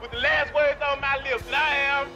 [0.00, 2.08] with the last words on my lips that I am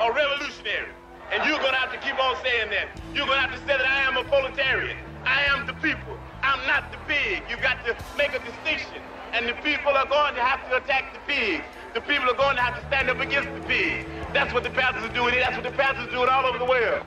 [0.00, 0.92] a revolutionary.
[1.32, 3.00] And you're going have to keep on saying that.
[3.14, 4.98] You're going have to say that I am a proletarian.
[5.24, 6.18] I am the people.
[6.42, 7.42] I'm not the pig.
[7.48, 9.00] You've got to make a distinction.
[9.32, 11.64] And the people are going to have to attack the pigs.
[11.94, 14.04] The people are going to have to stand up against the pigs.
[14.34, 15.34] That's what the Panthers are doing.
[15.36, 17.06] That's what the Panthers are doing all over the world.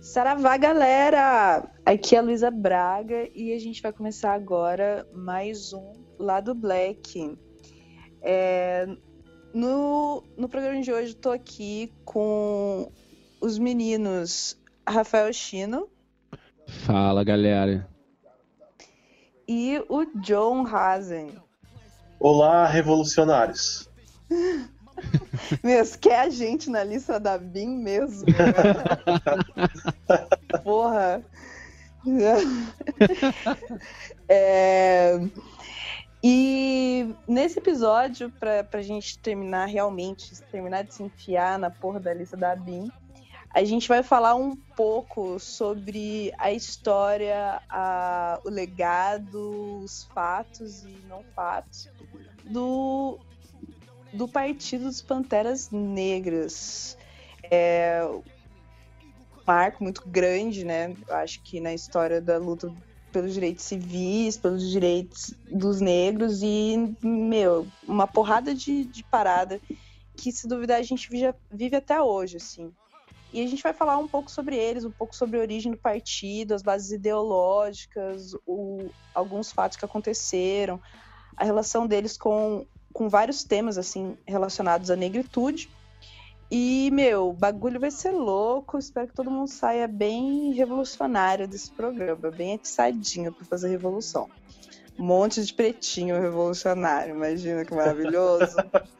[0.00, 1.68] Saravá, galera!
[1.84, 7.36] Aqui é a Luísa Braga e a gente vai começar agora mais um Lado Black.
[8.22, 8.86] É,
[9.52, 12.90] no, no programa de hoje, estou aqui com
[13.40, 14.56] os meninos
[14.88, 15.88] Rafael Chino
[16.66, 17.88] Fala, galera.
[19.46, 21.32] e o John Hazen.
[22.20, 23.88] Olá, revolucionários.
[25.62, 28.26] Meu, você quer a gente na lista da BIM mesmo?
[30.64, 31.24] Porra.
[34.30, 35.18] É,
[36.22, 42.12] E nesse episódio, pra, pra gente terminar realmente, terminar de se enfiar na porra da
[42.12, 42.88] lista da BIM,
[43.54, 51.02] a gente vai falar um pouco sobre a história, a- o legado, os fatos e
[51.08, 51.88] não fatos
[52.44, 53.18] do,
[54.12, 56.96] do Partido dos Panteras Negras.
[57.50, 58.22] É um
[59.46, 60.94] marco muito grande, né?
[61.08, 62.70] Eu acho que na história da luta
[63.12, 69.60] pelos direitos civis, pelos direitos dos negros e, meu, uma porrada de, de parada
[70.16, 72.72] que, se duvidar, a gente vive, vive até hoje, assim.
[73.32, 75.78] E a gente vai falar um pouco sobre eles, um pouco sobre a origem do
[75.78, 80.80] partido, as bases ideológicas, o- alguns fatos que aconteceram,
[81.36, 85.68] a relação deles com, com vários temas, assim, relacionados à negritude.
[86.50, 88.78] E, meu, o bagulho vai ser louco.
[88.78, 94.28] Espero que todo mundo saia bem revolucionário desse programa, bem atiçadinho pra fazer revolução.
[94.98, 98.56] Um monte de pretinho revolucionário, imagina que maravilhoso.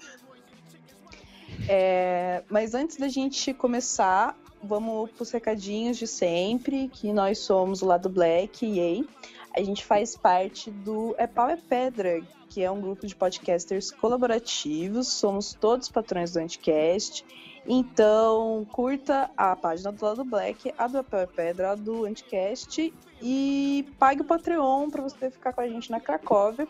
[1.71, 7.87] É, mas antes da gente começar, vamos pros recadinhos de sempre, que nós somos o
[7.87, 9.09] lado Black e aí
[9.55, 13.91] a gente faz parte do É Pau é Pedra, que é um grupo de podcasters
[13.91, 17.25] colaborativos, somos todos patrões do Anticast.
[17.67, 23.87] Então, curta a página do lado Black, a do é Pedra, a do Anticast e
[23.99, 26.67] pague o Patreon para você ficar com a gente na Cracóvia.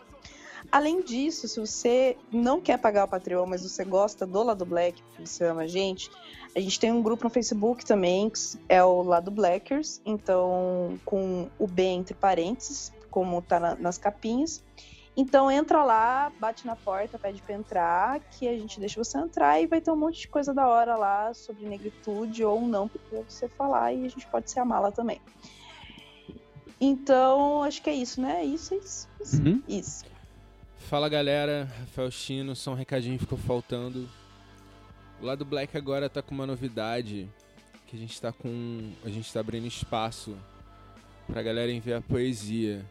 [0.71, 5.01] Além disso, se você não quer pagar o Patreon, mas você gosta do Lado Black,
[5.01, 6.11] porque você ama a gente,
[6.55, 11.49] a gente tem um grupo no Facebook também, que é o Lado Blackers, então com
[11.57, 14.63] o B entre parênteses, como tá na- nas capinhas.
[15.19, 19.59] Então entra lá, bate na porta, pede pra entrar, que a gente deixa você entrar
[19.59, 23.01] e vai ter um monte de coisa da hora lá sobre negritude ou não pra
[23.27, 25.19] você falar e a gente pode se amar lá também.
[26.79, 28.45] Então, acho que é isso, né?
[28.45, 29.41] Isso, isso, isso.
[29.41, 29.61] Uhum.
[29.67, 30.05] isso.
[30.87, 31.67] Fala, galera.
[31.81, 34.07] Rafael Chino, só um recadinho que ficou faltando.
[35.21, 37.29] O lado Black agora tá com uma novidade,
[37.87, 38.93] que a gente tá com...
[39.03, 40.37] A gente tá abrindo espaço
[41.27, 42.85] pra galera enviar poesia.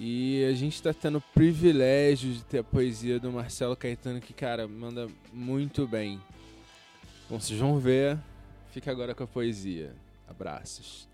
[0.00, 4.32] E a gente tá tendo o privilégio de ter a poesia do Marcelo Caetano, que,
[4.32, 6.20] cara, manda muito bem.
[7.28, 8.16] Bom, vocês vão ver.
[8.70, 9.92] Fica agora com a poesia.
[10.28, 11.07] Abraços.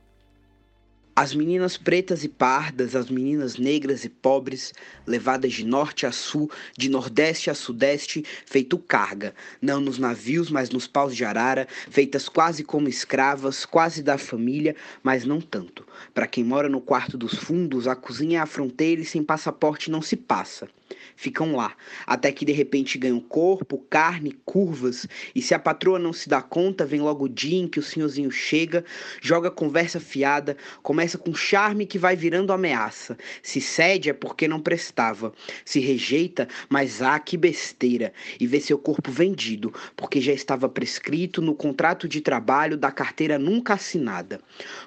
[1.17, 4.75] As meninas pretas e pardas, as meninas negras e pobres,
[5.07, 9.33] levadas de norte a sul, de nordeste a sudeste, feito carga,
[9.63, 14.75] não nos navios, mas nos paus de arara, feitas quase como escravas, quase da família,
[15.05, 15.87] mas não tanto.
[16.13, 19.93] Para quem mora no quarto dos fundos, a cozinha é a fronteira e sem passaporte
[19.93, 20.69] não se passa.
[21.17, 21.75] Ficam lá,
[22.07, 26.43] até que de repente ganham corpo, carne, curvas, e se a patroa não se dá
[26.43, 28.85] conta, vem logo o dia em que o senhorzinho chega,
[29.21, 33.17] joga conversa fiada, começa com charme que vai virando ameaça.
[33.43, 35.33] Se cede é porque não prestava,
[35.65, 41.41] se rejeita, mas ah, que besteira, e vê seu corpo vendido, porque já estava prescrito
[41.41, 44.41] no contrato de trabalho da carteira nunca assinada.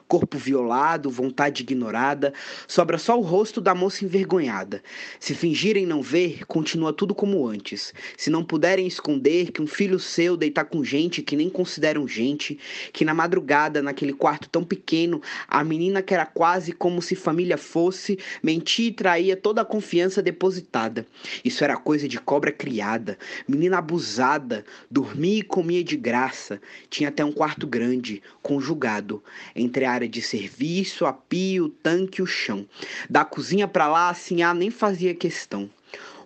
[0.07, 2.33] Corpo violado, vontade ignorada,
[2.67, 4.83] sobra só o rosto da moça envergonhada.
[5.19, 7.93] Se fingirem não ver, ver, continua tudo como antes.
[8.17, 12.57] Se não puderem esconder que um filho seu deitar com gente que nem consideram gente,
[12.91, 17.55] que na madrugada, naquele quarto tão pequeno, a menina que era quase como se família
[17.55, 21.05] fosse, mentia e traía toda a confiança depositada.
[21.45, 23.15] Isso era coisa de cobra criada,
[23.47, 26.59] menina abusada, dormia e comia de graça.
[26.89, 29.23] Tinha até um quarto grande, conjugado,
[29.55, 32.65] entre a área de serviço, a pia, o tanque e o chão.
[33.07, 35.69] Da cozinha para lá, assim, a nem fazia questão.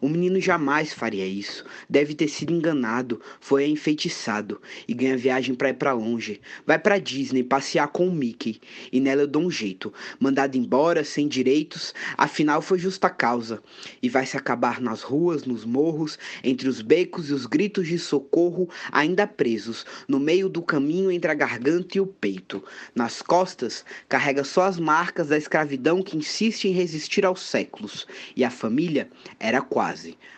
[0.01, 1.63] O menino jamais faria isso.
[1.87, 6.41] Deve ter sido enganado, foi enfeitiçado e ganha viagem pra ir pra longe.
[6.65, 8.59] Vai pra Disney passear com o Mickey
[8.91, 9.93] e nela eu dou um jeito.
[10.19, 13.61] Mandado embora, sem direitos, afinal foi justa causa.
[14.01, 17.99] E vai se acabar nas ruas, nos morros, entre os becos e os gritos de
[17.99, 22.63] socorro, ainda presos, no meio do caminho entre a garganta e o peito.
[22.95, 28.07] Nas costas, carrega só as marcas da escravidão que insiste em resistir aos séculos.
[28.35, 29.07] E a família
[29.39, 29.90] era quase,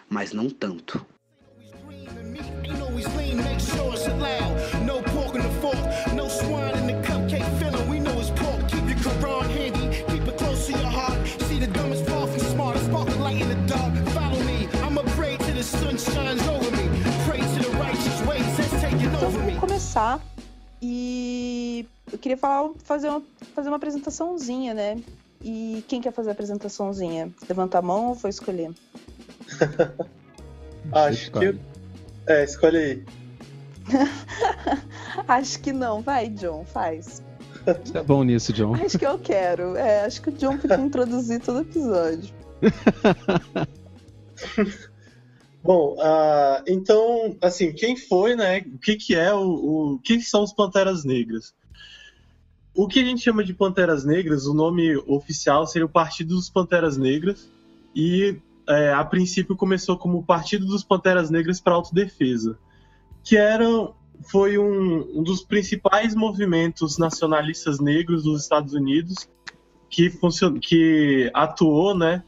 [0.09, 1.05] mas não tanto.
[19.23, 20.19] Então vamos começar.
[20.81, 23.21] E eu queria falar, fazer uma,
[23.55, 25.01] fazer uma apresentaçãozinha, né?
[25.41, 27.31] E quem quer fazer a apresentaçãozinha?
[27.47, 28.71] Levanta a mão ou foi escolher?
[30.91, 31.55] Acho que.
[32.27, 33.03] É, escolhe aí.
[35.27, 36.01] Acho que não.
[36.01, 37.23] Vai, John, faz.
[37.65, 38.75] Você é bom nisso, John.
[38.75, 39.77] Acho que eu quero.
[39.77, 42.33] É, acho que o John podia introduzir todo o episódio.
[45.63, 48.65] Bom, ah, então, assim, quem foi, né?
[48.73, 49.93] O que, que é o, o.
[49.93, 51.53] O que são os Panteras Negras?
[52.75, 56.49] O que a gente chama de Panteras Negras, o nome oficial seria o Partido dos
[56.49, 57.49] Panteras Negras,
[57.95, 58.35] e
[58.67, 62.57] é, a princípio começou como Partido dos Panteras Negras para Autodefesa,
[63.23, 63.65] que era,
[64.29, 69.29] foi um, um dos principais movimentos nacionalistas negros dos Estados Unidos,
[69.89, 70.11] que,
[70.61, 72.23] que atuou, né,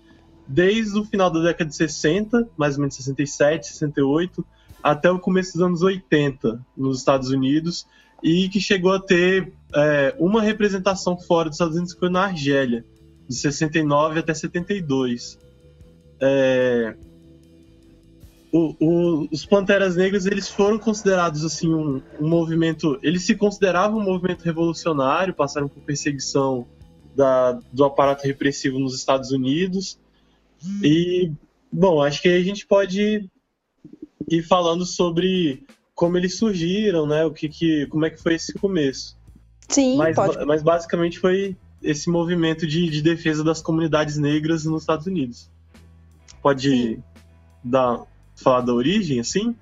[0.48, 4.46] desde o final da década de 60, mais ou menos 67, 68,
[4.84, 7.88] até o começo dos anos 80 nos Estados Unidos,
[8.24, 12.26] e que chegou a ter é, uma representação fora dos Estados Unidos, que foi na
[12.26, 12.86] Argélia,
[13.28, 15.40] de 69 até 72.
[16.20, 16.96] É,
[18.52, 24.00] o- o- os Panteras Negras eles foram considerados assim um, um movimento, eles se consideravam
[24.00, 26.66] um movimento revolucionário, passaram por perseguição
[27.16, 30.00] da- do aparato repressivo nos Estados Unidos
[30.82, 31.32] e
[31.72, 33.30] bom, acho que a gente pode
[34.30, 35.64] ir falando sobre
[35.94, 37.24] como eles surgiram, né?
[37.26, 39.18] O que, que como é que foi esse começo?
[39.70, 40.46] Sim, Mas, pode.
[40.46, 45.50] mas basicamente foi esse movimento de, de defesa das comunidades negras nos Estados Unidos.
[46.46, 47.04] Pode Sim.
[47.64, 48.04] dar,
[48.36, 49.56] falar da origem, assim?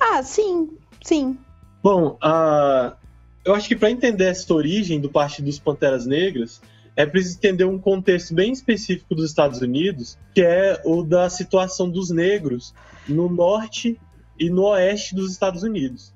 [0.00, 0.70] Ah, sim,
[1.04, 1.36] sim.
[1.82, 2.96] Bom, ah,
[3.44, 6.62] eu acho que para entender essa origem do Partido dos Panteras Negras,
[6.96, 11.90] é preciso entender um contexto bem específico dos Estados Unidos, que é o da situação
[11.90, 12.74] dos negros
[13.06, 14.00] no norte
[14.40, 16.14] e no oeste dos Estados Unidos.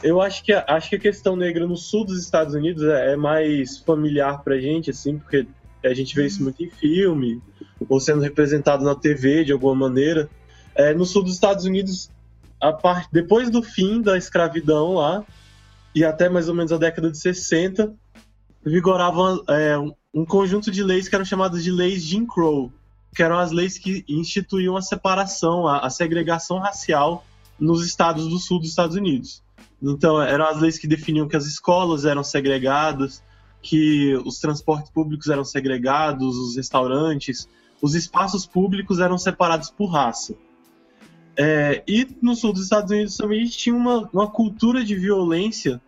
[0.00, 3.14] Eu acho que, a- acho que a questão negra no sul dos Estados Unidos é,
[3.14, 5.44] é mais familiar pra gente, assim, porque
[5.82, 7.42] a gente vê isso muito em filme,
[7.88, 10.28] ou sendo representado na TV de alguma maneira.
[10.74, 12.10] É, no sul dos Estados Unidos,
[13.12, 15.24] depois do fim da escravidão lá,
[15.94, 17.94] e até mais ou menos a década de 60,
[18.64, 19.76] vigorava é,
[20.12, 22.72] um conjunto de leis que eram chamadas de leis Jim Crow,
[23.14, 27.24] que eram as leis que instituíam a separação, a, a segregação racial
[27.58, 29.42] nos estados do sul dos Estados Unidos.
[29.82, 33.22] Então, eram as leis que definiam que as escolas eram segregadas,
[33.62, 37.48] que os transportes públicos eram segregados, os restaurantes,
[37.80, 40.34] os espaços públicos eram separados por raça.
[41.36, 45.80] É, e no sul dos Estados Unidos também tinha uma, uma cultura de violência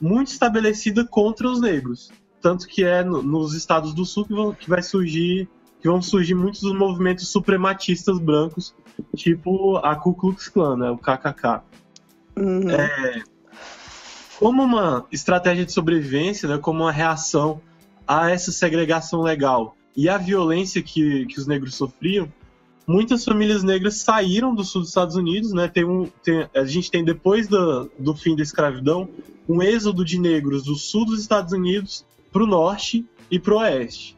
[0.00, 2.12] muito estabelecida contra os negros.
[2.40, 5.48] Tanto que é no- nos estados do sul que, vão, que vai surgir
[5.80, 8.72] que vão surgir muitos dos movimentos suprematistas brancos,
[9.16, 11.64] tipo a Ku Klux Klan, né, o KKK.
[12.36, 12.68] Uhum.
[14.38, 17.60] Como uma estratégia de sobrevivência, né, como uma reação
[18.06, 22.30] a essa segregação legal e a violência que, que os negros sofriam,
[22.86, 25.68] muitas famílias negras saíram do sul dos Estados Unidos, né?
[25.68, 29.08] Tem um, tem- a gente tem depois da- do fim da escravidão
[29.48, 33.58] um êxodo de negros do sul dos Estados Unidos para o norte e para o
[33.58, 34.16] oeste.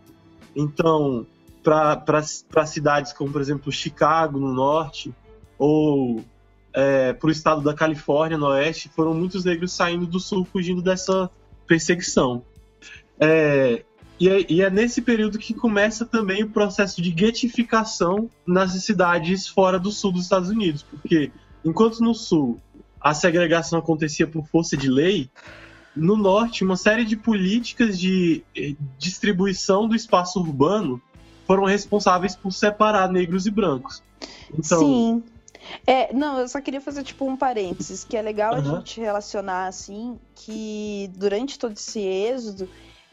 [0.54, 1.26] Então,
[1.62, 5.12] para cidades como, por exemplo, Chicago no norte
[5.58, 6.24] ou
[7.20, 11.30] para o estado da Califórnia no oeste, foram muitos negros saindo do sul fugindo dessa
[11.66, 12.42] perseguição.
[13.18, 13.84] É,
[14.18, 19.48] E é, e é nesse período que começa também o processo de guetificação nas cidades
[19.48, 21.32] fora do sul dos Estados Unidos, porque
[21.64, 22.60] enquanto no sul
[23.00, 25.28] a segregação acontecia por força de lei,
[25.94, 31.00] no norte uma série de políticas de eh, distribuição do espaço urbano
[31.46, 34.02] foram responsáveis por separar negros e brancos.
[34.56, 35.22] Então, Sim.
[35.86, 38.78] É, não, eu só queria fazer tipo um parênteses, que é legal a Aham.
[38.78, 42.68] gente relacionar assim que durante todo esse êxodo,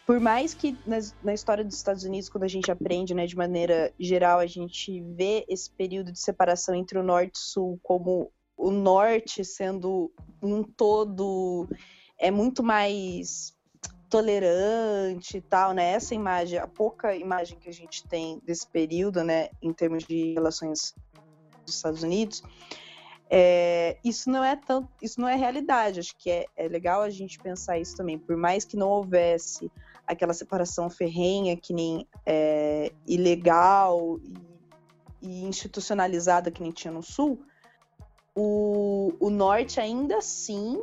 [0.05, 3.35] por mais que nas- na, história dos Estados Unidos, quando a gente aprende, né, de
[3.35, 7.79] maneira geral, a gente vê esse período de separação entre o norte e o sul
[7.83, 11.67] como o norte sendo um todo
[12.19, 13.55] é muito mais
[14.09, 15.93] tolerante e tal, né?
[15.93, 20.33] Essa imagem, a pouca imagem que a gente tem desse período, né, em termos de
[20.33, 20.93] relações
[21.65, 22.43] dos Estados Unidos,
[23.29, 26.01] é, isso não é tão, isso não é realidade.
[26.01, 28.19] Acho que é, é legal a gente pensar isso também.
[28.19, 29.71] Por mais que não houvesse
[30.11, 34.33] aquela separação ferrenha, que nem é, ilegal e,
[35.21, 37.39] e institucionalizada que nem tinha no Sul,
[38.35, 40.81] o, o Norte ainda assim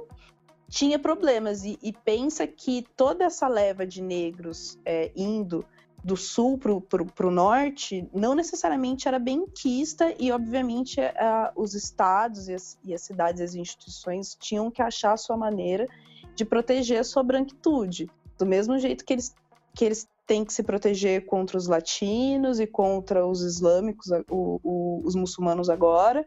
[0.68, 1.64] tinha problemas.
[1.64, 5.64] E, e pensa que toda essa leva de negros é, indo
[6.04, 12.48] do sul pro, pro norte não necessariamente era bem quista e obviamente a- os estados
[12.48, 15.88] e as, e as cidades e as instituições tinham que achar a sua maneira
[16.36, 18.08] de proteger a sua branquitude
[18.38, 19.34] do mesmo jeito que eles
[19.74, 25.02] que eles têm que se proteger contra os latinos e contra os islâmicos o- o-
[25.04, 26.24] os muçulmanos agora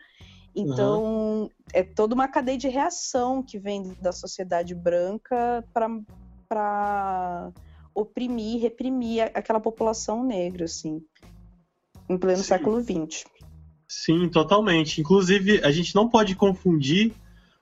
[0.55, 7.51] então é toda uma cadeia de reação que vem da sociedade branca para
[7.95, 11.01] oprimir, reprimir aquela população negra, assim,
[12.09, 12.43] em pleno Sim.
[12.43, 13.25] século XX.
[13.87, 14.99] Sim, totalmente.
[14.99, 17.13] Inclusive, a gente não pode confundir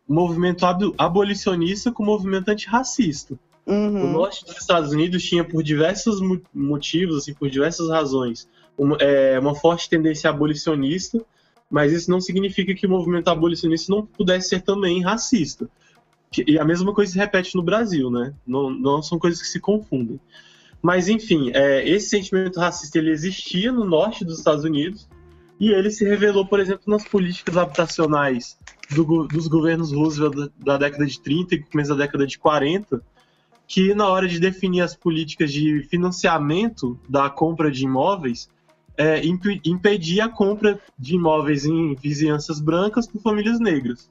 [0.08, 3.40] o movimento ab- abolicionista com o movimento antirracista.
[3.70, 4.12] O Uhum.
[4.12, 8.48] norte dos Estados Unidos tinha, por diversos mo- motivos, assim, por diversas razões,
[8.78, 11.24] uma, é, uma forte tendência abolicionista,
[11.70, 15.70] mas isso não significa que o movimento abolicionista não pudesse ser também racista.
[16.48, 18.34] E a mesma coisa se repete no Brasil, né?
[18.46, 20.20] Não, não são coisas que se confundem.
[20.82, 25.08] Mas, enfim, é, esse sentimento racista ele existia no norte dos Estados Unidos
[25.60, 28.58] e ele se revelou, por exemplo, nas políticas habitacionais
[28.92, 33.02] do dos governos Roosevelt da, da década de 30 e começo da década de 40,
[33.70, 38.50] que na hora de definir as políticas de financiamento da compra de imóveis,
[38.98, 44.10] é, impe- impedia a compra de imóveis em vizinhanças brancas por famílias negras.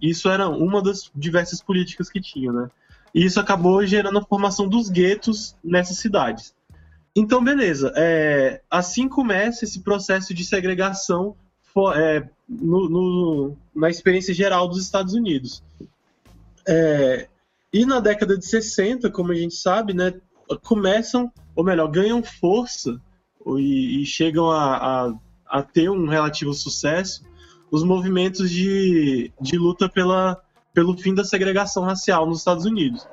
[0.00, 2.68] Isso era uma das diversas políticas que tinha, né?
[3.14, 6.54] E isso acabou gerando a formação dos guetos nessas cidades.
[7.16, 7.92] Então, beleza.
[7.96, 11.34] é, assim começa esse processo de segregação
[11.96, 15.62] é, no- no- na experiência geral dos Estados Unidos.
[16.68, 17.26] É,
[17.72, 20.14] e na década de 60, como a gente sabe, né,
[20.62, 23.00] começam, ou melhor, ganham força
[23.56, 25.14] e, e chegam a, a,
[25.46, 27.22] a ter um relativo sucesso
[27.72, 30.38] os movimentos de, de luta pela,
[30.74, 33.08] pelo fim da segregação racial nos Estados Unidos.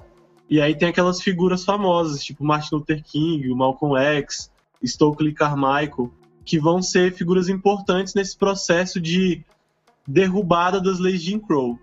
[0.50, 4.52] E aí tem aquelas figuras famosas, tipo Martin Luther King, Malcolm X,
[4.84, 6.12] Stokely Carmichael,
[6.44, 9.46] que vão ser figuras importantes nesse processo de
[10.06, 11.80] derrubada das leis de Jim Crow.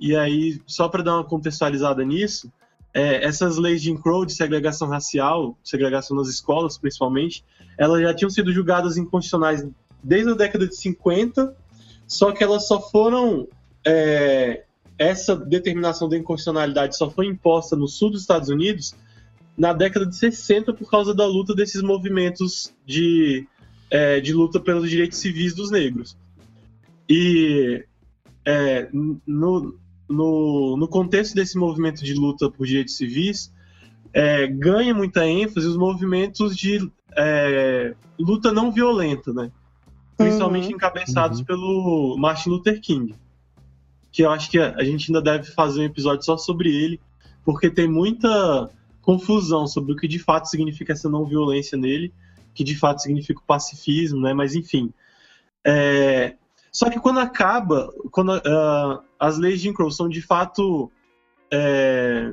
[0.00, 2.50] E aí, só para dar uma contextualizada nisso,
[2.92, 7.44] é, essas leis de Jim de segregação racial, segregação nas escolas principalmente,
[7.76, 9.64] elas já tinham sido julgadas inconstitucionais
[10.02, 11.54] desde a década de 50,
[12.06, 13.46] só que elas só foram.
[13.84, 14.64] é,
[14.98, 18.94] essa determinação da inconstitucionalidade só foi imposta no sul dos Estados Unidos
[19.56, 23.46] na década de 60 por causa da luta desses movimentos de,
[23.90, 26.18] é, de luta pelos direitos civis dos negros.
[27.08, 27.82] E
[28.44, 29.74] é, no,
[30.10, 33.52] no, no contexto desse movimento de luta por direitos civis,
[34.12, 39.50] é, ganha muita ênfase os movimentos de é, luta não violenta, né?
[40.16, 40.74] Principalmente Uhum.
[40.74, 41.44] encabeçados Uhum.
[41.44, 43.14] pelo Martin Luther King.
[44.12, 47.00] Que eu acho que a gente ainda deve fazer um episódio só sobre ele,
[47.44, 48.68] porque tem muita
[49.00, 52.12] confusão sobre o que de fato significa essa não violência nele,
[52.52, 54.34] que de fato significa o pacifismo, né?
[54.34, 54.92] Mas enfim.
[55.64, 56.34] É,
[56.72, 60.90] Só que quando acaba, quando ah, as leis de Jim Crow são de fato
[61.52, 62.32] é,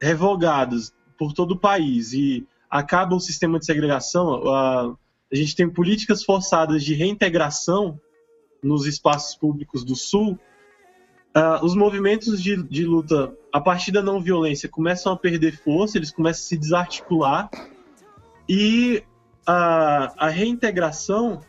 [0.00, 4.94] revogadas por todo o país e acaba o sistema de segregação, a,
[5.32, 7.98] a gente tem políticas forçadas de reintegração
[8.62, 10.38] nos espaços públicos do Sul,
[11.34, 15.96] ah, os movimentos de, de luta a partir da não violência começam a perder força,
[15.96, 17.50] eles começam a se desarticular
[18.48, 19.02] e
[19.46, 21.40] a, a reintegração,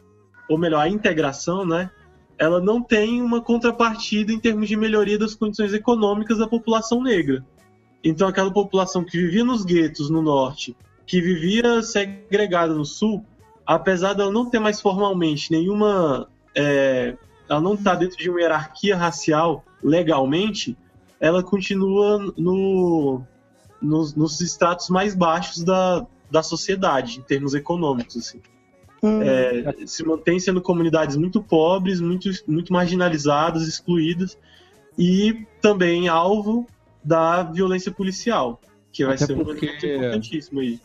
[0.50, 1.92] ou melhor, a integração, né,
[2.38, 7.46] ela não tem uma contrapartida em termos de melhoria das condições econômicas da população negra.
[8.04, 10.76] Então, aquela população que vivia nos guetos no norte
[11.06, 13.26] que vivia segregada no sul,
[13.66, 16.28] apesar dela não ter mais formalmente nenhuma.
[16.56, 17.18] é,
[17.50, 20.78] ela não está dentro de uma hierarquia racial legalmente,
[21.20, 23.22] ela continua no,
[23.82, 28.16] nos, nos estratos mais baixos da, da sociedade, em termos econômicos.
[28.18, 28.42] Assim.
[29.04, 29.22] Hum.
[29.22, 34.38] É, se mantém sendo comunidades muito pobres, muito, muito marginalizadas, excluídas,
[34.98, 36.66] e também alvo
[37.04, 38.62] da violência policial,
[38.94, 40.80] que vai Até ser um porque- elemento importantíssimo aí.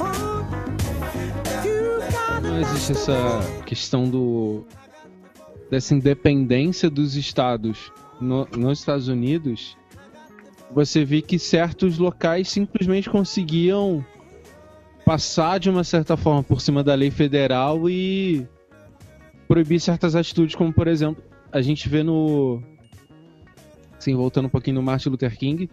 [0.00, 0.44] Oh,
[2.42, 4.64] Não existe essa questão do
[5.72, 9.74] dessa independência dos estados no- nos Estados Unidos.
[10.70, 14.04] Você vê que certos locais simplesmente conseguiam
[15.06, 18.46] passar de uma certa forma por cima da lei federal e
[19.48, 22.62] proibir certas atitudes, como por exemplo, a gente vê no.
[23.98, 25.70] Sim, voltando um pouquinho no Martin Luther King.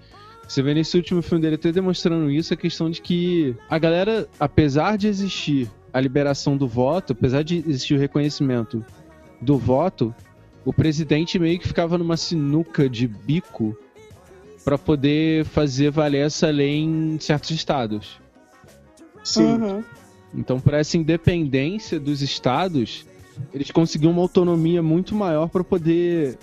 [0.47, 4.29] Você vê nesse último filme dele até demonstrando isso, a questão de que a galera,
[4.39, 8.83] apesar de existir a liberação do voto, apesar de existir o reconhecimento
[9.41, 10.13] do voto,
[10.65, 13.77] o presidente meio que ficava numa sinuca de bico
[14.63, 18.19] para poder fazer valer essa lei em certos estados.
[19.23, 19.53] Sim.
[19.53, 19.83] Uhum.
[20.33, 23.05] Então, por essa independência dos estados,
[23.53, 26.37] eles conseguiam uma autonomia muito maior para poder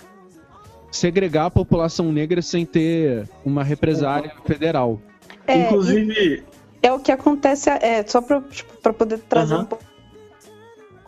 [0.91, 4.99] segregar a população negra sem ter uma represária federal.
[5.45, 6.43] É, Inclusive,
[6.81, 9.63] É o que acontece, é, só pra, tipo, poder trazer Aham.
[9.63, 9.83] um pouco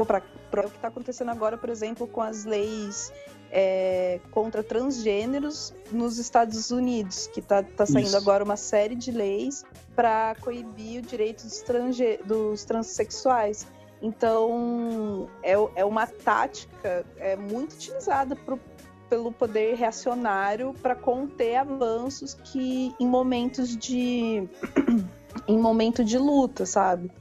[0.05, 3.11] pra, pra o que tá acontecendo agora, por exemplo, com as leis
[3.51, 8.17] é, contra transgêneros nos Estados Unidos, que tá, tá saindo Isso.
[8.17, 9.65] agora uma série de leis
[9.95, 11.63] para coibir o direito dos,
[12.25, 13.65] dos transexuais.
[14.01, 18.59] Então, é, é uma tática é, muito utilizada pro-
[19.09, 24.47] pelo poder reacionário para conter avanços que, em momentos de
[25.47, 27.11] em momento de luta, sabe?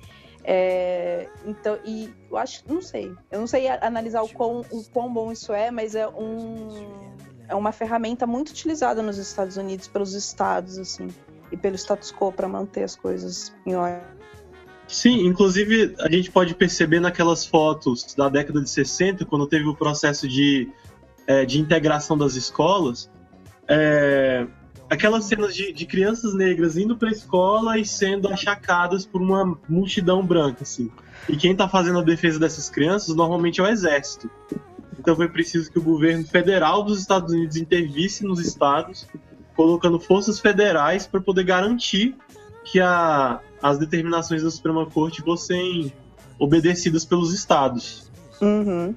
[0.50, 5.12] É, então, e eu acho, não sei, eu não sei analisar o quão, o quão
[5.12, 6.88] bom isso é, mas é um
[7.46, 11.08] é uma ferramenta muito utilizada nos Estados Unidos pelos estados assim
[11.52, 14.00] e pelo status quo para manter as coisas em ordem.
[14.86, 19.76] Sim, inclusive a gente pode perceber naquelas fotos da década de 60, quando teve o
[19.76, 20.66] processo de,
[21.26, 23.10] é, de integração das escolas,
[23.68, 24.46] é,
[24.90, 29.58] aquelas cenas de, de crianças negras indo para a escola e sendo achacadas por uma
[29.68, 30.90] multidão branca, assim.
[31.28, 34.30] E quem está fazendo a defesa dessas crianças normalmente é o exército.
[34.98, 39.06] Então foi preciso que o governo federal dos Estados Unidos intervisse nos estados,
[39.54, 42.16] colocando forças federais para poder garantir
[42.64, 45.92] que a, as determinações da Suprema Corte fossem
[46.38, 48.10] obedecidas pelos estados.
[48.40, 48.94] Uhum.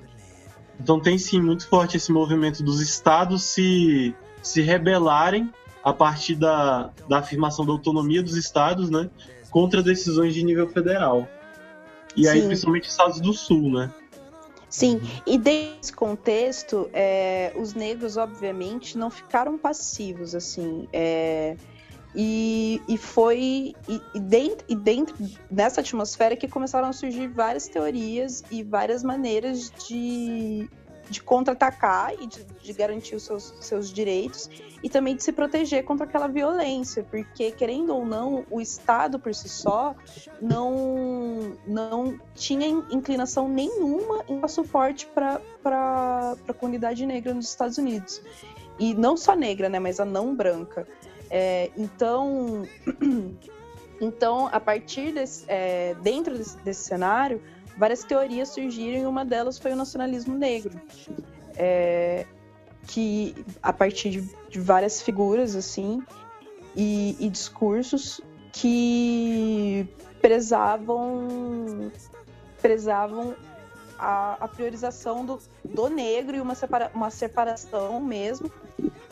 [0.79, 5.51] Então tem sim muito forte esse movimento dos estados se, se rebelarem
[5.83, 9.09] a partir da, da afirmação da autonomia dos estados, né,
[9.49, 11.27] contra decisões de nível federal.
[12.15, 12.47] E aí Sim.
[12.47, 13.91] principalmente estados do sul, né?
[14.69, 20.87] Sim, e desse contexto, é, os negros, obviamente, não ficaram passivos, assim.
[20.93, 21.57] é,
[22.13, 23.73] e, e foi.
[23.87, 25.15] E, e dentro, e dentro
[25.49, 30.69] dessa atmosfera que começaram a surgir várias teorias e várias maneiras de,
[31.11, 34.49] de contra-atacar e de, de garantir os seus, seus direitos
[34.81, 39.35] e também de se proteger contra aquela violência, porque, querendo ou não, o Estado por
[39.35, 39.93] si só
[40.41, 45.41] não, não tinha in- inclinação nenhuma em dar suporte para
[46.47, 48.21] a comunidade negra nos Estados Unidos.
[48.79, 50.87] E não só negra, né, mas a não branca.
[51.29, 52.63] É, então,
[54.01, 57.41] então, a partir desse, é, dentro desse, desse cenário,
[57.81, 60.79] várias teorias surgiram e uma delas foi o nacionalismo negro.
[61.55, 62.27] É,
[62.87, 66.01] que a partir de, de várias figuras assim
[66.75, 68.21] e, e discursos
[68.53, 69.87] que
[70.21, 71.91] prezavam
[72.61, 73.35] prezavam
[73.97, 78.51] a, a priorização do, do negro e uma, separa, uma separação mesmo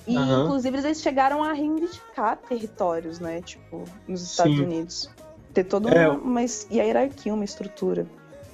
[0.08, 0.44] e Aham.
[0.44, 4.64] inclusive eles chegaram a reivindicar territórios né tipo nos Estados Sim.
[4.64, 5.10] Unidos
[5.54, 6.08] ter toda É.
[6.08, 8.08] uma, uma es- hierarquia uma estrutura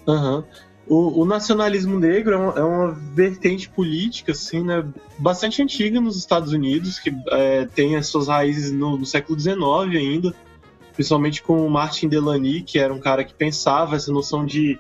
[0.08, 0.44] Aham.
[0.88, 4.86] O, o nacionalismo negro é uma, é uma vertente política, assim, né,
[5.18, 9.58] bastante antiga nos Estados Unidos, que é, tem as suas raízes no, no século XIX
[9.96, 10.36] ainda,
[10.94, 14.80] principalmente com o Martin Delany, que era um cara que pensava essa noção de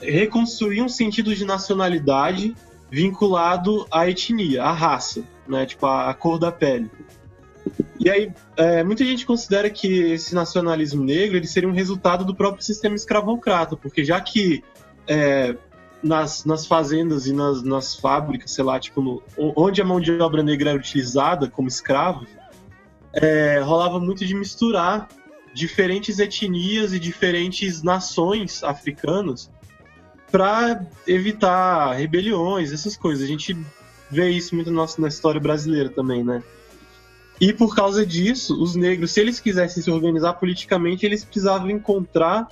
[0.00, 2.54] reconstruir um sentido de nacionalidade
[2.88, 6.88] vinculado à etnia, à raça, né, tipo a cor da pele.
[7.98, 12.34] E aí, é, muita gente considera que esse nacionalismo negro ele seria um resultado do
[12.34, 14.62] próprio sistema escravocrata, porque já que
[15.06, 15.56] é,
[16.02, 19.22] nas, nas fazendas e nas, nas fábricas, sei lá, tipo, no-
[19.56, 22.26] onde a mão de obra negra era utilizada como escravo,
[23.14, 25.08] é, rolava muito de misturar
[25.54, 29.50] diferentes etnias e diferentes nações africanas
[30.30, 33.24] para evitar rebeliões, essas coisas.
[33.24, 33.56] A gente
[34.10, 36.42] vê isso muito na, na história brasileira também, né?
[37.40, 42.48] E por causa disso, os negros, se eles quisessem se organizar politicamente, eles precisavam encontrar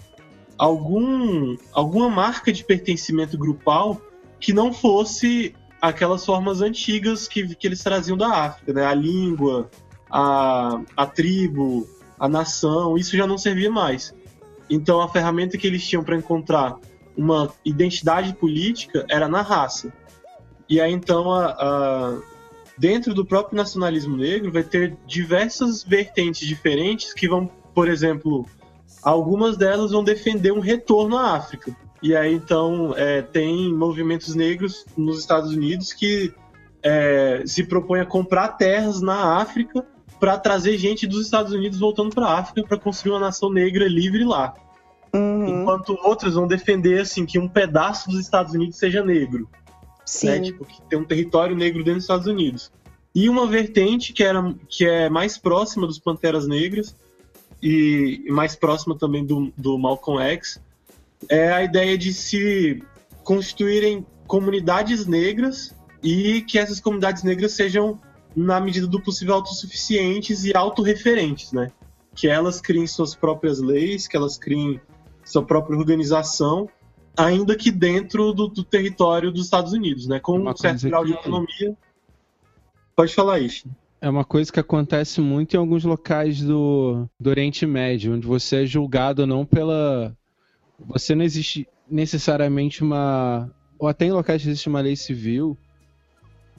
[0.59, 4.01] algum, alguma marca de pertencimento grupal
[4.41, 8.85] que não fosse aquelas formas antigas que, que eles traziam da África, né?
[8.85, 9.71] A língua,
[10.11, 14.15] a, a tribo, a nação, isso já não servia mais.
[14.69, 16.77] Então a ferramenta que eles tinham para encontrar
[17.17, 19.93] uma identidade política era na raça.
[20.69, 22.19] E aí então a, a-
[22.79, 28.47] dentro do próprio nacionalismo negro vai ter diversas vertentes diferentes que vão, por exemplo,
[29.03, 31.77] algumas delas vão defender um retorno à África.
[32.03, 36.33] E aí então é, tem movimentos negros nos Estados Unidos que
[36.83, 39.87] é, se propõem a comprar terras na África
[40.19, 43.87] para trazer gente dos Estados Unidos voltando para a África para construir uma nação negra
[43.87, 44.55] livre lá.
[45.15, 49.49] Uhum, Enquanto outros vão defender assim que um pedaço dos Estados Unidos seja negro,
[50.05, 50.27] sim.
[50.29, 50.41] né?
[50.41, 52.71] Tipo, que tem um território negro dentro dos Estados Unidos.
[53.15, 56.97] E uma vertente que, era, que é mais próxima dos Panteras Negras
[57.63, 60.61] e mais próxima também do, do Malcolm X
[61.29, 62.83] é a ideia de se
[63.23, 68.01] constituírem comunidades negras e que essas comunidades negras sejam,
[68.35, 71.71] na medida do possível, autossuficientes e autorreferentes, né?
[72.15, 74.81] Que elas criem suas próprias leis, que elas criem
[75.25, 76.69] sua própria organização,
[77.17, 80.19] ainda que dentro do, do território dos Estados Unidos, né?
[80.19, 81.77] Com Uma um certo grau de autonomia.
[82.97, 83.69] Pode falar isso.
[84.01, 88.65] É uma coisa que acontece muito em alguns locais do, do Oriente Médio, onde você
[88.65, 90.17] é julgado não pela.
[90.79, 93.51] Você não existe necessariamente uma.
[93.79, 95.57] Ou até em locais que existe uma lei civil.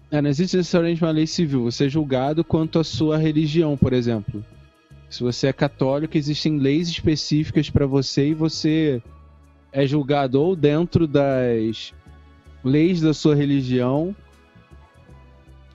[0.10, 1.64] É, não existe necessariamente uma lei civil.
[1.64, 4.46] Você é julgado quanto à sua religião, por exemplo.
[5.10, 9.02] Se você é católico, existem leis específicas para você e você
[9.74, 11.94] é julgado ou dentro das
[12.64, 14.16] leis da sua religião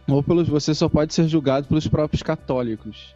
[0.09, 3.15] ou pelos você só pode ser julgado pelos próprios católicos.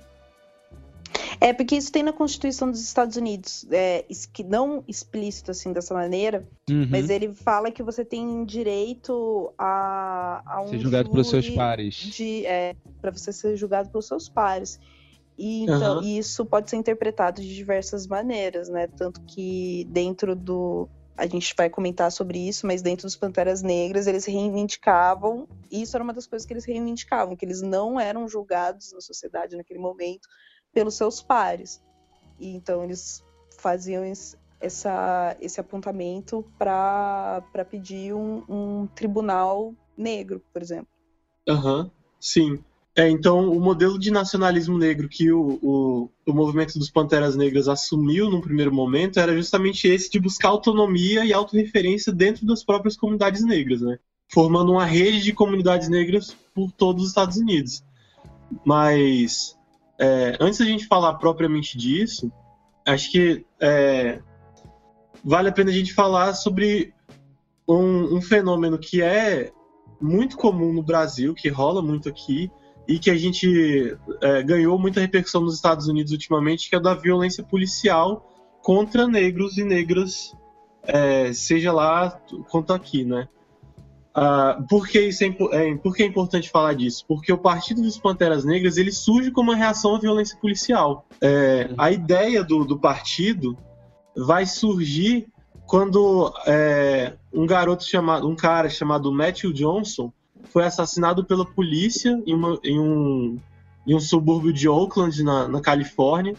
[1.41, 5.93] É, porque isso tem na Constituição dos Estados Unidos, é, que não explícito assim dessa
[5.95, 6.87] maneira, Uhum.
[6.89, 11.95] mas ele fala que você tem direito a, a um ser julgado pelos seus pares.
[11.97, 14.79] de é, para você ser julgado pelos seus pares.
[15.39, 18.87] E então e isso pode ser interpretado de diversas maneiras, né?
[18.87, 24.07] Tanto que dentro do a gente vai comentar sobre isso, mas dentro dos Panteras Negras
[24.07, 28.27] eles reivindicavam, e isso era uma das coisas que eles reivindicavam, que eles não eram
[28.27, 30.27] julgados na sociedade naquele momento
[30.73, 31.83] pelos seus pares.
[32.39, 33.23] E então eles
[33.59, 40.89] faziam es- essa, esse apontamento para pedir um, um tribunal negro, por exemplo.
[41.49, 41.91] Aham,
[42.21, 42.65] sim.
[42.95, 47.67] É, então, o modelo de nacionalismo negro que o, o, o movimento dos Panteras Negras
[47.67, 52.95] assumiu num primeiro momento era justamente esse de buscar autonomia e autorreferência dentro das próprias
[52.95, 53.99] comunidades negras, né?
[54.29, 57.83] Formando uma rede de comunidades negras por todos os Estados Unidos.
[58.63, 59.57] Mas,
[59.99, 62.31] é, antes da gente falar propriamente disso,
[62.87, 64.21] acho que é,
[65.25, 66.93] vale a pena a gente falar sobre
[67.67, 69.51] um, um fenômeno que é
[69.99, 72.51] muito comum no Brasil, que rola muito aqui,
[72.87, 76.95] e que a gente é, ganhou muita repercussão nos Estados Unidos ultimamente, que é da
[76.95, 78.29] violência policial
[78.63, 80.35] contra negros e negras,
[80.85, 82.11] é, seja lá
[82.49, 83.29] quanto aqui, né?
[84.15, 87.05] Ah, por, que isso é, é, por que é importante falar disso?
[87.09, 91.07] Porque o Partido dos Panteras Negras ele surge como uma reação à violência policial.
[91.21, 93.57] É, a ideia do, do partido
[94.15, 95.29] vai surgir
[95.67, 100.13] quando é, um garoto chamado, um cara chamado Matthew Johnson
[100.45, 103.39] foi assassinado pela polícia em, uma- em um,
[103.87, 106.35] em um subúrbio de Oakland, na, na Califórnia.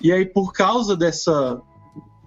[0.00, 1.60] E aí, por causa dessa,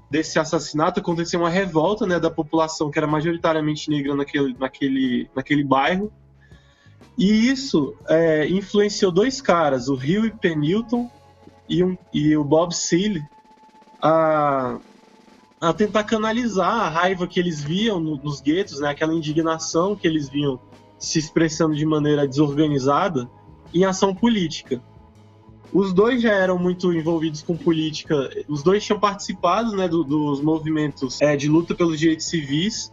[0.09, 5.63] desse assassinato, aconteceu uma revolta né, da população que era majoritariamente negra naquele, naquele, naquele
[5.63, 6.11] bairro.
[7.17, 11.09] E isso é, influenciou dois caras, o Huey Pennilton
[11.67, 13.21] e, um, e o Bob Seale,
[14.01, 14.77] a,
[15.59, 20.07] a tentar canalizar a raiva que eles viam no- nos guetos, né, aquela indignação que
[20.07, 20.59] eles viam
[20.99, 23.29] se expressando de maneira desorganizada
[23.73, 24.81] em ação política.
[25.71, 30.41] Os dois já eram muito envolvidos com política, os dois tinham participado né, do- dos
[30.41, 32.91] movimentos é, de luta pelos direitos civis,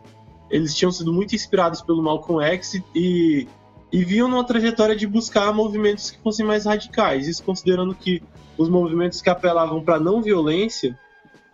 [0.50, 3.48] eles tinham sido muito inspirados pelo Malcolm X e,
[3.90, 8.22] e viam numa trajetória de buscar movimentos que fossem mais radicais, isso considerando que
[8.58, 10.98] os movimentos que apelavam para não violência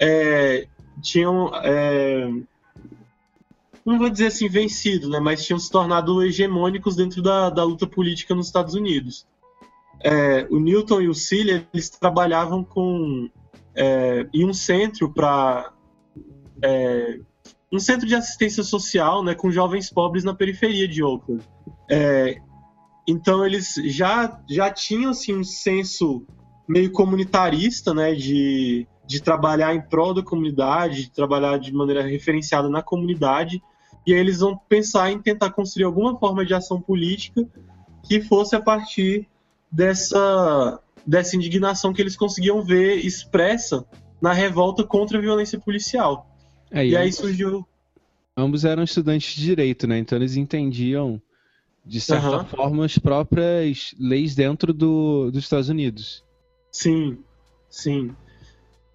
[0.01, 0.67] é,
[1.01, 2.29] tinham é,
[3.85, 7.87] não vou dizer assim vencido, né, mas tinham se tornado hegemônicos dentro da, da luta
[7.87, 9.27] política nos Estados Unidos.
[10.01, 13.29] É, o Newton e o Cilia, eles trabalhavam com
[13.75, 15.73] é, em um centro para
[16.62, 17.18] é,
[17.73, 21.42] um centro de assistência social, né, com jovens pobres na periferia de Oakland.
[21.90, 22.37] É,
[23.09, 26.27] então eles já já tinham assim um senso
[26.68, 32.68] meio comunitarista, né, de, de trabalhar em prol da comunidade, de trabalhar de maneira referenciada
[32.68, 33.62] na comunidade,
[34.07, 37.47] e aí eles vão pensar em tentar construir alguma forma de ação política
[38.03, 39.29] que fosse a partir
[39.71, 43.87] dessa, dessa indignação que eles conseguiam ver expressa
[44.21, 46.27] na revolta contra a violência policial.
[46.71, 47.67] É, E aí ambos, surgiu.
[48.37, 49.99] ambos eram estudantes de direito, né?
[49.99, 51.21] Então eles entendiam,
[51.85, 52.45] de certa Aham.
[52.45, 56.25] forma, as próprias leis dentro do, dos Estados Unidos.
[56.71, 57.19] Sim,
[57.71, 58.15] sim.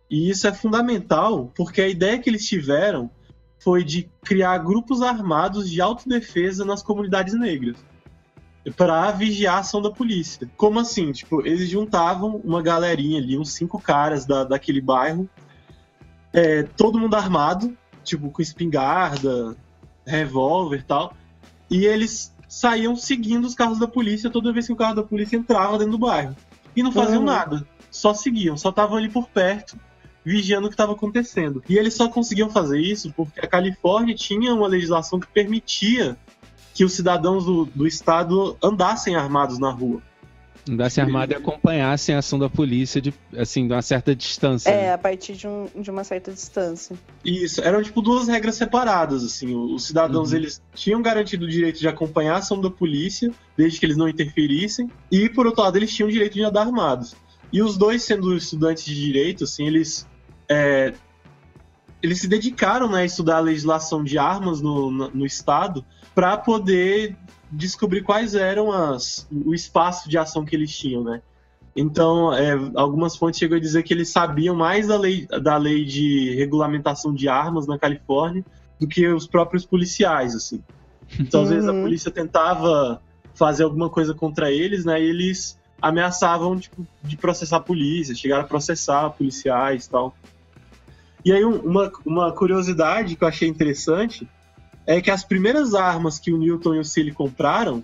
[0.09, 3.09] E isso é fundamental porque a ideia que eles tiveram
[3.59, 7.77] foi de criar grupos armados de autodefesa nas comunidades negras
[8.75, 10.49] para vigiar a ação da polícia.
[10.57, 11.11] Como assim?
[11.11, 15.29] Tipo, eles juntavam uma galerinha ali, uns cinco caras da, daquele bairro,
[16.33, 19.55] é, todo mundo armado, tipo, com espingarda,
[20.05, 21.13] revólver e tal,
[21.69, 25.37] e eles saíam seguindo os carros da polícia toda vez que o carro da polícia
[25.37, 26.35] entrava dentro do bairro.
[26.75, 27.25] E não faziam Uhum.
[27.25, 29.77] nada, só seguiam, só estavam ali por perto,
[30.27, 31.63] vigiando o que estava acontecendo.
[31.69, 36.17] E eles só conseguiam fazer isso porque a Califórnia tinha uma legislação que permitia
[36.73, 40.01] que os cidadãos do, do estado andassem armados na rua.
[40.69, 44.69] Andassem armado e acompanhassem a ação da polícia de, assim, de uma certa distância.
[44.69, 44.93] É, né?
[44.93, 46.93] a partir de, um- de uma certa distância.
[47.23, 49.55] Isso, eram tipo duas regras separadas, assim.
[49.55, 50.37] Os cidadãos, Uhum.
[50.39, 54.09] eles tinham garantido o direito de acompanhar a ação da polícia, desde que eles não
[54.09, 57.15] interferissem, e por outro lado, eles tinham o direito de andar armados.
[57.51, 60.05] E os dois, sendo estudantes de direito, assim, eles
[60.49, 60.93] é,
[62.01, 65.83] eles se dedicaram né, a estudar a legislação de armas no, no, no estado
[66.13, 67.15] para poder
[67.51, 71.21] descobrir quais eram as, o espaço de ação que eles tinham, né?
[71.75, 75.85] Então, é, algumas fontes chegam a dizer que eles sabiam mais da lei, da lei
[75.85, 78.43] de regulamentação de armas na Califórnia
[78.79, 80.63] do que os próprios policiais, assim.
[81.19, 81.81] Então, às vezes a Uhum.
[81.83, 82.99] polícia tentava
[83.35, 84.99] fazer alguma coisa contra eles, né?
[84.99, 90.15] E eles ameaçavam tipo, de processar a polícia, chegaram a processar policiais e tal.
[91.27, 94.25] E aí um- uma, uma curiosidade que eu achei interessante
[94.85, 97.83] é que as primeiras armas que o Newton e o Cilly compraram,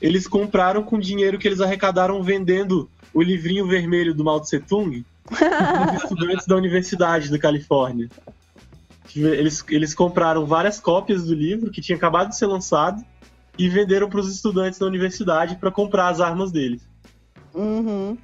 [0.00, 5.04] eles compraram com dinheiro que eles arrecadaram vendendo o livrinho vermelho do Mao Tse Tung
[5.28, 8.08] para estudantes da Universidade da Califórnia.
[9.14, 13.04] Eles, eles compraram várias cópias do livro que tinha acabado de ser lançado
[13.58, 16.80] e venderam para os estudantes da universidade para comprar as armas deles.
[17.54, 18.16] Uhum.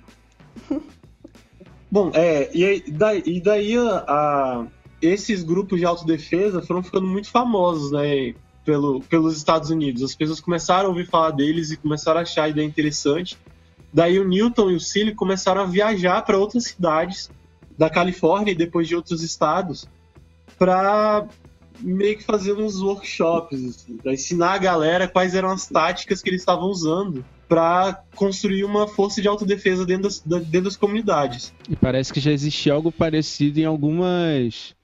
[1.92, 4.66] Bom, é, e, aí- daí, e daí a, a-
[5.02, 10.02] esses grupos de autodefesa foram ficando muito famosos, né, pelo, pelos Estados Unidos.
[10.02, 13.36] As pessoas começaram a ouvir falar deles e começaram a achar a ideia interessante.
[13.92, 17.30] Daí o Newton e o Cilly começaram a viajar para outras cidades
[17.76, 19.86] da Califórnia e depois de outros estados
[20.58, 21.26] para
[21.78, 26.30] meio que fazer uns workshops, assim, para ensinar a galera quais eram as táticas que
[26.30, 27.22] eles estavam usando
[27.54, 31.52] para construir uma força de autodefesa dentro das, da- dentro das comunidades.
[31.68, 34.74] E parece que já existia algo parecido em algumas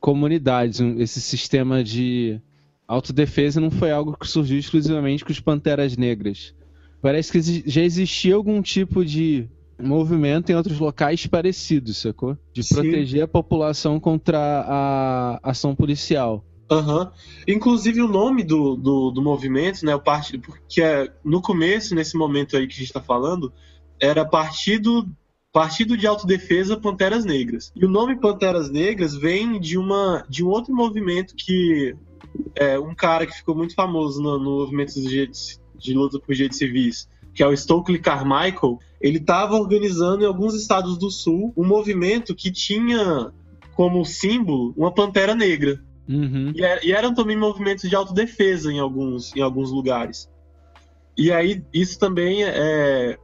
[0.00, 0.80] comunidades.
[0.98, 2.40] Esse sistema de
[2.88, 6.52] autodefesa não foi algo que surgiu exclusivamente com os Panteras Negras.
[7.00, 9.48] Parece que já existia algum tipo de
[9.80, 12.36] movimento em outros locais parecidos, sacou?
[12.52, 12.74] De Sim.
[12.74, 16.44] proteger a população contra a ação policial.
[16.70, 17.12] Aham.
[17.46, 22.16] Inclusive o nome do, do, do movimento, né, o partido, porque é, no começo, nesse
[22.16, 23.52] momento aí que a gente está falando,
[24.00, 25.08] era Partido
[25.52, 27.72] Partido de Autodefesa Panteras Negras.
[27.74, 31.96] E o nome Panteras Negras vem de uma de um outro movimento que
[32.54, 36.58] é um cara que ficou muito famoso no, no movimento dos de luta por direitos
[36.58, 38.78] civis, que é o Stokely Carmichael.
[39.00, 43.32] Ele estava organizando em alguns estados do sul um movimento que tinha
[43.74, 45.82] como símbolo uma pantera negra.
[46.08, 46.52] Uhum.
[46.54, 50.30] E, er- e eram também movimentos de autodefesa em alguns, em alguns lugares.
[51.16, 53.18] E aí, isso também é.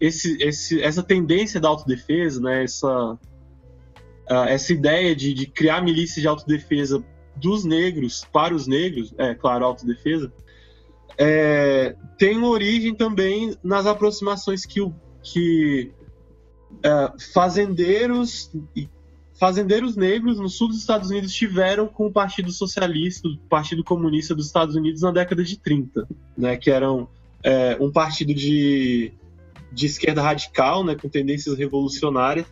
[0.00, 3.18] Esse, esse, essa tendência da autodefesa, né, essa,
[4.48, 7.02] essa ideia de, de criar milícias de autodefesa
[7.36, 10.32] dos negros para os negros, é claro, autodefesa,
[11.16, 14.80] é, tem origem também nas aproximações que,
[15.22, 15.92] que
[16.84, 18.88] ah, fazendeiros e
[19.34, 24.34] fazendeiros negros no sul dos Estados Unidos tiveram com o Partido Socialista, o Partido Comunista
[24.34, 27.08] dos Estados Unidos na década de 30, né, que eram
[27.42, 29.12] é, um partido de,
[29.72, 32.46] de esquerda radical, né, com tendências revolucionárias,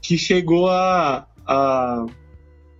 [0.00, 2.06] que chegou a, a,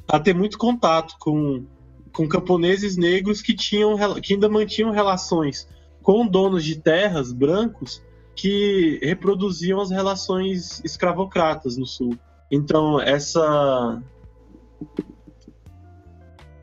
[0.09, 1.65] a ter muito contato com,
[2.13, 5.69] com camponeses negros que tinham que ainda mantinham relações
[6.03, 8.03] com donos de terras brancos
[8.35, 12.17] que reproduziam as relações escravocratas no sul.
[12.51, 14.03] Então essa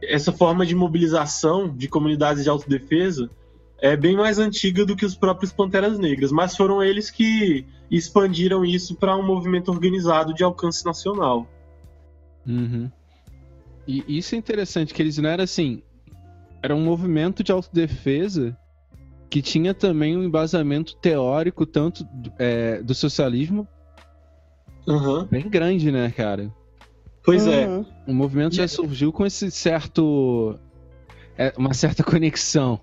[0.02, 3.30] essa forma de mobilização de comunidades de autodefesa
[3.80, 8.64] é bem mais antiga do que os próprios Panteras Negras, mas foram eles que expandiram
[8.64, 11.48] isso para um movimento organizado de alcance nacional.
[12.48, 12.90] Uhum.
[13.86, 15.82] E isso é interessante, que eles não eram assim.
[16.62, 18.58] Era um movimento de autodefesa
[19.30, 22.08] que tinha também um embasamento teórico, tanto
[22.40, 23.68] é, do socialismo,
[24.88, 25.28] Aham.
[25.30, 26.52] bem grande, né, cara?
[27.24, 27.68] Pois é.
[27.68, 27.86] Uhum.
[28.08, 30.60] O movimento já surgiu com esse certo.
[31.38, 32.80] é, uma certa conexão.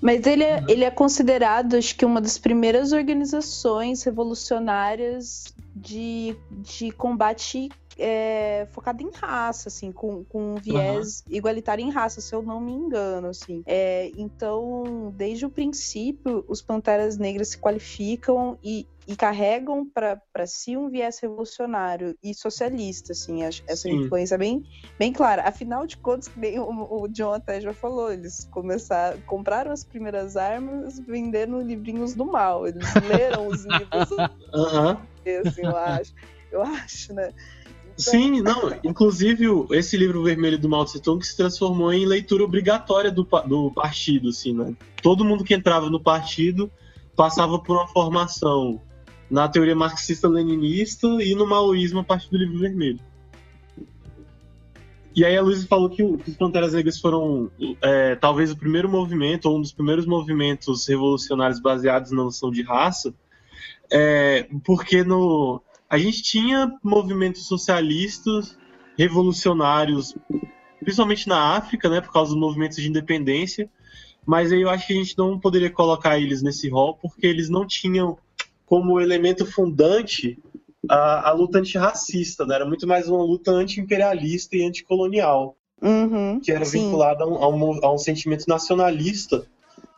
[0.00, 6.92] Mas ele é, ele é considerado, acho que, uma das primeiras organizações revolucionárias de, de
[6.92, 12.42] combate é, focado em raça, assim, com, com um viés igualitário em raça, se eu
[12.42, 13.62] não me engano, assim.
[13.66, 20.76] É, então, desde o princípio, os Panteras Negras se qualificam e, e carregam para si
[20.76, 24.04] um viés revolucionário e socialista, assim, acho- essa Sim.
[24.04, 24.62] influência é bem,
[24.98, 25.42] bem clara.
[25.42, 30.98] Afinal de contas, o, o John até já falou, eles começaram, compraram as primeiras armas
[31.00, 32.66] vendendo livrinhos do mal.
[32.66, 34.08] Eles leram os livros,
[34.54, 35.02] Aham.
[35.40, 36.12] assim, eu acho.
[36.50, 37.30] Eu acho, né?
[37.98, 38.72] Sim, não.
[38.84, 43.72] Inclusive, esse livro vermelho do Mao Tse Tung se transformou em leitura obrigatória do, do
[43.72, 44.74] partido, assim, né?
[45.02, 46.70] Todo mundo que entrava no partido
[47.16, 48.80] passava por uma formação
[49.28, 53.00] na teoria marxista-leninista e no maoísmo a partir do livro vermelho.
[55.14, 57.50] E aí a Luísa falou que os Panteras Negras foram
[57.82, 62.62] é, talvez o primeiro movimento, ou um dos primeiros movimentos revolucionários baseados na noção de
[62.62, 63.12] raça,
[63.90, 68.56] é, porque no, a gente tinha movimentos socialistas
[68.96, 70.14] revolucionários,
[70.80, 73.70] principalmente na África, né, por causa dos movimentos de independência,
[74.26, 77.48] mas aí eu acho que a gente não poderia colocar eles nesse rol, porque eles
[77.48, 78.18] não tinham
[78.66, 80.38] como elemento fundante
[80.88, 82.56] a, a luta antirracista, né?
[82.56, 86.86] era muito mais uma luta anti-imperialista e anticolonial, Uhum, que era sim.
[86.86, 89.46] vinculada a um, a, um, a um sentimento nacionalista,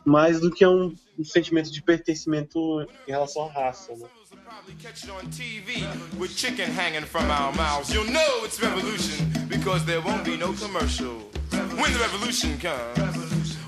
[0.04, 3.94] mais do que a um, um sentimento de pertencimento em relação à raça.
[3.96, 4.06] Né?
[4.50, 5.86] Probably catch it on TV
[6.18, 7.94] with chicken hanging from our mouths.
[7.94, 11.18] You'll know it's revolution because there won't be no commercial.
[11.78, 12.98] When the revolution comes,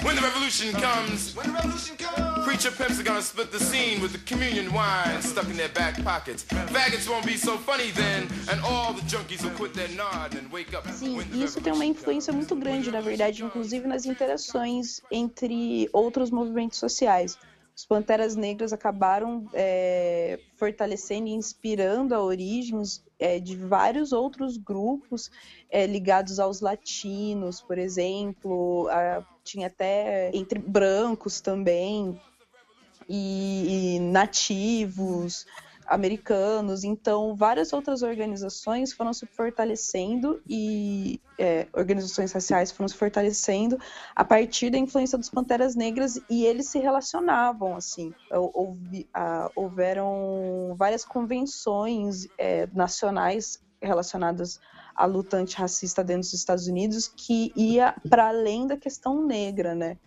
[0.02, 4.02] when the revolution comes, when the revolution comes, preacher pimps are gonna split the scene
[4.02, 6.44] with the communion wine stuck in their back pockets.
[6.44, 10.50] Faggots won't be so funny then, and all the junkies will quit their nod and
[10.50, 10.84] wake up.
[10.90, 15.00] Sim, when the e isso tem uma influência muito grande, na verdade, inclusive nas interações
[15.12, 17.38] entre outros movimentos sociais.
[17.74, 25.30] Os Panteras Negras acabaram é, fortalecendo e inspirando a origens é, de vários outros grupos
[25.70, 32.20] é, ligados aos latinos, por exemplo, a- tinha até entre brancos também,
[33.08, 35.46] e, e nativos
[35.92, 36.84] americanos.
[36.84, 43.78] Então, várias outras organizações foram se fortalecendo e é, organizações raciais foram se fortalecendo
[44.16, 48.12] a partir da influência dos Panteras Negras e eles se relacionavam assim.
[48.30, 54.58] Hou- houve- ah, houveram várias convenções é, nacionais relacionadas
[54.96, 59.98] à luta antirracista dentro dos Estados Unidos que ia para além da questão negra, né?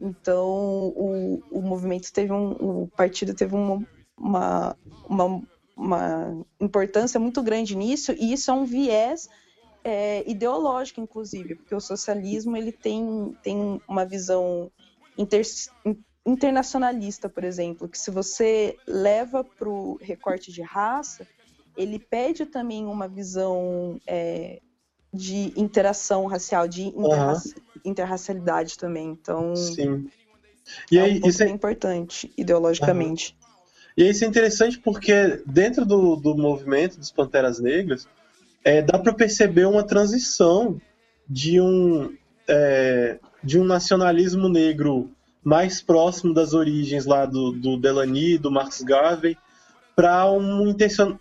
[0.00, 2.82] Então, o, o movimento teve um.
[2.82, 3.84] O partido teve uma,
[4.18, 4.76] uma,
[5.08, 5.42] uma,
[5.76, 9.28] uma importância muito grande nisso, e isso é um viés
[9.84, 14.70] é, ideológico, inclusive, porque o socialismo ele tem, tem uma visão
[15.18, 15.42] inter,
[16.24, 21.26] internacionalista, por exemplo, que se você leva para o recorte de raça,
[21.76, 24.60] ele pede também uma visão é,
[25.12, 29.08] de interação racial, de interraci- interracialidade também.
[29.10, 30.08] Então, Sim.
[30.90, 33.36] E é aí, um isso é, importante, ideologicamente.
[33.96, 38.08] E isso é interessante porque dentro do, do movimento dos Panteras Negras,
[38.64, 40.80] é, dá para perceber uma transição
[41.28, 42.16] de um,
[42.48, 45.10] é, de um nacionalismo negro
[45.44, 49.36] mais próximo das origens lá do, do Delany, do Marx Garvey,
[49.94, 50.74] para um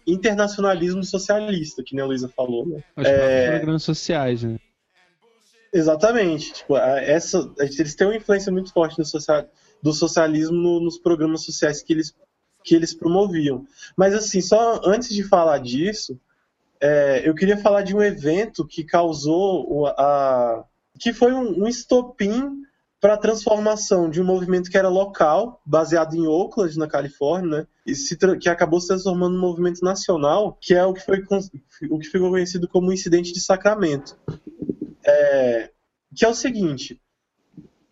[0.07, 2.65] internacionalismo socialista, que nem a Luísa falou.
[2.65, 2.83] Né?
[2.95, 4.57] Próprios programas sociais, né?
[5.73, 6.53] Exatamente.
[6.53, 9.45] Tipo, essa, eles têm uma influência muito forte social,
[9.81, 12.13] do socialismo no- nos programas sociais que eles,
[12.63, 13.65] que eles promoviam.
[13.95, 16.19] Mas, assim, só antes de falar disso,
[16.79, 20.65] é, eu queria falar de um evento que causou a.
[20.99, 22.61] que foi um, um estopim
[23.01, 28.37] para a transformação de um movimento que era local, baseado em Oakland, na Califórnia, né,
[28.39, 31.23] que acabou se transformando num movimento nacional, que é o que, foi,
[31.89, 34.15] o que ficou conhecido como o incidente de Sacramento.
[35.03, 35.71] É,
[36.15, 37.00] que é o seguinte: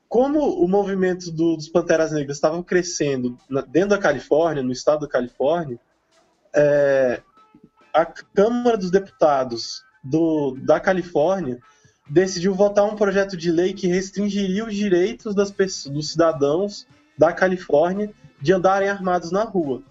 [0.10, 5.02] como o movimento do- dos Panteras Negras estava crescendo na- dentro da Califórnia, no estado
[5.02, 5.80] da Califórnia,
[6.54, 7.22] é,
[7.94, 11.60] a Câmara dos Deputados do- da Califórnia
[12.10, 17.32] decidiu votar um projeto de lei que restringiria os direitos das pessoas, dos cidadãos da
[17.32, 19.84] Califórnia de andarem armados na rua.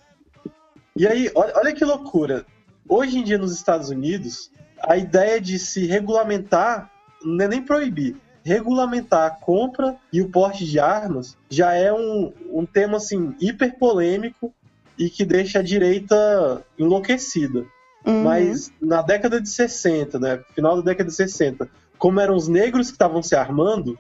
[0.97, 2.45] E aí, olha, olha que loucura.
[2.89, 4.51] Hoje em dia, nos Estados Unidos,
[4.83, 6.91] a ideia de se regulamentar,
[7.23, 8.17] não é nem proibir,
[8.49, 13.79] regulamentar a compra e o porte de armas já é um, um tema assim hiper
[13.79, 14.53] polêmico
[14.99, 17.67] e que deixa a direita enlouquecida.
[18.07, 18.23] Uhum.
[18.25, 21.69] Mas na década de 60, né, final da década de 60,
[21.99, 23.99] como eram os negros que estavam se armando,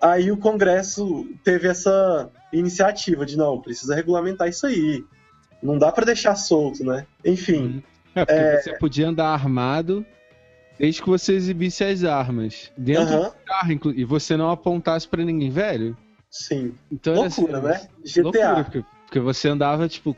[0.00, 5.02] aí o Congresso teve essa iniciativa de não, precisa regulamentar isso aí.
[5.62, 7.06] Não dá pra deixar solto, né?
[7.24, 7.82] Enfim,
[8.14, 8.60] É, porque É.
[8.60, 10.04] você podia andar armado
[10.78, 12.70] desde que você exibisse as armas.
[12.76, 15.96] Dentro aham, do carro, e você não apontasse pra ninguém, velho.
[16.30, 16.74] sim.
[16.90, 17.88] Então era Loucura, assim, né?
[18.04, 18.22] GTA.
[18.22, 20.16] Loucura, porque, porque você andava, tipo,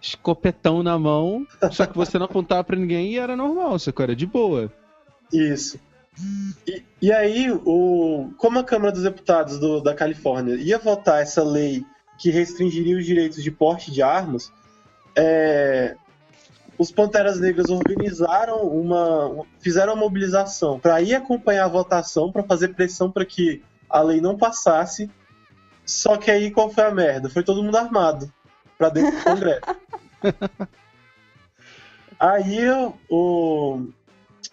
[0.00, 4.02] escopetão na mão, só que você não apontava pra ninguém e era normal, só que
[4.02, 4.72] era de boa.
[5.32, 5.78] Isso.
[6.68, 11.42] E, e aí, o, como a Câmara dos Deputados do- da Califórnia ia votar essa
[11.42, 11.82] lei
[12.20, 14.52] que restringiria os direitos de porte de armas,
[15.16, 15.96] é,
[16.78, 19.44] os Panteras Negras organizaram uma.
[19.60, 24.20] fizeram uma mobilização para ir acompanhar a votação, para fazer pressão para que a lei
[24.20, 25.10] não passasse.
[25.86, 27.28] Só que aí qual foi a merda?
[27.28, 28.32] Foi todo mundo armado
[28.76, 29.60] para dentro do Congresso.
[32.18, 32.60] aí
[33.10, 33.86] o-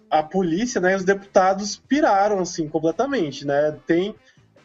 [0.10, 3.78] a polícia, né, os deputados piraram assim completamente, né?
[3.88, 4.14] Tem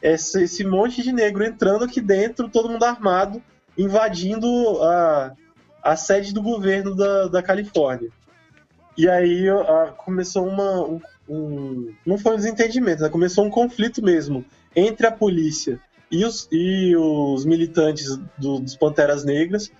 [0.03, 3.41] esse, esse monte de negro entrando aqui dentro, todo mundo armado,
[3.79, 4.47] invadindo
[4.83, 5.33] a,
[5.91, 8.11] a sede do governo da, da Califórnia.
[8.97, 9.45] E aí
[9.99, 13.09] começou uma um, um- não foi um desentendimento, né?
[13.09, 15.79] começou um conflito mesmo entre a polícia
[16.11, 19.71] e os, e os militantes do- dos Panteras Negras,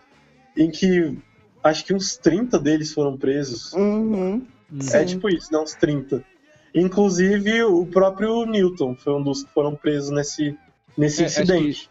[0.57, 1.17] em que
[1.63, 3.73] acho que uns 30 deles foram presos.
[3.73, 4.47] Uhum.
[4.79, 5.07] É Sim.
[5.07, 5.59] tipo isso, né?
[5.59, 6.23] Uns 30.
[6.75, 10.57] Inclusive, o próprio Newton foi um dos que foram presos nesse,
[10.97, 11.89] nesse É, incidente.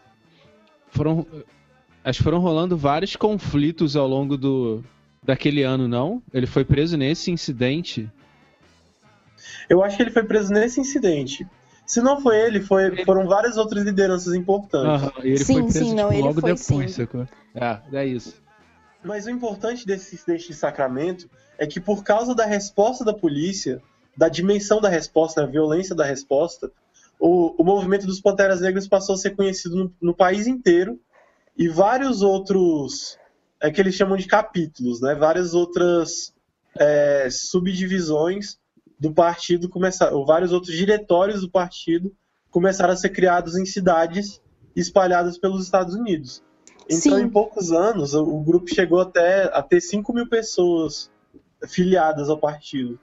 [0.90, 1.26] Foram.
[2.06, 4.80] Acho que foram rolando vários conflitos ao longo do.
[5.20, 6.22] daquele ano, não?
[6.32, 8.08] Ele foi preso nesse incidente.
[9.68, 11.44] Eu acho que ele foi preso nesse incidente.
[11.84, 15.10] Se não foi ele, foi, foram várias outras lideranças importantes.
[15.24, 17.02] E ele Sim, foi preso sim, não, tipo, ele logo foi depois, sim.
[17.02, 17.28] sacou?
[17.52, 18.40] É, é isso.
[19.02, 21.28] Mas o importante desse incidente de Sacramento
[21.58, 23.82] é que, por causa da resposta da polícia,
[24.16, 26.70] da dimensão da resposta, da violência da resposta,
[27.18, 31.00] o, o movimento dos Panteras Negras passou a ser conhecido no, no país inteiro
[31.56, 33.18] e vários outros,
[33.60, 35.14] é que eles chamam de capítulos, né?
[35.14, 36.34] Várias outras
[36.78, 38.58] é, subdivisões
[38.98, 42.14] do partido começaram, ou vários outros diretórios do partido
[42.50, 44.40] começaram a ser criados em cidades
[44.74, 46.42] espalhadas pelos Estados Unidos.
[46.88, 47.22] Então, Sim.
[47.22, 51.10] em poucos anos, o, o grupo chegou até a ter 5 mil pessoas
[51.66, 52.98] filiadas ao partido.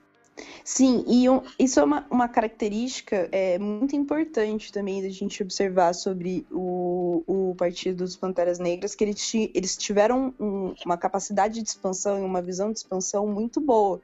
[0.64, 5.94] Sim, e um- isso é uma, uma característica é, muito importante também da gente observar
[5.94, 11.68] sobre o, o Partido dos Panteras Negras, que eles, eles tiveram um- uma capacidade de
[11.68, 14.00] expansão e uma visão de expansão muito boa.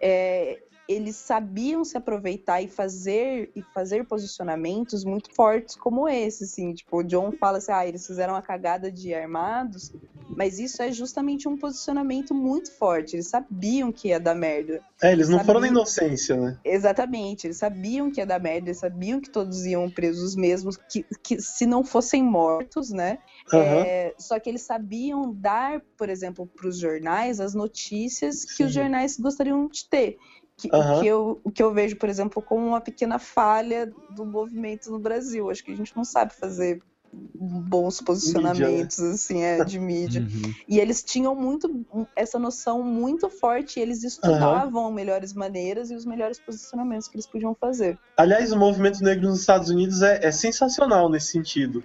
[0.00, 0.58] É,
[0.88, 6.98] eles sabiam se aproveitar e fazer e fazer posicionamentos muito fortes como esse, assim, tipo,
[6.98, 9.92] o John fala assim, ah, eles fizeram a cagada de armados,
[10.34, 14.82] mas isso é justamente um posicionamento muito forte, eles sabiam que ia dar merda.
[15.02, 15.46] É, eles não Sabia.
[15.46, 16.58] foram na inocência, né?
[16.64, 21.04] Exatamente, eles sabiam que ia dar merda, eles sabiam que todos iam presos mesmo, que,
[21.22, 23.18] que se não fossem mortos, né?
[23.52, 23.82] Aham.
[23.84, 28.72] É, só que eles sabiam dar, por exemplo, para os jornais as notícias que os
[28.72, 28.80] Sim.
[28.80, 30.16] jornais gostariam de ter.
[30.58, 34.26] Que, o, que eu, o que eu vejo, por exemplo, como uma pequena falha do
[34.26, 35.48] movimento no Brasil.
[35.50, 36.82] Acho que a gente não sabe fazer
[37.12, 40.20] bons posicionamentos assim é, de mídia.
[40.20, 40.54] Uhum.
[40.68, 46.04] E eles tinham muito essa noção muito forte, e eles estudavam melhores maneiras e os
[46.04, 47.98] melhores posicionamentos que eles podiam fazer.
[48.16, 51.82] Aliás, o movimento negro nos Estados Unidos é, é sensacional nesse sentido.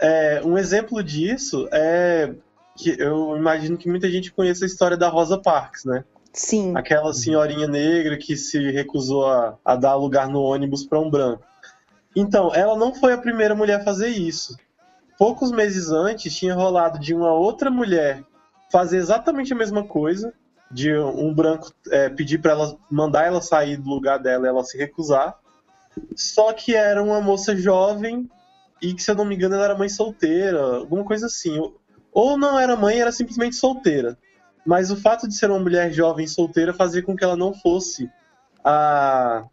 [0.00, 2.34] É, um exemplo disso é
[2.76, 6.04] que eu imagino que muita gente conheça a história da Rosa Parks, né?
[6.36, 11.08] Sim, Aquela senhorinha negra que se recusou a, a dar lugar no ônibus para um
[11.08, 11.42] branco.
[12.14, 14.54] Então, ela não foi a primeira mulher a fazer isso.
[15.18, 18.22] Poucos meses antes, tinha rolado de uma outra mulher
[18.70, 20.34] fazer exatamente a mesma coisa,
[20.70, 24.76] de um branco é, pedir para ela mandar ela sair do lugar dela ela se
[24.76, 25.38] recusar.
[26.14, 28.28] Só que era uma moça jovem
[28.82, 31.58] e que, se eu não me engano, ela era mãe solteira, alguma coisa assim.
[32.12, 34.18] Ou não era mãe, era simplesmente solteira.
[34.66, 38.10] Mas o fato de ser uma mulher jovem solteira fazia com que ela não fosse
[38.64, 39.44] a,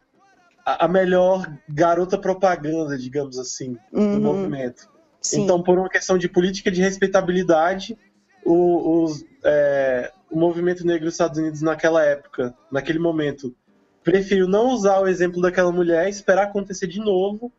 [0.66, 4.90] a melhor garota propaganda, digamos assim, do Uhum, movimento.
[5.22, 5.44] sim.
[5.44, 7.96] Então, por uma questão de política de respeitabilidade,
[8.44, 13.56] o, os, é, o movimento negro dos Estados Unidos naquela época, naquele momento,
[14.04, 17.52] preferiu não usar o exemplo daquela mulher e esperar acontecer de novo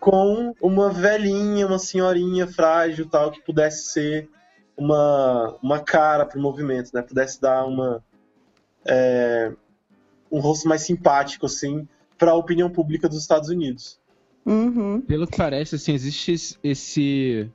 [0.00, 4.28] com uma velhinha, uma senhorinha frágil, tal, que pudesse ser
[4.82, 7.02] uma, uma cara para o movimento, né?
[7.02, 8.02] Pudesse dar uma
[8.84, 9.52] é,
[10.30, 11.86] um rosto mais simpático, assim,
[12.18, 14.00] para a opinião pública dos Estados Unidos.
[14.44, 15.00] Uhum.
[15.00, 17.50] Pelo que parece, assim, existe esse-.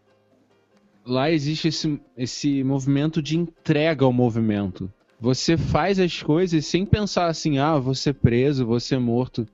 [1.06, 4.92] Lá existe esse, esse movimento de entrega ao movimento.
[5.20, 9.48] Você faz as coisas sem pensar assim, ah, vou ser preso, vou ser morto.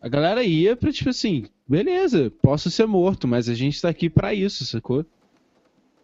[0.00, 4.08] A galera ia pra, tipo assim, beleza, posso ser morto, mas a gente tá aqui
[4.08, 5.04] pra isso, sacou?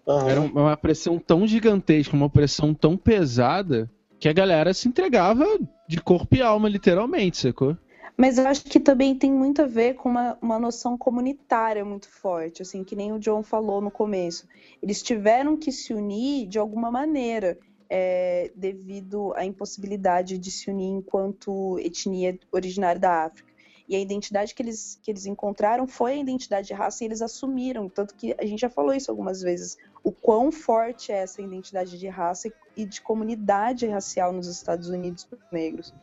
[0.06, 0.28] Aham.
[0.28, 5.44] Era um- uma pressão tão gigantesca, uma pressão tão pesada, que a galera se entregava
[5.88, 7.76] de corpo e alma, literalmente, sacou?
[8.16, 12.08] Mas eu acho que também tem muito a ver com uma, uma noção comunitária muito
[12.08, 14.46] forte, assim, que nem o John falou no começo.
[14.80, 17.58] Eles tiveram que se unir de alguma maneira,
[17.90, 23.52] é, devido à impossibilidade de se unir enquanto etnia originária da África.
[23.88, 27.20] E a identidade que eles, que eles encontraram foi a identidade de raça e eles
[27.20, 27.88] assumiram.
[27.88, 29.76] Tanto que a gente já falou isso algumas vezes.
[30.04, 35.24] O quão forte é essa identidade de raça e de comunidade racial nos Estados Unidos
[35.24, 35.94] para os negros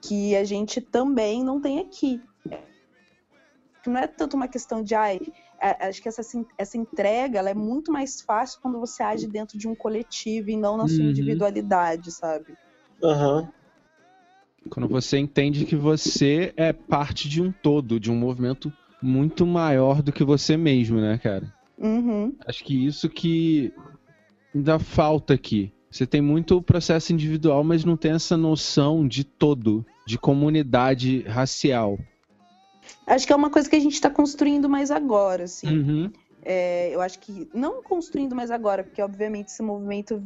[0.00, 2.22] que a gente também não tem aqui.
[3.82, 5.18] Que Não é tanto uma questão de, ai,
[5.60, 9.26] a- acho que essa, assim, essa entrega ela é muito mais fácil quando você age
[9.26, 11.10] dentro de um coletivo e não na sua Uhum.
[11.10, 12.54] individualidade, sabe?
[13.02, 13.48] Aham.
[14.70, 20.02] Quando você entende que você é parte de um todo, de um movimento muito maior
[20.02, 21.52] do que você mesmo, né, cara?
[21.78, 22.34] Uhum.
[22.46, 23.72] Acho que isso que
[24.54, 25.72] ainda falta aqui.
[25.90, 31.98] Você tem muito processo individual, mas não tem essa noção de todo, de comunidade racial.
[33.06, 35.66] Acho que é uma coisa que a gente está construindo mais agora, assim.
[35.68, 36.12] Uhum.
[36.42, 40.22] É, eu acho que não construindo mais agora, porque obviamente esse movimento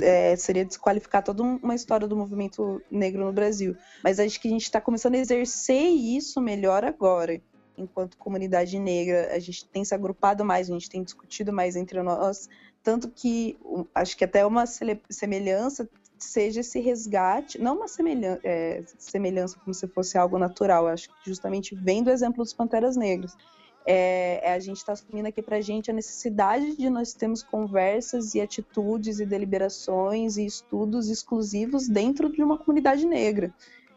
[0.00, 3.76] é, seria desqualificar toda um- uma história do movimento negro no Brasil.
[4.02, 7.40] Mas acho que a gente está começando a exercer isso melhor agora,
[7.76, 9.34] enquanto comunidade negra.
[9.34, 12.48] A gente tem se agrupado mais, a gente tem discutido mais entre nós,
[12.82, 13.58] tanto que
[13.94, 18.40] acho que até uma semelhança seja esse resgate, não uma semelhança,
[18.98, 23.36] semelhança como se fosse algo natural, acho que justamente vem do exemplo dos Panteras Negras
[23.86, 27.42] é, é a gente está assumindo aqui para a gente a necessidade de nós termos
[27.42, 33.54] conversas e atitudes e deliberações e estudos exclusivos dentro de uma comunidade negra,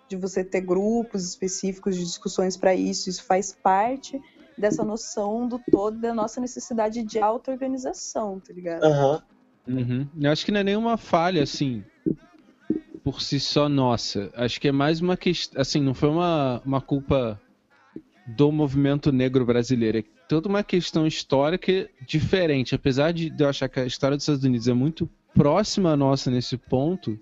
[0.09, 4.19] de você ter grupos específicos de discussões para isso, isso faz parte
[4.57, 8.83] dessa noção do todo da nossa necessidade de auto-organização, tá ligado?
[8.83, 9.23] Aham.
[9.67, 10.07] Uhum.
[10.19, 11.83] Eu acho que não é nenhuma falha, assim,
[13.03, 14.31] por si só nossa.
[14.35, 15.61] Acho que é mais uma questão.
[15.61, 17.39] Assim, não foi uma, uma culpa
[18.25, 19.99] do movimento negro brasileiro.
[19.99, 22.73] É toda uma questão histórica diferente.
[22.73, 26.31] Apesar de eu achar que a história dos Estados Unidos é muito próxima à nossa
[26.31, 27.19] nesse ponto,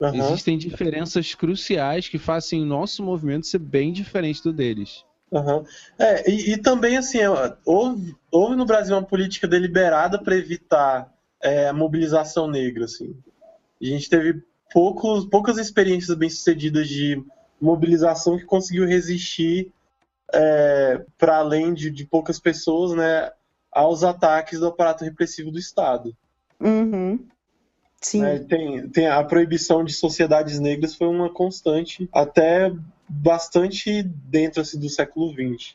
[0.00, 0.30] aham.
[0.30, 5.04] existem diferenças cruciais que fazem o nosso movimento ser bem diferente do deles.
[5.32, 5.64] Aham.
[5.98, 7.28] É, e, e também, assim, é,
[7.64, 13.16] houve, houve no Brasil uma política deliberada para evitar é, a mobilização negra, assim.
[13.80, 14.42] A gente teve
[14.72, 17.22] poucos, poucas experiências bem-sucedidas de
[17.60, 19.72] mobilização que conseguiu resistir
[21.18, 23.30] para além de, de poucas pessoas, né,
[23.70, 26.16] aos ataques do aparato repressivo do Estado.
[26.60, 27.24] Uhum.
[28.04, 28.22] Sim.
[28.22, 28.38] né?
[28.38, 32.72] Tem, tem a proibição de sociedades negras foi uma constante até
[33.08, 35.74] bastante dentro assim, do século XX.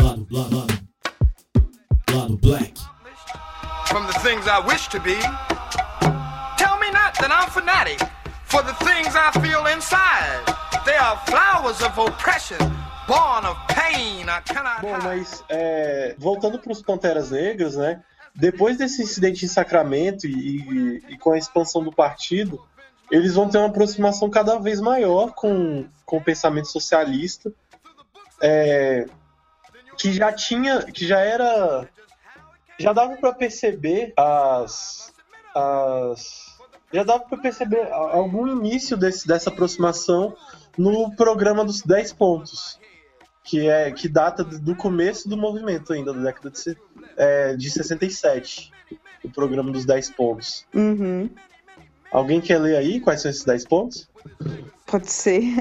[0.00, 0.80] Lado, lado, lado.
[2.12, 2.90] Lado black.
[3.90, 5.18] from the things I wish to be.
[6.56, 7.98] Tell me not that I'm fanatic
[8.44, 10.46] for the things I feel inside.
[10.86, 12.58] They are flowers of oppression,
[13.08, 14.28] born of pain.
[14.28, 18.00] I cannot Bom, mas é, voltando para os Panteras Negras, né?
[18.34, 22.64] Depois desse incidente em Sacramento e, e- com a expansão do partido,
[23.10, 27.52] eles vão ter uma aproximação cada vez maior com, com o pensamento socialista,
[28.40, 29.06] é,
[29.96, 31.88] que já tinha, que já era,
[32.78, 35.12] já dava para perceber as,
[35.54, 36.58] as,
[36.92, 40.34] já dava para perceber algum início desse, dessa aproximação
[40.78, 42.80] no programa dos 10 pontos
[43.50, 46.76] que é que data do começo do movimento ainda, da década de,
[47.16, 48.70] é, de 67,
[49.24, 50.64] o programa dos 10 pontos.
[50.72, 51.28] Uhum.
[52.12, 54.08] Alguém quer ler aí quais são esses 10 pontos?
[54.86, 55.42] Pode ser.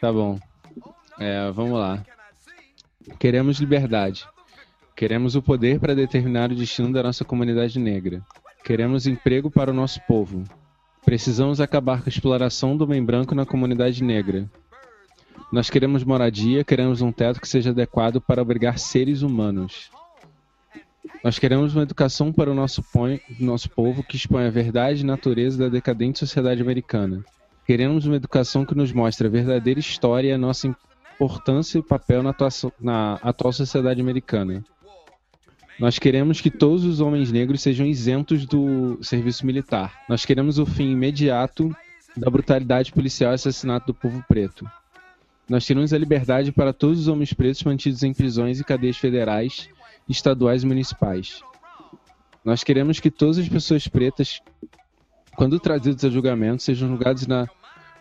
[0.00, 0.38] Tá bom.
[1.18, 2.04] É, vamos lá.
[3.18, 4.24] Queremos liberdade.
[4.94, 8.22] Queremos o poder para determinar o destino da nossa comunidade negra.
[8.62, 10.44] Queremos emprego para o nosso povo.
[11.04, 14.48] Precisamos acabar com a exploração do homem branco na comunidade negra.
[15.50, 19.90] Nós queremos moradia, queremos um teto que seja adequado para abrigar seres humanos.
[21.24, 25.06] Nós queremos uma educação para o nosso, põe- nosso povo que expõe a verdade e
[25.06, 27.24] natureza da decadente sociedade americana.
[27.66, 32.22] Queremos uma educação que nos mostre a verdadeira história e a nossa importância e papel
[32.22, 34.62] na, atuação- na atual sociedade americana.
[35.80, 40.02] Nós queremos que todos os homens negros sejam isentos do serviço militar.
[40.08, 41.74] Nós queremos o fim imediato
[42.16, 44.68] da brutalidade policial e assassinato do povo preto.
[45.48, 49.68] Nós queremos a liberdade para todos os homens pretos mantidos em prisões e cadeias federais,
[50.06, 51.40] estaduais e municipais.
[52.44, 54.42] Nós queremos que todas as pessoas pretas,
[55.36, 57.48] quando trazidas a julgamento, sejam julgadas na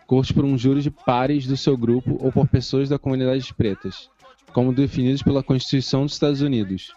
[0.05, 4.09] corte por um júri de pares do seu grupo ou por pessoas da comunidade pretas,
[4.53, 6.91] como definidos pela Constituição dos Estados Unidos.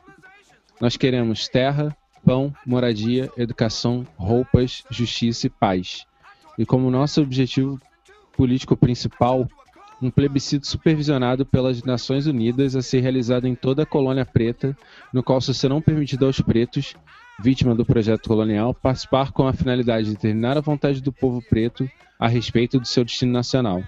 [0.81, 6.07] Nós queremos terra, pão, moradia, educação, roupas, justiça e paz.
[6.59, 7.81] E como nosso objetivo
[8.37, 9.49] político principal,
[10.03, 14.77] um plebiscito supervisionado pelas Nações Unidas a ser realizado em toda a colônia preta,
[15.13, 16.95] no qual só serão permitidos aos pretos,
[17.39, 21.89] vítima do projeto colonial, participar com a finalidade de determinar a vontade do povo preto
[22.19, 23.83] a respeito do seu destino nacional.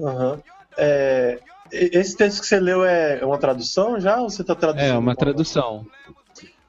[0.00, 0.40] Aham.
[0.76, 1.40] É,
[1.70, 4.88] esse texto que você leu é uma tradução já ou você está traduzindo?
[4.90, 5.86] É, uma tradução.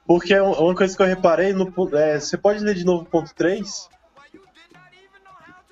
[0.06, 3.06] Porque um- uma coisa que eu reparei, no, é, você pode ler de novo o
[3.06, 3.90] ponto 3?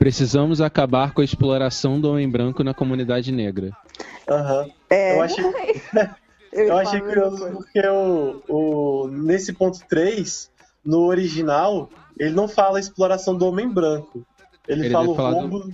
[0.02, 3.70] Precisamos acabar com a exploração do homem branco na comunidade negra.
[4.28, 4.68] Aham.
[4.90, 5.46] É, Eu achei,
[6.52, 10.50] eu, eu achei curioso porque o, o, nesse ponto 3,
[10.84, 11.88] no original,
[12.18, 14.26] ele não fala exploração do homem branco.
[14.68, 15.74] Ele, Ele fala o falar do- roubo,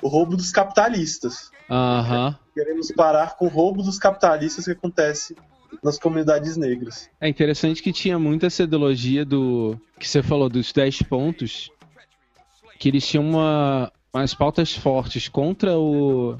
[0.00, 1.50] o roubo dos capitalistas.
[1.68, 2.38] Aham.
[2.54, 5.34] Queremos parar com o roubo dos capitalistas que acontece
[5.82, 7.10] nas comunidades negras.
[7.20, 9.76] É interessante que tinha muita essa ideologia do.
[9.98, 11.72] que você falou, dos 10 pontos.
[12.84, 16.36] Que eles tinham uma, umas pautas fortes contra o.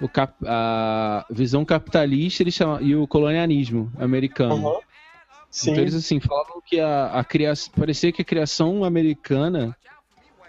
[0.00, 4.70] o cap- a visão capitalista eles chamam, e o colonialismo americano.
[4.70, 4.80] Aham.
[5.48, 5.70] Sim.
[5.70, 7.72] Então eles assim falavam que a, a criação.
[7.76, 9.72] Parecia que a criação americana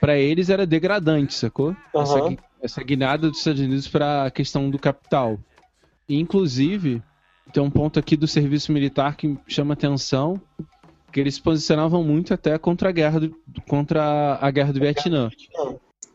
[0.02, 1.76] para eles era degradante, sacou?
[1.94, 2.30] Essa, Aham.
[2.30, 5.38] gui- essa guinada dos Estados Unidos para a questão do capital.
[6.10, 7.04] E, inclusive,
[7.54, 10.42] tem um ponto aqui do serviço militar que chama atenção,
[11.16, 13.34] que eles se posicionavam muito até contra a guerra do,
[13.70, 15.32] contra a guerra do Vietnã.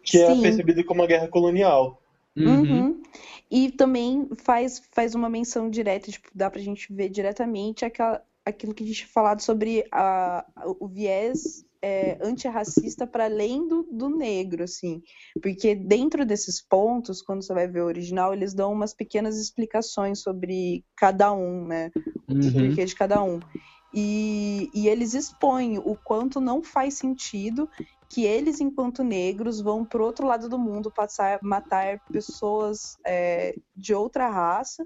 [0.02, 0.42] Que é Sim.
[0.42, 2.02] percebido como uma guerra colonial.
[2.36, 2.60] Uhum.
[2.60, 3.02] Uhum.
[3.50, 8.74] E também faz, faz uma menção direta, tipo, dá pra gente ver diretamente aquela, aquilo
[8.74, 10.44] que a gente tinha falado sobre a,
[10.78, 15.02] o viés é, antirracista para além do, do negro, assim.
[15.40, 20.20] Porque dentro desses pontos, quando você vai ver o original, eles dão umas pequenas explicações
[20.20, 21.90] sobre cada um, né?
[22.28, 22.52] O Uhum.
[22.52, 23.40] porquê de cada um.
[23.92, 27.68] E, e eles expõem o quanto não faz sentido
[28.08, 33.94] que eles, enquanto negros, vão pro outro lado do mundo passar matar pessoas é, de
[33.94, 34.84] outra raça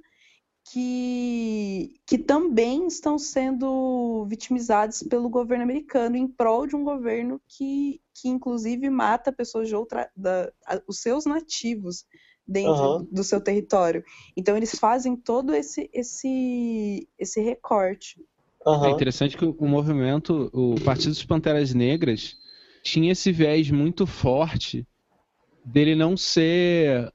[0.71, 8.01] que, que também estão sendo vitimizadas pelo governo americano em prol de um governo que,
[8.15, 10.51] que inclusive mata pessoas de outra da,
[10.89, 12.07] os seus nativos
[12.47, 13.09] dentro Aham.
[13.11, 14.03] do seu território.
[14.37, 18.25] Então eles fazem todo esse esse esse recorte.
[18.67, 18.91] É Aham.
[18.91, 22.37] interessante que o movimento, o Partido dos Panteras Negras,
[22.83, 24.87] tinha esse viés muito forte
[25.65, 27.12] dele não ser.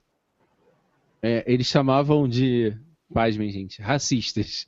[1.22, 2.76] é, eles chamavam de.
[3.12, 4.68] Pasmem, gente, racistas.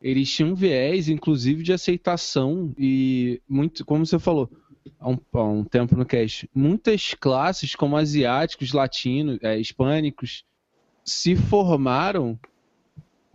[0.00, 4.50] Eles tinham um viés, inclusive, de aceitação e muito, como você falou
[4.98, 10.44] há um, há um tempo no cast, muitas classes, como asiáticos, latinos, é, hispânicos,
[11.04, 12.38] se formaram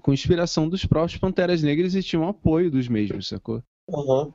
[0.06, 3.64] com inspiração dos próprios Panteras Negras e tinham apoio dos mesmos, sacou?
[3.92, 4.32] Aham.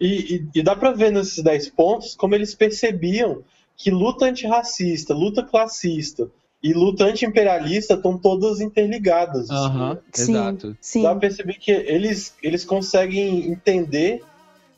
[0.00, 3.44] E, e, e dá pra ver nesses 10 pontos como eles percebiam
[3.76, 6.28] que luta antirracista, luta classista
[6.60, 9.48] e luta anti-imperialista estão todas interligadas.
[9.48, 10.00] assim, Aham, né?
[10.12, 10.76] Sim, exato.
[10.80, 11.02] sim.
[11.04, 14.24] Dá pra perceber que eles, eles conseguem entender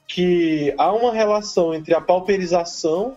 [0.07, 3.17] que há uma relação entre a pauperização,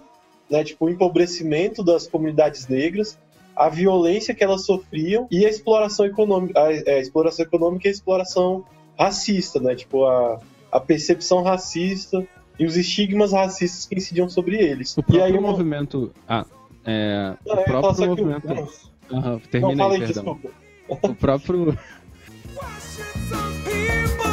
[0.49, 3.17] né, tipo, o empobrecimento das comunidades negras,
[3.57, 7.89] a violência que elas sofriam e a exploração econômica, a, é, a exploração econômica e
[7.89, 8.65] a exploração
[8.97, 10.39] racista, né, tipo, a,
[10.71, 12.25] a percepção racista
[12.59, 14.97] e os estigmas racistas que incidiam sobre eles.
[14.97, 15.51] O e próprio aí uma...
[15.51, 16.11] movimento.
[16.27, 16.45] Ah,
[16.85, 17.35] é.
[17.45, 18.47] Não, o próprio movimento.
[18.47, 18.67] Não,
[19.11, 20.23] Aham, não, termina fala aí, aí, perdão.
[20.23, 20.49] desculpa.
[20.89, 21.77] O próprio.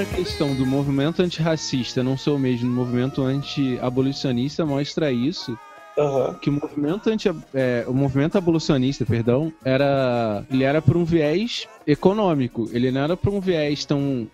[0.00, 5.58] própria questão do movimento antirracista não ser o mesmo do movimento anti-abolicionista mostra isso.
[5.98, 6.34] Aham.
[6.40, 11.68] Que o movimento anti, é, o movimento abolicionista, perdão, era ele era por um viés
[11.86, 12.68] econômico.
[12.72, 14.26] Ele não era por um viés tão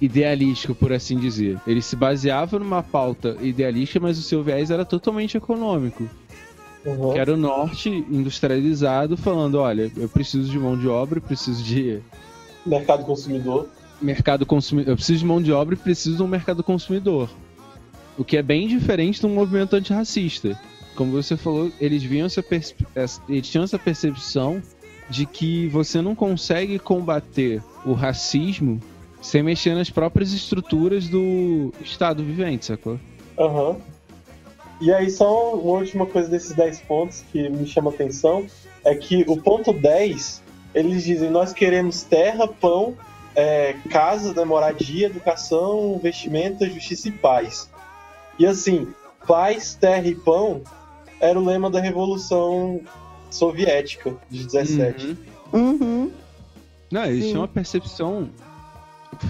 [0.00, 1.58] idealístico, por assim dizer.
[1.66, 6.06] Ele se baseava numa pauta idealística, mas o seu viés era totalmente econômico.
[6.86, 7.12] aham.
[7.14, 11.62] Que era o norte industrializado falando, olha, eu preciso de mão de obra, eu preciso
[11.62, 12.02] de
[12.66, 13.68] Mercado consumidor.
[14.00, 14.92] Mercado consumidor.
[14.92, 17.30] Eu preciso de mão de obra e preciso de um mercado consumidor.
[18.16, 20.58] O que é bem diferente de um movimento antirracista.
[20.94, 22.44] Como você falou, eles viam essa
[23.28, 24.62] eles tinham essa percepção
[25.08, 28.80] de que você não consegue combater o racismo
[29.20, 32.98] sem mexer nas próprias estruturas do Estado vivente, sacou?
[33.38, 33.76] Aham.
[34.80, 38.46] E aí, só uma última coisa desses 10 pontos que me chama a atenção
[38.82, 40.42] é que o ponto 10,
[40.74, 42.96] eles dizem: nós queremos terra, pão,
[43.34, 47.70] é, casa, né, moradia, educação, vestimenta, justiça e paz.
[48.38, 48.88] E assim,
[49.26, 50.62] paz, terra e pão
[51.20, 52.80] era o lema da Revolução
[53.30, 55.16] Soviética de 17.
[55.52, 55.60] Uhum.
[55.60, 56.12] Uhum.
[56.90, 57.30] Não, eles Sim.
[57.30, 58.30] tinham uma percepção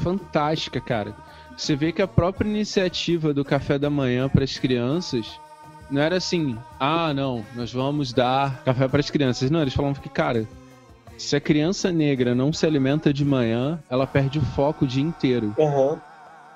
[0.02, 1.14] fantástica, cara.
[1.56, 5.38] Você vê que a própria iniciativa do café da manhã para as crianças
[5.90, 9.50] não era assim, ah, não, nós vamos dar café para as crianças.
[9.50, 10.48] Não, eles falavam que, cara,
[11.20, 15.02] se a criança negra não se alimenta de manhã, ela perde o foco o dia
[15.02, 15.54] inteiro.
[15.58, 16.00] Aham.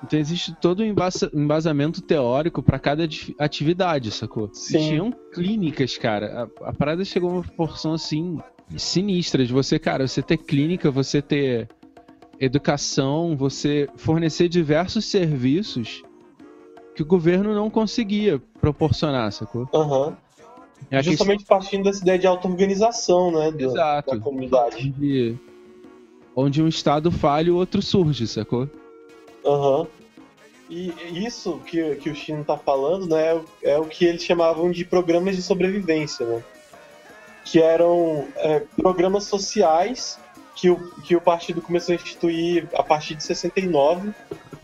[0.03, 4.49] Então existe todo um embasa- embasamento teórico para cada ati- atividade, sacou?
[4.53, 4.77] E Sim.
[4.79, 6.49] tinham clínicas, cara.
[6.63, 8.39] A, a parada chegou a uma proporção assim
[8.75, 11.69] sinistra de você, cara, você ter clínica, você ter
[12.39, 16.03] educação, você fornecer diversos serviços
[16.95, 19.69] que o governo não conseguia proporcionar, sacou?
[19.73, 20.17] Aham.
[20.91, 23.51] É Justamente partindo dessa ideia de auto-organização, né?
[23.51, 24.11] do- Exato.
[24.15, 24.75] Da comunidade.
[24.75, 25.35] questão de
[26.35, 28.69] onde um estado falha, o outro surge, sacou?
[29.45, 29.87] Aham.
[30.69, 30.91] E
[31.25, 34.71] isso que, que o Chino tá falando, né, é o- é o que eles chamavam
[34.71, 36.43] de programas de sobrevivência, né?
[37.43, 40.19] Que eram é, programas sociais
[40.55, 44.11] que o, que o partido começou a instituir a partir de 69,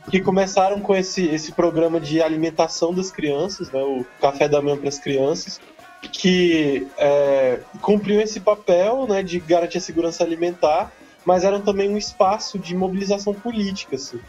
[0.09, 4.77] que começaram com esse, esse programa de alimentação das crianças, né, o café da manhã
[4.77, 5.59] para as crianças,
[6.01, 10.91] que é, cumpriam esse papel né, de garantir a segurança alimentar,
[11.25, 14.19] mas eram também um espaço de mobilização política, assim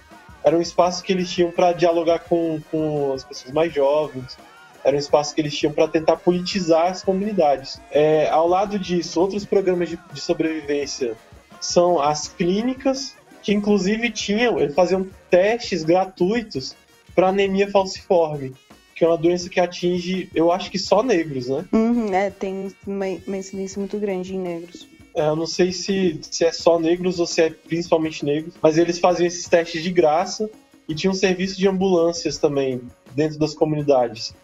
[0.44, 4.36] era um espaço que eles tinham para dialogar com, com as pessoas mais jovens,
[4.84, 7.80] era um espaço que eles tinham para tentar politizar as comunidades.
[7.90, 11.14] É, ao lado disso, outros programas de, de sobrevivência
[11.60, 16.74] são as clínicas, que inclusive tinham, eles faziam testes gratuitos
[17.14, 18.54] para anemia falciforme,
[19.02, 21.64] que é uma doença que atinge, eu acho que só negros, né?
[21.72, 24.86] Uhum, é, tem uma, uma incidência muito grande em negros.
[25.16, 28.78] É, eu não sei se, se é só negros ou se é principalmente negros, mas
[28.78, 30.48] eles faziam esses testes de graça
[30.88, 32.80] e tinham um serviço de ambulâncias também
[33.12, 34.36] dentro das comunidades.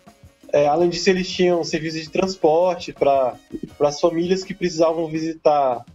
[0.53, 3.37] É, além disso, eles tinham serviço de transporte para
[3.79, 5.87] as famílias que precisavam visitar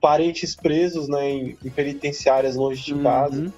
[0.00, 3.42] parentes presos né, em, em penitenciárias longe de casa.
[3.42, 3.52] Uhum.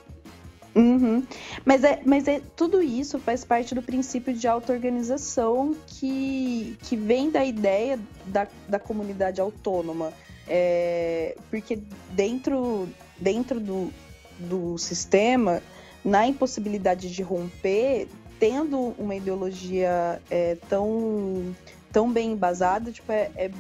[0.75, 1.25] Uhum.
[1.65, 7.31] Mas, é, mas é, tudo isso faz parte do princípio de auto-organização que, que vem
[7.31, 10.13] da ideia da, da comunidade autônoma.
[10.49, 11.79] É, porque
[12.11, 13.91] dentro, dentro do,
[14.39, 15.63] do sistema,
[16.05, 18.09] na impossibilidade de romper,
[18.39, 21.55] tendo uma ideologia é, tão,
[21.93, 23.51] tão bem embasada, tipo, é, é,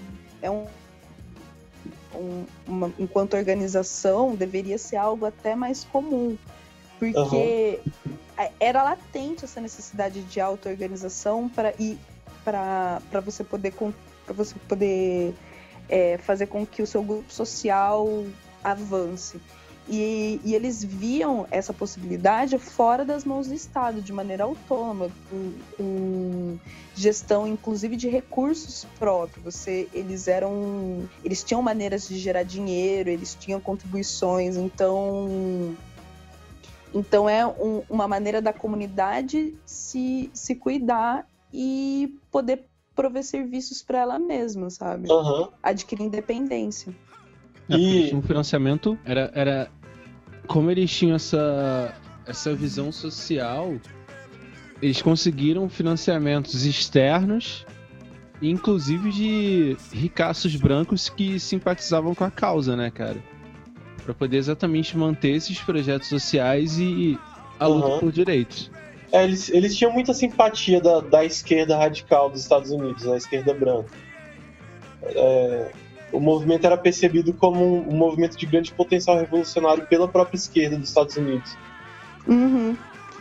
[0.43, 0.67] é um,
[2.15, 6.37] um- uma- enquanto organização, deveria ser algo até mais comum.
[7.12, 7.80] Porque
[8.36, 11.98] a- era latente essa necessidade de auto-organização para ir
[12.44, 15.34] para você poder para você poder
[15.88, 18.07] é, fazer com que o seu grupo social
[18.62, 19.40] avance.
[19.86, 25.52] E, e eles viam essa possibilidade fora das mãos do Estado, de maneira autônoma, com,
[25.76, 26.59] com
[26.94, 29.44] gestão, inclusive, de recursos próprios.
[29.44, 35.76] Você, eles eram, eles tinham maneiras de gerar dinheiro, eles tinham contribuições, então,
[36.95, 42.64] então é um- uma maneira da comunidade se, se cuidar e poder
[42.95, 45.11] prover serviços para ela mesma, sabe?
[45.11, 45.49] Aham.
[45.62, 46.95] Adquirir independência.
[47.68, 49.70] É, porque E- um financiamento, era, era
[50.47, 51.92] como eles tinham essa,
[52.26, 53.74] essa visão social,
[54.80, 57.66] eles conseguiram financiamentos externos,
[58.42, 63.16] inclusive de ricaços brancos que simpatizavam com a causa, né, cara?
[64.05, 67.18] Pra poder exatamente manter esses projetos sociais e
[67.59, 68.00] a luta Aham.
[68.00, 68.70] por direitos.
[69.12, 73.55] É, eles, eles tinham muita simpatia da, da esquerda radical dos Estados Unidos, a esquerda
[73.55, 73.90] branca.
[75.02, 75.70] É,
[76.12, 80.76] o movimento era percebido como um, um movimento de grande potencial revolucionário pela própria esquerda
[80.76, 81.57] dos Estados Unidos.
[82.26, 82.76] Uhum.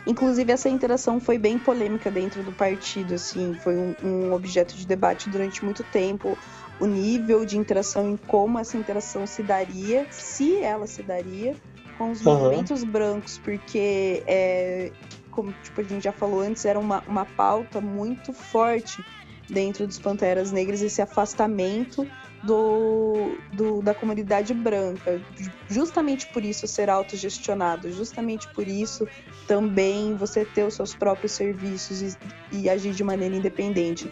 [0.06, 4.86] Inclusive, essa interação foi bem polêmica dentro do partido, assim, foi um, um objeto de
[4.86, 6.36] debate durante muito tempo.
[6.80, 11.54] O nível de interação e como essa interação se daria, se ela se daria,
[11.96, 12.38] com os Aham.
[12.38, 14.90] movimentos brancos, porque, é,
[15.30, 19.04] como tipo, a gente já falou antes, era uma, uma pauta muito forte
[19.48, 22.08] dentro dos Panteras Negras, esse afastamento
[22.42, 25.20] do, do- da comunidade branca.
[25.68, 29.06] Justamente por isso ser autogestionado, justamente por isso
[29.46, 32.16] também você ter os seus próprios serviços e,
[32.52, 34.10] e agir de maneira independente.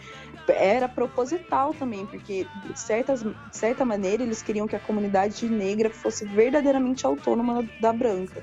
[0.49, 5.90] Era proposital também, porque de, certas, de certa maneira eles queriam que a comunidade negra
[5.90, 8.43] fosse verdadeiramente autônoma da branca.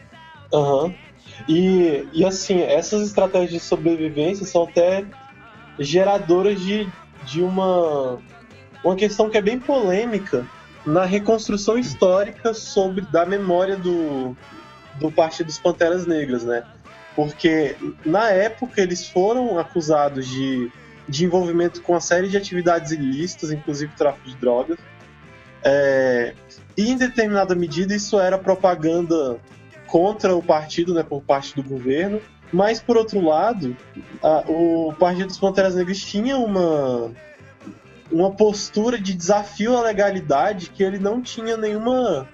[0.54, 0.94] Aham.
[1.48, 5.06] E, e assim, essas estratégias de sobrevivência são até
[5.78, 6.90] geradoras de,
[7.26, 8.20] de uma,
[8.84, 10.46] uma questão que é bem polêmica
[10.86, 14.36] na reconstrução histórica sobre da memória do,
[15.00, 16.64] do Partido dos Panteras Negras, né?
[17.16, 17.76] Porque
[18.06, 20.72] na época eles foram acusados de,
[21.10, 24.78] de envolvimento com uma série de atividades ilícitas, inclusive tráfico de drogas.
[25.64, 26.34] É,
[26.78, 29.38] e em determinada medida isso era propaganda
[29.88, 32.22] contra o partido, né, por parte do governo.
[32.52, 33.76] Mas, por outro lado,
[34.24, 37.12] a- o Partido dos Panteras Negras tinha uma,
[38.12, 42.28] uma postura de desafio à legalidade que ele não tinha nenhuma.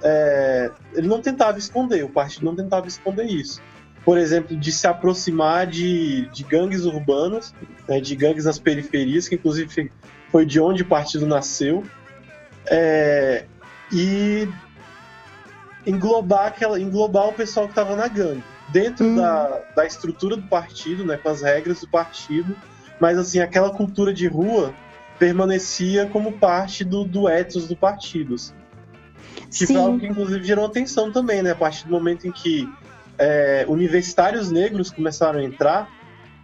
[0.00, 3.60] é, ele não tentava esconder, o partido não tentava esconder isso.
[4.08, 7.54] Por exemplo, de se aproximar de, de gangues urbanas,
[7.86, 9.92] né, de gangues nas periferias, que inclusive
[10.32, 11.84] foi de onde o partido nasceu.
[12.70, 13.44] É,
[13.92, 14.48] e
[15.86, 19.16] englobar aquela englobar o pessoal que estava na gangue dentro Uhum.
[19.16, 22.56] da, da estrutura do partido, né, com as regras do partido,
[22.98, 24.72] mas assim aquela cultura de rua
[25.18, 28.36] permanecia como parte do, do ethos do partido.
[28.36, 28.54] assim.
[29.52, 32.66] Que foi algo que inclusive gerou atenção também, né, a partir do momento em que
[33.18, 35.90] é, universitários negros começaram a entrar,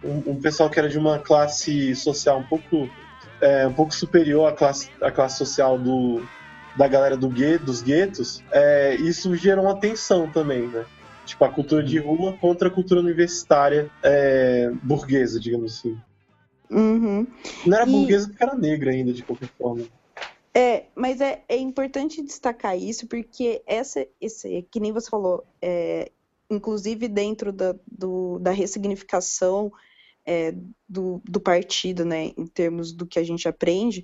[0.03, 2.89] um, um pessoal que era de uma classe social um pouco
[3.41, 6.21] é, um pouco superior à classe, à classe social do,
[6.75, 10.85] da galera do gue, dos guetos, é, isso gerou uma tensão também, né?
[11.25, 15.97] Tipo, a cultura de rua contra a cultura universitária é, burguesa, digamos assim.
[16.69, 17.25] Uhum.
[17.65, 19.83] Não era E- burguesa porque era negra ainda, de qualquer forma.
[20.53, 26.11] É, mas é, é importante destacar isso porque essa, esse, que nem você falou, é,
[26.49, 29.71] inclusive dentro da, do- da ressignificação
[30.25, 30.53] é,
[30.89, 34.03] do, do partido, né, em termos do que a gente aprende,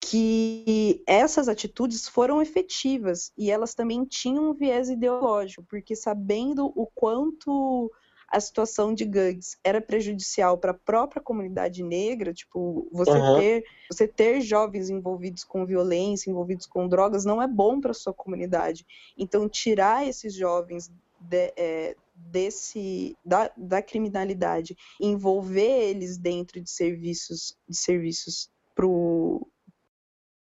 [0.00, 6.86] que essas atitudes foram efetivas e elas também tinham um viés ideológico, porque sabendo o
[6.94, 7.90] quanto
[8.28, 13.34] a situação de gangues era prejudicial para a própria comunidade negra, tipo, você Aham.
[13.34, 18.14] ter você ter jovens envolvidos com violência, envolvidos com drogas, não é bom para sua
[18.14, 18.86] comunidade.
[19.18, 20.90] Então, tirar esses jovens
[21.28, 29.46] de- é, desse da, da criminalidade, envolver eles dentro de serviços de serviços pro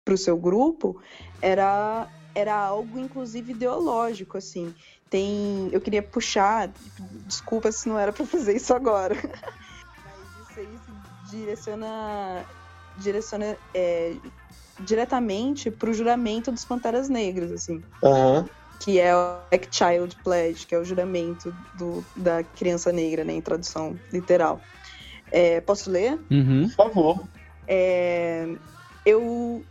[0.05, 1.01] pro seu grupo,
[1.41, 4.73] era era algo inclusive ideológico assim.
[5.09, 6.71] Tem, eu queria puxar,
[7.25, 9.15] desculpa se não era para fazer isso agora.
[10.05, 10.91] Mas isso aí se
[11.23, 12.45] direciona
[12.95, 14.19] direciona é,
[14.79, 18.47] diretamente para o juramento dos Panteras Negras, assim, Aham.
[18.79, 23.33] Que é o Black Child Pledge, que é o juramento do, da criança negra, né,
[23.33, 24.61] em tradução literal.
[25.31, 26.19] É, posso ler?
[26.31, 26.67] Uhum.
[26.69, 27.27] Por favor.
[27.67, 28.47] É,
[29.05, 29.63] eu.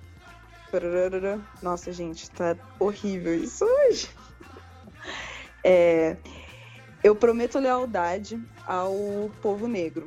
[1.63, 4.11] Nossa, gente, tá horrível isso hoje.
[5.65, 6.17] É,
[7.03, 10.07] eu prometo lealdade ao povo negro.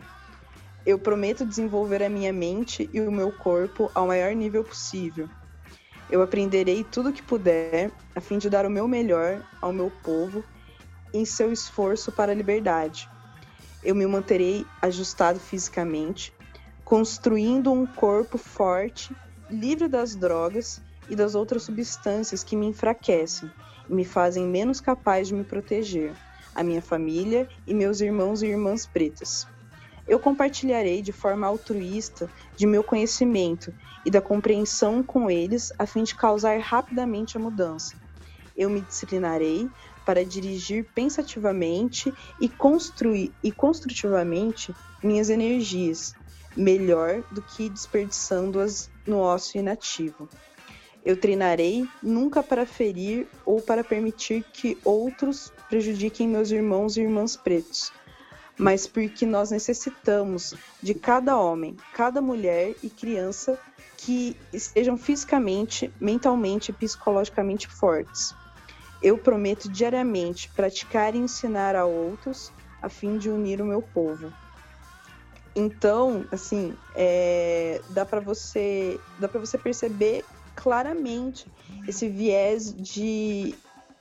[0.85, 5.27] Eu prometo desenvolver a minha mente e o meu corpo ao maior nível possível.
[6.09, 9.91] Eu aprenderei tudo o que puder a fim de dar o meu melhor ao meu
[10.03, 10.43] povo
[11.13, 13.09] em seu esforço para a liberdade.
[13.83, 16.33] Eu me manterei ajustado fisicamente,
[16.83, 19.15] construindo um corpo forte,
[19.49, 23.49] livre das drogas e das outras substâncias que me enfraquecem
[23.87, 26.13] e me fazem menos capaz de me proteger,
[26.55, 29.47] a minha família e meus irmãos e irmãs pretas.
[30.09, 33.71] Eu compartilharei de forma altruísta de meu conhecimento
[34.03, 37.95] e da compreensão com eles a fim de causar rapidamente a mudança.
[38.57, 39.69] Eu me disciplinarei
[40.03, 46.15] para dirigir pensativamente e construir e construtivamente minhas energias,
[46.57, 50.27] melhor do que desperdiçando-as no ócio inativo.
[51.05, 57.37] Eu treinarei nunca para ferir ou para permitir que outros prejudiquem meus irmãos e irmãs
[57.37, 57.93] pretos,
[58.59, 60.53] mas porque nós necessitamos
[60.83, 63.57] de cada homem, cada mulher e criança
[63.95, 68.35] que estejam fisicamente, mentalmente e psicologicamente fortes.
[69.01, 72.51] Eu prometo diariamente praticar e ensinar a outros
[72.81, 74.31] a fim de unir o meu povo.
[75.55, 81.47] Então, assim, é, dá para você, dá para você perceber claramente
[81.87, 83.55] esse viés de,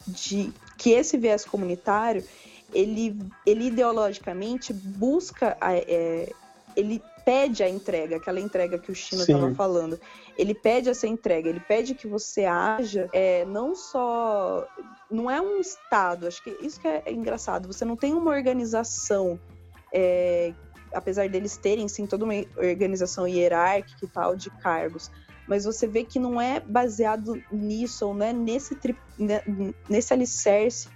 [0.07, 2.25] de que esse viés comunitário
[2.73, 6.31] ele, ele ideologicamente busca a, é,
[6.77, 10.01] ele pede a entrega, aquela entrega que o Chino estava falando.
[10.37, 14.67] Ele pede essa entrega, ele pede que você haja é, não só.
[15.11, 17.67] Não é um Estado, acho que isso que é engraçado.
[17.67, 19.39] Você não tem uma organização,
[19.93, 20.55] é,
[20.93, 25.11] apesar deles terem sim toda uma organização hierárquica e tal de cargos,
[25.47, 29.43] mas você vê que não é baseado nisso, ou não é nesse, tri, né,
[29.89, 30.89] nesse alicerce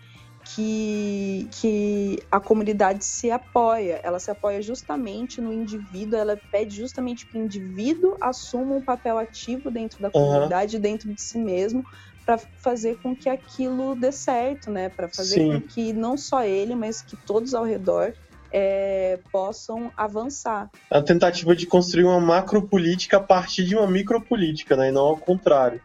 [0.55, 4.01] que, que a comunidade se apoia.
[4.03, 9.19] Ela se apoia justamente no indivíduo, ela pede justamente que o indivíduo assuma um papel
[9.19, 10.83] ativo dentro da comunidade, uhum.
[10.83, 11.85] dentro de si mesmo,
[12.25, 14.89] para fazer com que aquilo dê certo, né?
[14.89, 15.53] Para fazer Sim.
[15.53, 18.13] com que não só ele, mas que todos ao redor
[18.53, 20.71] é, possam avançar.
[20.91, 24.91] A tentativa de construir uma macropolítica a partir de uma micropolítica, né?
[24.91, 25.81] E não ao contrário.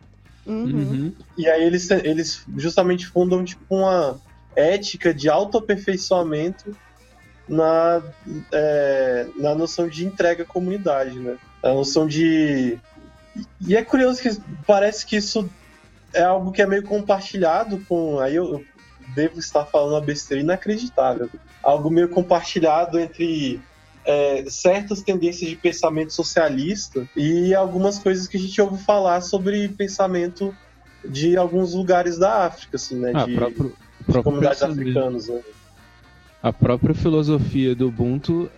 [0.45, 0.63] Uhum.
[0.63, 1.13] Uhum.
[1.37, 4.19] E aí eles, eles justamente fundam tipo uma
[4.57, 6.75] ética de autoaperfeiçoamento
[7.47, 8.01] na,
[8.51, 11.37] é, na noção de entrega à comunidade, né?
[11.63, 12.77] A noção de.
[13.65, 14.29] E é curioso que
[14.65, 15.47] parece que isso
[16.13, 18.19] é algo que é meio compartilhado com.
[18.19, 18.65] Aí eu, eu
[19.15, 21.29] devo estar falando uma besteira inacreditável.
[21.63, 23.61] Algo meio compartilhado entre
[24.05, 29.69] é, certas tendências de pensamento socialista e algumas coisas que a gente ouve falar sobre
[29.69, 30.55] pensamento
[31.07, 33.11] de alguns lugares da África, assim, né?
[33.13, 33.75] Ah, de, próprio,
[34.23, 35.41] comunidades africanas, né?
[36.41, 38.49] A própria filosofia do Ubuntu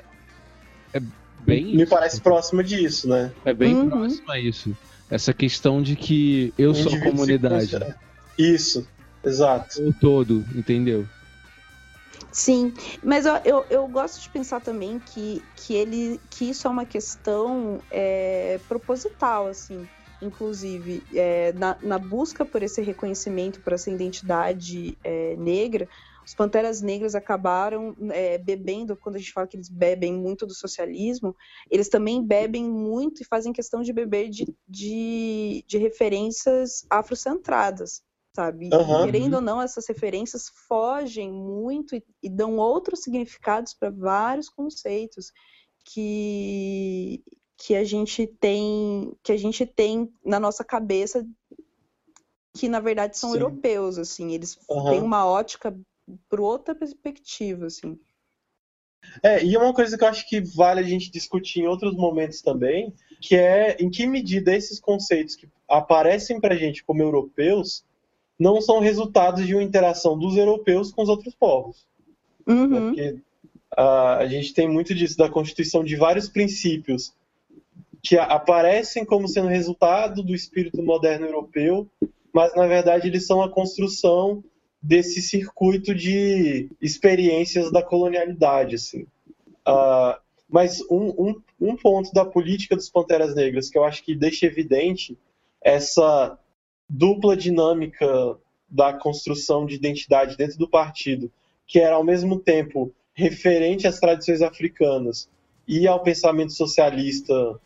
[0.93, 1.02] é
[1.39, 1.76] bem.
[1.76, 3.32] Me parece próxima disso, né?
[3.45, 3.89] É bem uhum.
[3.89, 4.76] próxima a isso.
[5.10, 7.78] Essa questão de que eu sou a comunidade.
[8.38, 8.88] Isso,
[9.24, 9.82] exato.
[9.82, 11.08] O todo, entendeu?
[12.32, 12.74] Sim,
[13.04, 16.86] mas eu, eu, eu, gosto de pensar também que, que, ele, que isso é uma
[16.86, 19.88] questão é, proposital, assim
[20.22, 25.88] inclusive, é, na, na, busca por esse reconhecimento, por essa identidade é, negra,
[26.30, 30.54] os Panteras Negras acabaram é, bebendo, quando a gente fala que eles bebem muito do
[30.54, 31.36] socialismo,
[31.72, 38.04] eles também bebem muito e fazem questão de beber de, de, de referências afrocentradas,
[38.36, 38.70] sabe?
[38.72, 39.06] Uhum.
[39.06, 45.32] Querendo ou não, essas referências fogem muito e, e dão outros significados para vários conceitos
[45.84, 47.24] que,
[47.60, 51.28] que a gente tem que a gente tem na nossa cabeça
[52.57, 53.36] que na verdade são Sim.
[53.36, 54.89] europeus assim eles uhum.
[54.89, 55.78] têm uma ótica
[56.30, 57.99] por outra perspectiva assim
[59.22, 62.41] é e uma coisa que eu acho que vale a gente discutir em outros momentos
[62.41, 67.84] também que é em que medida esses conceitos que aparecem para gente como europeus
[68.39, 71.86] não são resultados de uma interação dos europeus com os outros povos
[72.47, 72.70] uhum.
[72.70, 73.20] porque
[73.78, 77.14] uh, a gente tem muito disso da constituição de vários princípios
[78.02, 81.88] que aparecem como sendo resultado do espírito moderno europeu,
[82.34, 84.43] mas na verdade eles são a construção
[84.82, 89.02] desse circuito de experiências da colonialidade, assim.
[89.68, 94.16] Uh, mas um, um, um, ponto da política dos Panteras Negras que eu acho que
[94.16, 95.18] deixa evidente
[95.62, 96.39] essa
[96.89, 98.08] dupla dinâmica
[98.70, 101.32] da construção de identidade dentro do partido,
[101.68, 105.30] que era ao mesmo tempo referente às tradições africanas
[105.68, 107.60] e ao pensamento socialista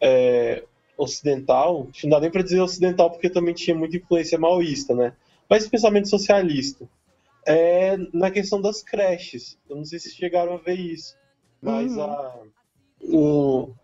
[0.00, 0.64] é,
[0.96, 5.12] ocidental, não dá nem para dizer ocidental porque também tinha muita influência maoísta, né?
[5.48, 6.88] Mas pensamento socialista.
[7.46, 9.58] É na questão das creches.
[9.68, 11.14] Eu não sei se chegaram a ver isso.
[11.60, 12.02] Mas uhum.
[12.02, 12.36] a,
[13.02, 13.74] o,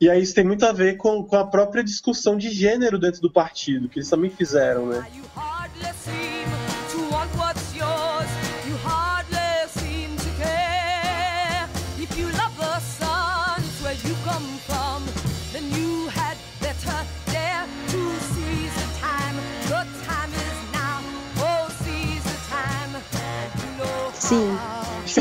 [0.00, 3.20] e aí isso tem muito a ver com, com a própria discussão de gênero dentro
[3.20, 5.08] do partido, que eles também fizeram, né?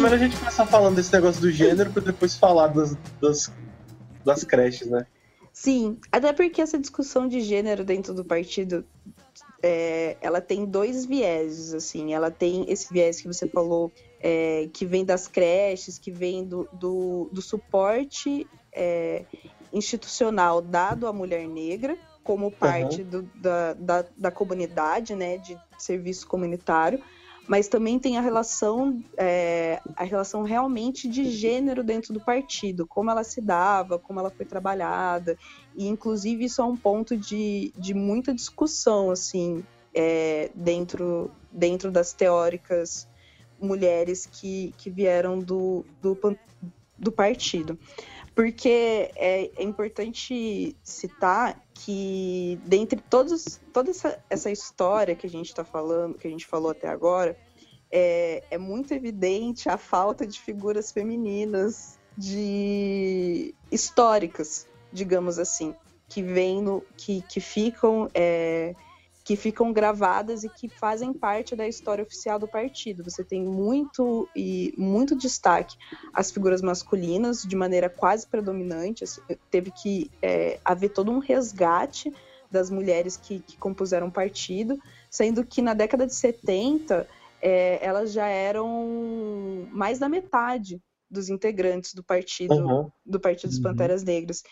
[0.05, 3.51] Melhor a gente começar falando desse negócio do gênero para depois falar das, das,
[4.23, 5.07] das creches, né?
[5.51, 8.85] Sim, até porque essa discussão de gênero dentro do partido,
[9.63, 12.13] é, ela tem dois vieses, assim.
[12.13, 16.67] Ela tem esse viés que você falou, é, que vem das creches, que vem do,
[16.73, 19.25] do, do suporte é,
[19.73, 23.09] institucional dado à mulher negra, como parte uhum.
[23.09, 27.01] do, da, da, da comunidade, né, de serviço comunitário,
[27.47, 33.11] mas também tem a relação, é, a relação realmente de gênero dentro do partido, como
[33.11, 35.37] ela se dava, como ela foi trabalhada,
[35.75, 42.13] e inclusive isso é um ponto de, de muita discussão, assim, é, dentro, dentro das
[42.13, 43.07] teóricas
[43.59, 46.17] mulheres que, que vieram do, do,
[46.97, 47.77] do partido.
[48.33, 55.47] Porque é, é importante citar que dentre todos, toda essa, essa história que a gente
[55.47, 57.37] está falando, que a gente falou até agora,
[57.91, 65.75] é, é muito evidente a falta de figuras femininas de históricas, digamos assim,
[66.07, 68.73] que vêm no, que, que ficam é,
[69.25, 73.03] que ficam gravadas e que fazem parte da história oficial do partido.
[73.03, 75.75] Você tem muito e muito destaque
[76.13, 79.03] às figuras masculinas de maneira quase predominante.
[79.03, 82.13] Assim, teve que é, haver todo um resgate
[82.51, 84.77] das mulheres que, que compuseram o partido,
[85.09, 87.07] sendo que na década de 70
[87.41, 92.91] é, elas já eram mais da metade dos integrantes do partido uhum.
[93.03, 93.63] do Partido dos uhum.
[93.63, 94.43] Panteras Negras.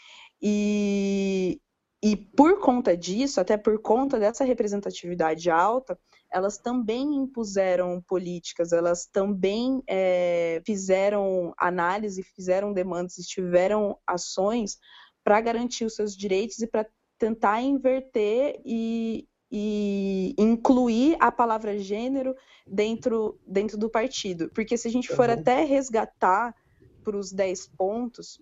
[0.42, 1.62] E,
[2.04, 5.98] e por conta disso, até por conta dessa representatividade alta,
[6.30, 14.78] elas também impuseram políticas, elas também é, fizeram análise, fizeram demandas, tiveram ações
[15.24, 16.86] para garantir os seus direitos e para
[17.18, 22.36] tentar inverter e, e, incluir a palavra gênero
[22.68, 24.50] dentro, dentro do partido.
[24.50, 26.54] Porque se a gente for até resgatar
[27.02, 28.42] para os 10 pontos,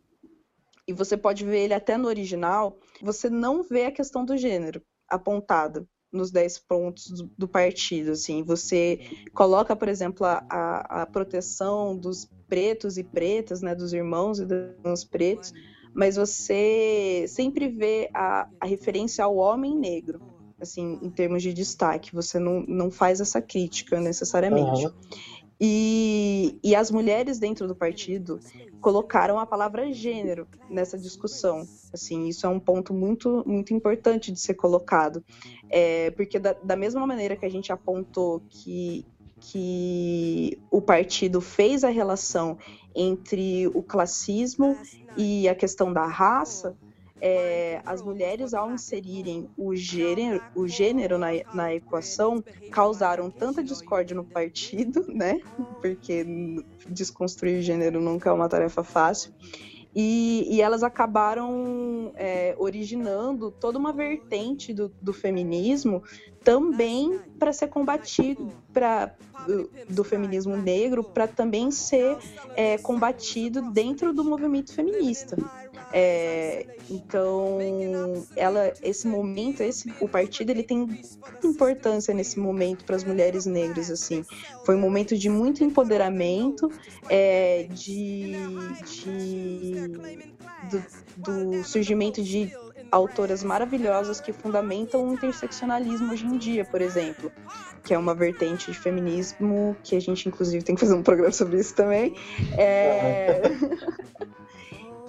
[0.88, 4.82] e você pode ver ele até no original, você não vê a questão do gênero
[5.07, 8.99] apontada nos 10 pontos do, do partido, assim, você
[9.34, 14.45] coloca, por exemplo, a, a, a, proteção dos pretos e pretas, né, dos irmãos e
[14.45, 15.53] dos pretos,
[15.93, 20.21] mas você sempre vê a, a referência ao homem negro,
[20.59, 24.86] assim, em termos de destaque, você não, não faz essa crítica necessariamente.
[24.86, 24.93] Uhum.
[25.64, 28.39] E, e as mulheres dentro do partido
[28.82, 31.68] colocaram a palavra gênero nessa discussão.
[31.93, 35.24] Assim, isso é um ponto muito, muito importante de ser colocado.
[35.70, 39.05] É, porque da, da mesma maneira que a gente apontou que,
[39.39, 42.57] que o partido fez a relação
[42.95, 44.76] entre o classismo
[45.16, 46.76] e a questão da raça,
[47.22, 54.15] é, as mulheres, ao inserirem o gênero, o gênero na, na equação, causaram tanta discórdia
[54.15, 55.39] no partido, né?
[55.80, 56.26] Porque
[56.89, 59.32] desconstruir gênero nunca é uma tarefa fácil.
[59.93, 66.01] E, e elas acabaram é, originando toda uma vertente do, do feminismo
[66.44, 68.52] também para ser combatido
[69.46, 72.18] do, do feminismo negro para também ser
[72.56, 75.38] é, combatido dentro do movimento feminista.
[75.94, 77.58] É, então,
[78.36, 83.46] ela, esse momento, esse, o partido, ele tem muita importância nesse momento para as mulheres
[83.46, 84.24] negras, assim.
[84.66, 86.72] Foi um momento de muito empoderamento,
[87.10, 88.36] é, de,
[88.86, 89.88] de
[90.70, 90.84] do,
[91.18, 92.54] do surgimento de
[92.92, 97.32] autoras maravilhosas que fundamentam o interseccionalismo hoje em dia, por exemplo,
[97.84, 101.32] que é uma vertente de feminismo que a gente inclusive tem que fazer um programa
[101.32, 102.16] sobre isso também.
[102.58, 103.42] É...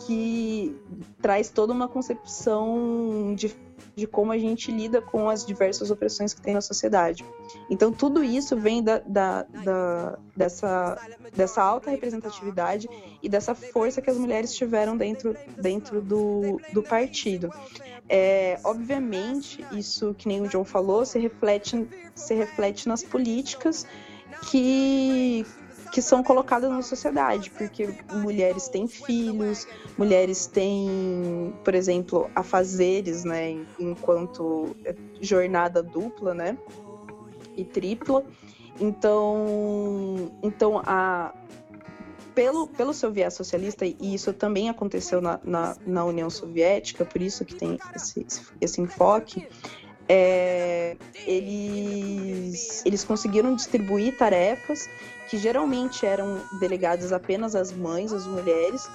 [0.07, 0.77] que
[1.21, 3.55] traz toda uma concepção de,
[3.95, 7.25] de como a gente lida com as diversas opressões que tem na sociedade.
[7.69, 10.99] Então, tudo isso vem da, da, da, dessa,
[11.35, 12.89] dessa alta representatividade
[13.23, 17.51] e dessa força que as mulheres tiveram dentro, dentro do, do partido.
[18.09, 23.87] É, obviamente, isso que nem o John falou, se reflete, se reflete nas políticas
[24.51, 25.47] que
[25.93, 29.69] que são colocadas na sociedade, porque mulheres têm filhos,
[29.99, 34.75] mulheres têm, por exemplo, afazeres, né, enquanto
[35.21, 36.57] jornada dupla, né,
[37.55, 38.25] e tripla.
[38.81, 41.35] Então, então a
[42.35, 47.21] pelo, pelo seu viés socialista, e isso também aconteceu na, na, na União Soviética, por
[47.21, 48.27] isso que tem esse,
[48.59, 49.47] esse enfoque,
[50.09, 50.97] é,
[51.27, 54.89] eles, eles conseguiram distribuir tarefas
[55.33, 58.87] que geralmente eram delegadas apenas às mães, às mulheres,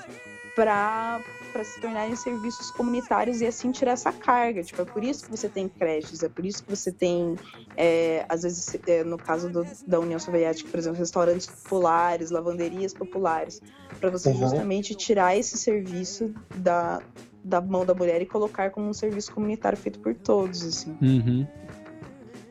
[0.55, 1.19] para
[1.51, 4.61] para se tornarem serviços comunitários e assim tirar essa carga.
[4.61, 7.35] Tipo, é por isso que você tem creches, é por isso que você tem,
[7.75, 12.93] é, às vezes, é, no caso do, da União Soviética, por exemplo, restaurantes populares, lavanderias
[12.93, 13.59] populares,
[13.99, 14.37] para você uhum.
[14.37, 17.01] justamente tirar esse serviço da,
[17.43, 20.95] da mão da mulher e colocar como um serviço comunitário feito por todos, assim.
[21.01, 21.47] Uhum.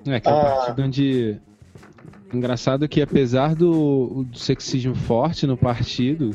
[0.09, 0.67] É, que é a ah.
[0.67, 1.41] partir onde...
[2.33, 6.35] Engraçado que apesar do, do sexismo forte no partido,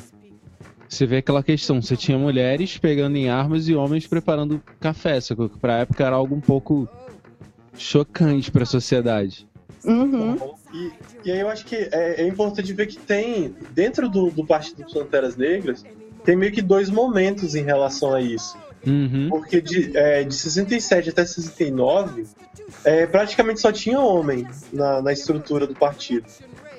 [0.88, 5.36] você vê aquela questão, você tinha mulheres pegando em armas e homens preparando café, só
[5.36, 6.88] que pra época era algo um pouco
[7.74, 9.48] chocante para a sociedade.
[9.84, 10.38] Uhum.
[10.74, 10.92] E,
[11.26, 14.84] e aí eu acho que é, é importante ver que tem, dentro do, do Partido
[14.84, 15.84] dos Panteras Negras,
[16.24, 18.58] tem meio que dois momentos em relação a isso.
[18.86, 19.30] Uhum.
[19.30, 22.26] Porque de, é, de 67 até 69,
[22.84, 26.26] é, praticamente só tinha homem na, na estrutura do partido.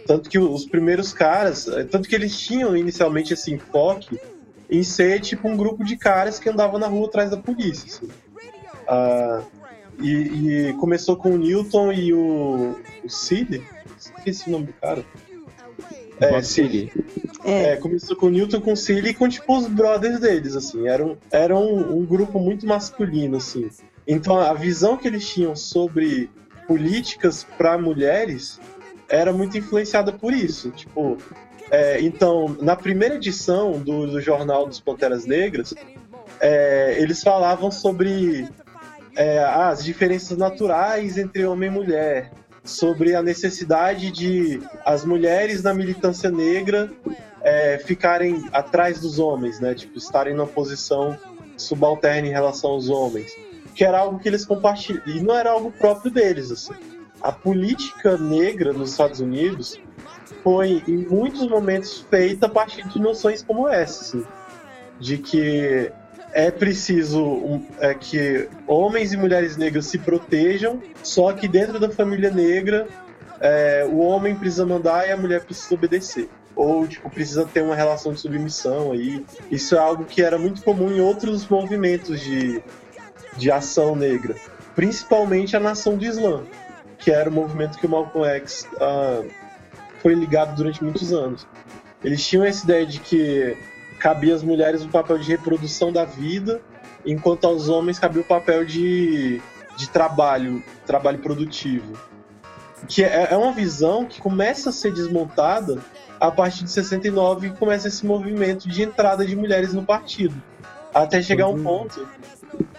[0.06, 4.18] Tanto que os primeiros caras, é, tanto que eles tinham inicialmente esse enfoque
[4.68, 7.86] em ser tipo um grupo de caras que andavam na rua atrás da polícia.
[7.86, 8.08] assim.
[8.88, 9.42] Ah,
[10.00, 13.62] e, e começou com o Newton e o, o Cid.
[13.98, 15.04] Esqueci o nome do cara.
[16.20, 16.90] É, Cid.
[16.90, 16.92] Seger.
[17.44, 20.86] É, começou com o Newton, com o Cilly e com, tipo, os brothers deles, assim.
[20.86, 23.68] Era, um, era um, um grupo muito masculino, assim.
[24.06, 26.30] Então, a visão que eles tinham sobre
[26.66, 28.60] políticas para mulheres
[29.08, 30.70] era muito influenciada por isso.
[30.70, 31.18] Tipo,
[31.70, 35.74] é, então, na primeira edição do, do Jornal dos Panteras Negras,
[36.40, 38.48] é, eles falavam sobre
[39.16, 42.30] é, as diferenças naturais entre homem e mulher,
[42.64, 46.90] sobre a necessidade de as mulheres na militância negra
[47.42, 49.74] é, ficarem atrás dos homens, né?
[49.74, 51.18] Tipo, estarem numa posição
[51.56, 53.36] subalterna em relação aos homens.
[53.74, 55.02] Que era algo que eles compartilham.
[55.06, 56.74] E não era algo próprio deles, assim.
[57.20, 59.80] A política negra nos Estados Unidos
[60.42, 64.26] foi, em muitos momentos, feita a partir de noções como essa, assim.
[65.00, 65.90] De que
[66.32, 72.30] é preciso é, que homens e mulheres negras se protejam, só que dentro da família
[72.30, 72.88] negra
[73.40, 76.28] é, o homem precisa mandar e a mulher precisa obedecer.
[76.54, 79.24] Ou, tipo, precisa ter uma relação de submissão aí.
[79.50, 82.62] Isso é algo que era muito comum em outros movimentos de,
[83.36, 84.34] de ação negra.
[84.74, 86.44] Principalmente a nação do Islã,
[86.98, 89.22] que era o movimento que o Malcolm X ah,
[90.00, 91.46] foi ligado durante muitos anos.
[92.04, 93.56] Eles tinham essa ideia de que
[94.02, 96.60] cabia às mulheres o papel de reprodução da vida,
[97.06, 99.40] enquanto aos homens cabia o papel de,
[99.76, 101.96] de trabalho, trabalho produtivo.
[102.88, 105.78] Que é, é uma visão que começa a ser desmontada
[106.18, 110.34] a partir de 69 e começa esse movimento de entrada de mulheres no partido.
[110.92, 112.04] Até chegar a um ponto.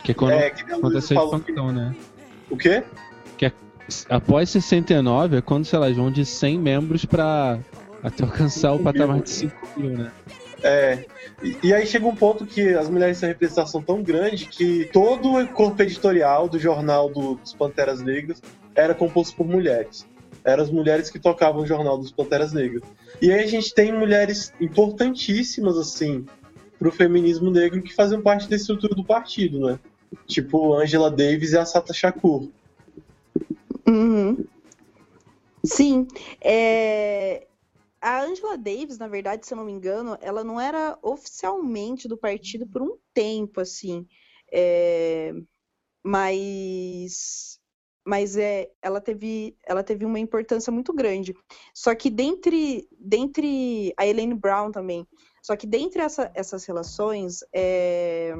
[0.03, 1.95] Que é quando É, que aconteceu a expansão, né?
[2.49, 2.83] O quê?
[4.09, 7.59] Após 69 é quando, sei lá, vão de 100 membros pra
[8.01, 10.11] até alcançar o patamar de 5 mil, né?
[10.63, 11.05] É.
[11.43, 14.85] E, e aí chega um ponto que as mulheres têm uma representação tão grande que
[14.93, 18.41] todo o corpo editorial do jornal do- dos Panteras Negras
[18.73, 20.07] era composto por mulheres.
[20.43, 22.83] Eram as mulheres que tocavam o jornal dos Panteras Negras.
[23.21, 26.25] E aí a gente tem mulheres importantíssimas, assim,
[26.79, 29.79] pro feminismo negro que fazem parte da estrutura do partido, né?
[30.27, 32.49] Tipo Angela Davis e a Sata Shakur.
[33.87, 34.45] Uhum.
[35.65, 36.07] Sim,
[36.41, 37.47] é,
[38.03, 42.17] a Angela Davis, na verdade, se eu não me engano, ela não era oficialmente do
[42.17, 44.05] partido por um tempo, assim,
[44.51, 45.33] é,
[46.03, 47.59] mas,
[48.05, 51.33] mas é, ela teve, ela teve uma importância muito grande.
[51.73, 55.07] Só que dentre, dentre a Elaine Brown também,
[55.41, 58.33] só que dentre essa- essas relações, é,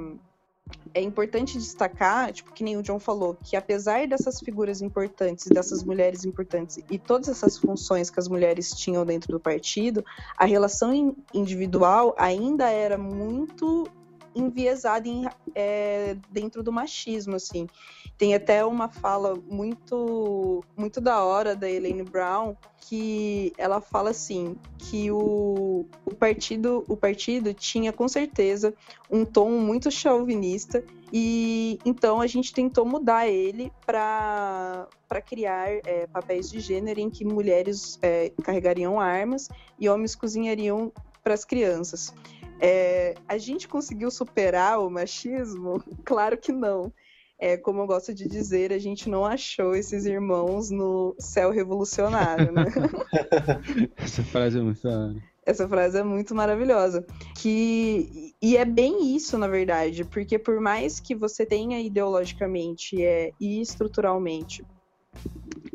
[0.94, 5.84] é importante destacar, tipo, que nem o John falou, que apesar dessas figuras importantes, dessas
[5.84, 10.06] mulheres importantes e todas essas funções que as mulheres tinham dentro do partido,
[10.38, 13.88] a relação in- individual ainda era muito
[14.36, 17.68] enviesada em- é, dentro do machismo, assim.
[18.18, 24.56] Tem até uma fala muito muito da hora da Elaine Brown que ela fala assim
[24.77, 28.73] que o, o partido o partido tinha com certeza
[29.10, 34.88] um tom muito chauvinista e então a gente tentou mudar ele para
[35.26, 39.48] criar é, papéis de gênero em que mulheres é, carregariam armas
[39.80, 40.91] e homens cozinhariam
[41.23, 42.14] para as crianças.
[42.60, 45.84] É, a gente conseguiu superar o machismo?
[46.03, 46.91] Claro que não.
[47.40, 52.52] É, como eu gosto de dizer, a gente não achou esses irmãos no céu revolucionário,
[52.52, 52.66] né?
[53.98, 54.82] Essa frase é muito.
[55.46, 57.06] Essa frase é muito maravilhosa.
[57.36, 63.32] Que e é bem isso, na verdade, porque por mais que você tenha ideologicamente é,
[63.40, 64.64] e estruturalmente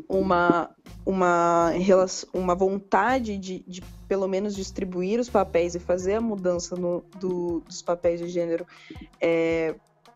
[0.07, 0.71] uma
[1.05, 6.75] uma relação, uma vontade de, de pelo menos distribuir os papéis e fazer a mudança
[6.75, 8.65] no- do- dos papéis de gênero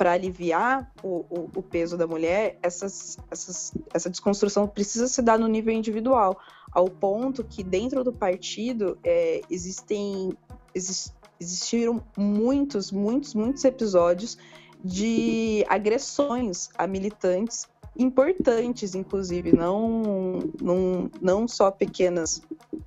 [0.04, 5.40] para aliviar o, o- o peso da mulher, essas, essas, essa desconstrução precisa se dar
[5.40, 6.38] no nível individual,
[6.74, 10.34] ao ponto que dentro do partido é, existem
[10.76, 14.38] exis- existiram muitos, muitos, muitos episódios
[14.84, 17.66] de agressões a militantes
[17.98, 22.42] importantes, inclusive, não, não, não só pequenas,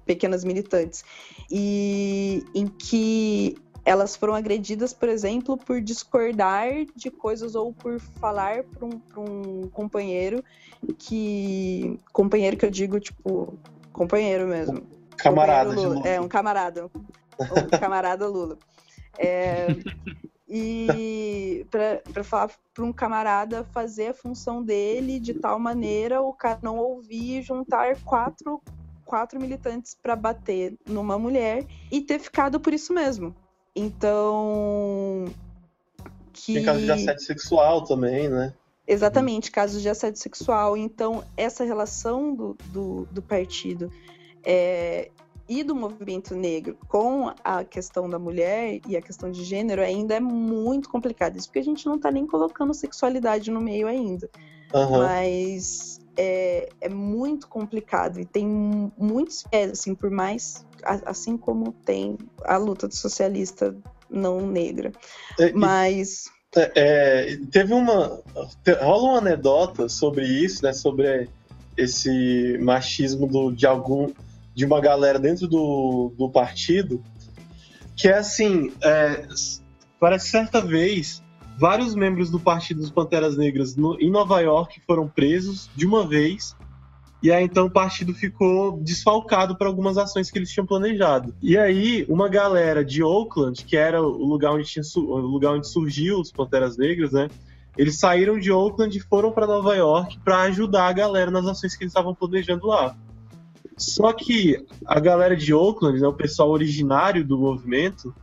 [0.04, 1.02] pequenas militantes,
[1.50, 3.56] e em que
[3.86, 9.68] elas foram agredidas, por exemplo, por discordar de coisas ou por falar para um, um
[9.68, 10.42] companheiro
[10.98, 11.98] que.
[12.12, 13.56] Companheiro que eu digo, tipo,
[13.92, 14.82] companheiro mesmo.
[15.16, 16.08] Camarada Companheiro Lula.
[16.08, 16.86] É, um camarada.
[16.86, 18.58] Um camarada Lula.
[19.16, 19.68] É,
[20.48, 26.58] e para falar para um camarada fazer a função dele de tal maneira o cara
[26.60, 28.60] não ouvir juntar quatro,
[29.04, 33.34] quatro militantes para bater numa mulher e ter ficado por isso mesmo.
[33.76, 35.26] Então.
[36.32, 36.54] Que...
[36.54, 38.54] Tem caso de assédio sexual também, né?
[38.88, 40.76] Exatamente, casos de assédio sexual.
[40.76, 43.92] Então, essa relação do, do, do partido
[44.44, 45.10] é,
[45.48, 50.14] e do movimento negro com a questão da mulher e a questão de gênero ainda
[50.14, 51.36] é muito complicada.
[51.36, 54.30] Isso porque a gente não tá nem colocando sexualidade no meio ainda.
[54.72, 55.02] Aham.
[55.02, 60.64] Mas é, é muito complicado e tem mu- muitos viés, assim, por mais.
[61.04, 63.76] Assim como tem a luta do socialista
[64.08, 64.92] não negra.
[65.38, 66.24] É, Mas.
[66.54, 68.22] É, é, teve uma.
[68.80, 70.72] rola uma anedota sobre isso, né?
[70.72, 71.28] Sobre
[71.76, 74.08] esse machismo do, de algum.
[74.54, 77.02] de uma galera dentro do, do partido.
[77.96, 78.72] Que é assim.
[78.82, 79.26] é,
[79.98, 81.22] parece certa vez.
[81.58, 86.06] Vários membros do Partido dos Panteras Negras no- em Nova York foram presos de uma
[86.06, 86.54] vez.
[87.22, 91.34] E aí então o partido ficou desfalcado para algumas ações que eles tinham planejado.
[91.42, 95.66] E aí uma galera de Oakland, que era o lugar onde tinha o lugar onde
[95.66, 97.28] surgiu os Panteras Negras, né?
[97.76, 101.74] Eles saíram de Oakland e foram para Nova York para ajudar a galera nas ações
[101.74, 102.94] que eles estavam planejando lá.
[103.76, 108.14] Só que a galera de Oakland, né, o pessoal originário do movimento,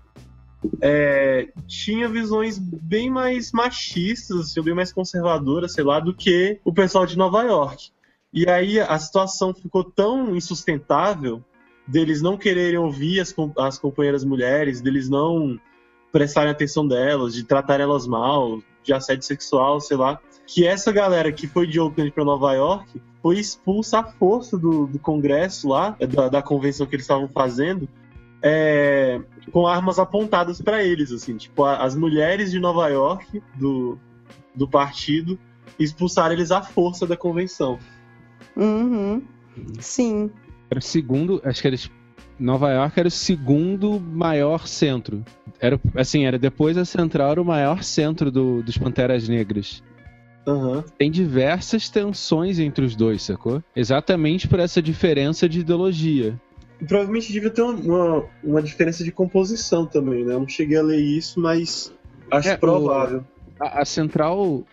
[0.81, 6.73] é, tinha visões bem mais machistas, assim, bem mais conservadoras, sei lá, do que o
[6.73, 7.91] pessoal de Nova York.
[8.33, 11.43] E aí a situação ficou tão insustentável
[11.87, 15.59] deles não quererem ouvir as, as companheiras mulheres, deles não
[16.11, 21.31] prestarem atenção delas, de tratar elas mal, de assédio sexual, sei lá, que essa galera
[21.31, 25.95] que foi de Oakland para Nova York foi expulsa à força do, do Congresso lá,
[26.13, 27.87] da, da convenção que eles estavam fazendo,
[28.43, 29.21] é,
[29.51, 33.97] com armas apontadas para eles, assim, tipo, a- as mulheres de Nova York do,
[34.53, 35.39] do partido
[35.79, 37.79] expulsaram eles à força da convenção.
[38.55, 39.23] Uhum.
[39.79, 40.29] Sim.
[40.69, 41.77] Era o segundo, acho que era
[42.39, 45.23] Nova York era o segundo maior centro.
[45.59, 49.81] Era assim, era depois da Central era o maior centro do- dos Panteras Negras.
[50.45, 50.83] Aham.
[50.97, 53.63] Tem diversas tensões entre os dois, sacou?
[53.73, 56.37] Exatamente por essa diferença de ideologia.
[56.87, 60.33] Provavelmente devia ter uma, uma, diferença de composição também, né?
[60.33, 61.93] Eu não cheguei a ler isso, mas
[62.31, 63.23] acho É, o- provável.
[63.59, 64.63] A, a Central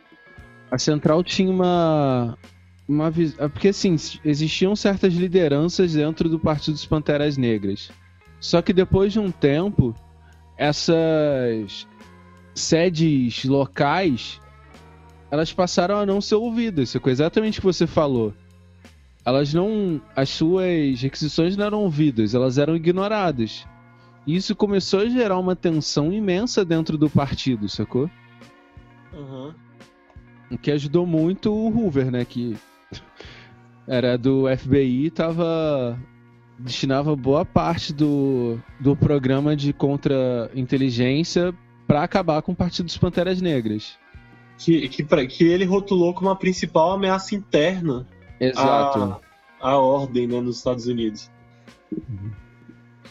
[0.71, 2.39] a Central tinha uma
[2.89, 3.09] uma
[3.39, 7.91] ah, porque assim, existiam certas lideranças dentro do Partido dos Panteras Negras.
[8.41, 9.95] Só que depois de um tempo,
[10.57, 11.87] essas
[12.55, 14.41] sedes locais
[15.31, 16.89] elas passaram a não ser ouvidas.
[16.89, 18.35] Isso é exatamente o que você falou.
[19.25, 20.01] Elas não.
[20.17, 23.67] As suas requisições não eram ouvidas, elas eram ignoradas.
[24.27, 28.11] E isso começou a gerar uma tensão imensa dentro do partido, sacou?
[29.13, 29.55] Aham.
[30.51, 32.25] O que ajudou muito o Hoover, né?
[32.25, 32.57] Que
[33.87, 35.99] era do FBI e tava.
[36.59, 41.55] destinava boa parte do, do programa de contra-inteligência
[41.87, 43.99] para acabar com o Partido dos Panteras Negras.
[44.59, 48.07] Que, que, que ele rotulou como a principal ameaça interna
[48.41, 49.21] Exato.
[49.61, 51.31] à ordem né, nos Estados Unidos.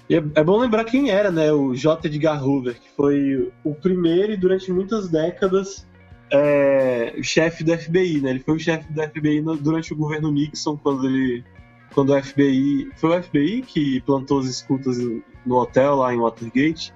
[0.09, 1.51] E é, é bom lembrar quem era, né?
[1.51, 2.07] O J.
[2.07, 5.87] Edgar Hoover, que foi o primeiro e durante muitas décadas
[6.31, 8.31] é, chefe do FBI, né?
[8.31, 11.43] Ele foi o chefe do FBI no- durante o governo Nixon, quando ele.
[11.93, 12.89] Quando o FBI.
[12.97, 14.97] Foi o FBI que plantou as escutas
[15.45, 16.93] no hotel lá em Watergate?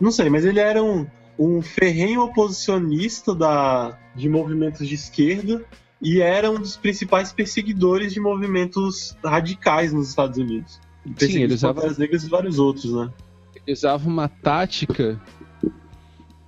[0.00, 1.06] Não sei, mas ele era um,
[1.38, 5.64] um ferrenho oposicionista da, de movimentos de esquerda
[6.02, 10.80] e era um dos principais perseguidores de movimentos radicais nos Estados Unidos.
[11.16, 13.10] Perseguiu ele usava- Panteras Negras e vários outros, né?
[13.54, 15.20] Ele usava uma tática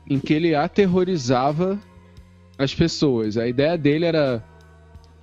[0.08, 1.78] em que ele aterrorizava
[2.58, 3.36] as pessoas.
[3.36, 4.44] A ideia dele era,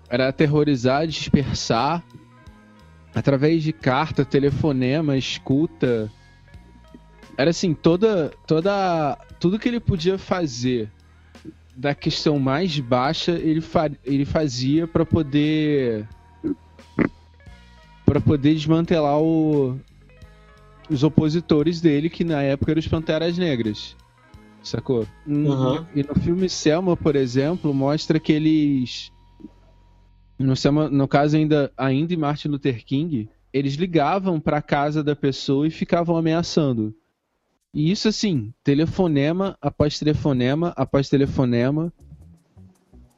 [0.09, 2.03] era aterrorizar, dispersar
[3.13, 6.09] através de carta, telefonema, escuta.
[7.37, 10.89] Era assim, toda toda tudo que ele podia fazer
[11.75, 16.07] da questão mais baixa, ele, fa ele fazia para poder
[18.05, 19.79] para poder desmantelar o,
[20.89, 23.95] os opositores dele, que na época eram os Panteras Negras.
[24.61, 25.07] Sacou?
[25.25, 25.85] Uhum.
[25.95, 29.11] E no filme Selma, por exemplo, mostra que eles.
[30.37, 35.15] No, Selma, no caso, ainda, ainda em Martin Luther King, eles ligavam pra casa da
[35.15, 36.93] pessoa e ficavam ameaçando.
[37.73, 41.91] E isso assim, telefonema após telefonema após telefonema.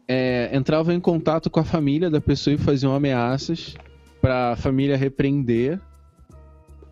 [0.07, 3.75] É, entravam em contato com a família da pessoa e faziam ameaças.
[4.21, 5.81] pra família repreender.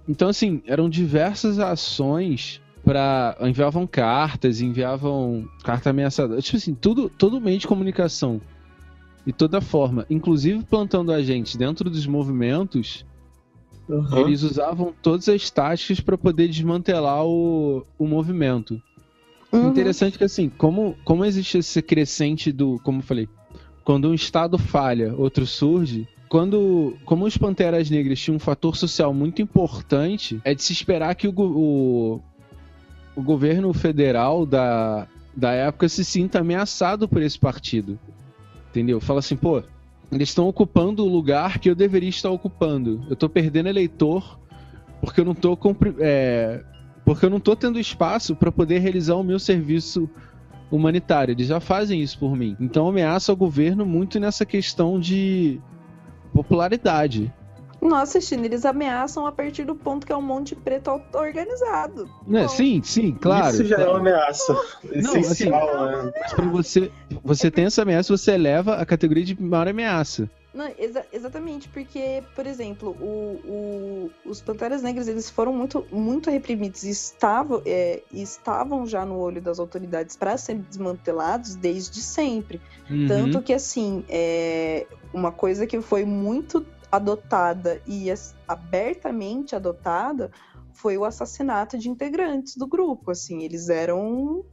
[0.06, 7.40] Então, assim, eram diversas ações para enviavam cartas, enviavam carta ameaçadora, tipo assim, tudo, todo
[7.40, 8.42] meio de comunicação
[9.26, 13.06] e toda forma, inclusive plantando agentes dentro dos movimentos,
[13.96, 14.18] Uhum.
[14.20, 18.82] eles usavam todas as táticas para poder desmantelar o, o movimento.
[19.52, 19.70] Uhum.
[19.70, 23.28] Interessante que assim, como, como existe esse crescente do, como eu falei,
[23.84, 26.08] quando um estado falha, outro surge.
[26.30, 31.14] Quando, como os Panteras Negras tinham um fator social muito importante, é de se esperar
[31.16, 32.22] que o, o,
[33.14, 38.00] o governo federal da, da época se sinta ameaçado por esse partido.
[38.70, 39.02] Entendeu?
[39.02, 39.62] Fala assim, pô,
[40.12, 43.06] eles estão ocupando o lugar que eu deveria estar ocupando.
[43.10, 44.40] Eu tô perdendo eleitor
[45.00, 46.64] porque eu não compri- é,
[47.06, 50.10] porque eu não tô tendo espaço para poder realizar o meu serviço
[50.70, 51.32] humanitário.
[51.32, 52.56] Eles já fazem isso por mim.
[52.60, 55.60] Então ameaça o governo muito nessa questão de
[56.34, 57.34] popularidade.
[57.82, 62.08] Nossa, China, eles ameaçam a partir do ponto que é um monte de preto organizado.
[62.28, 62.48] Né?
[62.48, 63.56] Sim, sim, claro.
[63.56, 64.54] Isso já é uma ameaça
[64.96, 66.12] Não, essencial, né?
[66.22, 66.92] Mas pra você,
[67.24, 70.30] você tem essa ameaça, você eleva a categoria de maior ameaça.
[70.54, 76.30] Não, exa- exatamente, porque, por exemplo, o- o- os Panteras Negras eles foram muito, muito
[76.30, 82.02] reprimidos e estavam, é, e estavam já no olho das autoridades para serem desmantelados desde
[82.02, 82.60] sempre.
[82.90, 83.08] Uhum.
[83.08, 88.08] Tanto que, assim, é, uma coisa que foi muito adotada e
[88.48, 90.32] abertamente adotada
[90.74, 93.12] foi o assassinato de integrantes do grupo.
[93.12, 94.44] Assim, eles eram.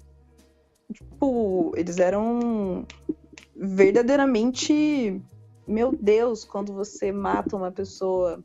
[0.93, 2.87] Tipo, eles eram
[3.55, 5.21] verdadeiramente.
[5.67, 8.43] Meu Deus, quando você mata uma pessoa.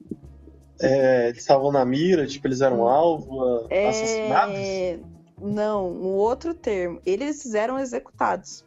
[0.82, 3.88] É, eles estavam na mira, tipo, eles eram alvo, É...
[3.90, 5.04] assassinados?
[5.42, 7.00] Não, um outro termo.
[7.06, 8.66] Eles eram executados.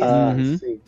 [0.00, 0.58] Ah, Uhum.
[0.58, 0.80] sim.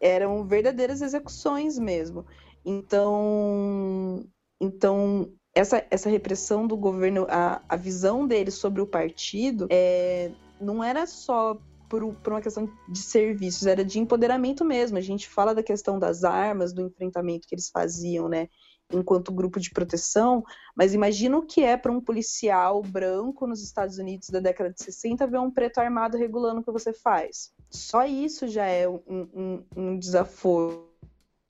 [0.00, 2.26] eram verdadeiras execuções mesmo.
[2.64, 4.24] Então,
[4.60, 10.82] então essa, essa repressão do governo, a, a visão deles sobre o partido, é, não
[10.82, 11.58] era só
[11.88, 14.98] por, por uma questão de serviços, era de empoderamento mesmo.
[14.98, 18.48] A gente fala da questão das armas, do enfrentamento que eles faziam, né?
[18.92, 20.44] Enquanto grupo de proteção,
[20.76, 24.82] mas imagina o que é para um policial branco nos Estados Unidos da década de
[24.82, 27.50] 60 ver um preto armado regulando o que você faz.
[27.70, 30.93] Só isso já é um, um, um desafio.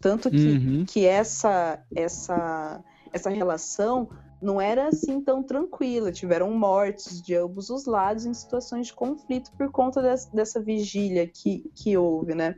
[0.05, 0.85] Tanto que, Uhum.
[0.87, 4.07] que essa, essa, essa relação
[4.41, 6.13] não era assim tão tranquila.
[6.13, 11.27] Tiveram mortes de ambos os lados em situações de conflito por conta des- dessa vigília
[11.27, 12.55] que, que houve, né?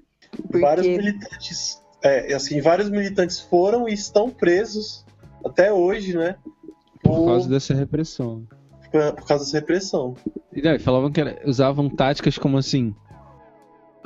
[0.60, 5.06] Vários Porque militantes, é, assim, vários militantes foram e estão presos
[5.44, 6.34] até hoje, né?
[7.00, 8.44] Por Por, causa dessa repressão.
[8.90, 10.16] por causa dessa repressão.
[10.52, 12.92] E daí, falavam que era- usavam táticas como assim.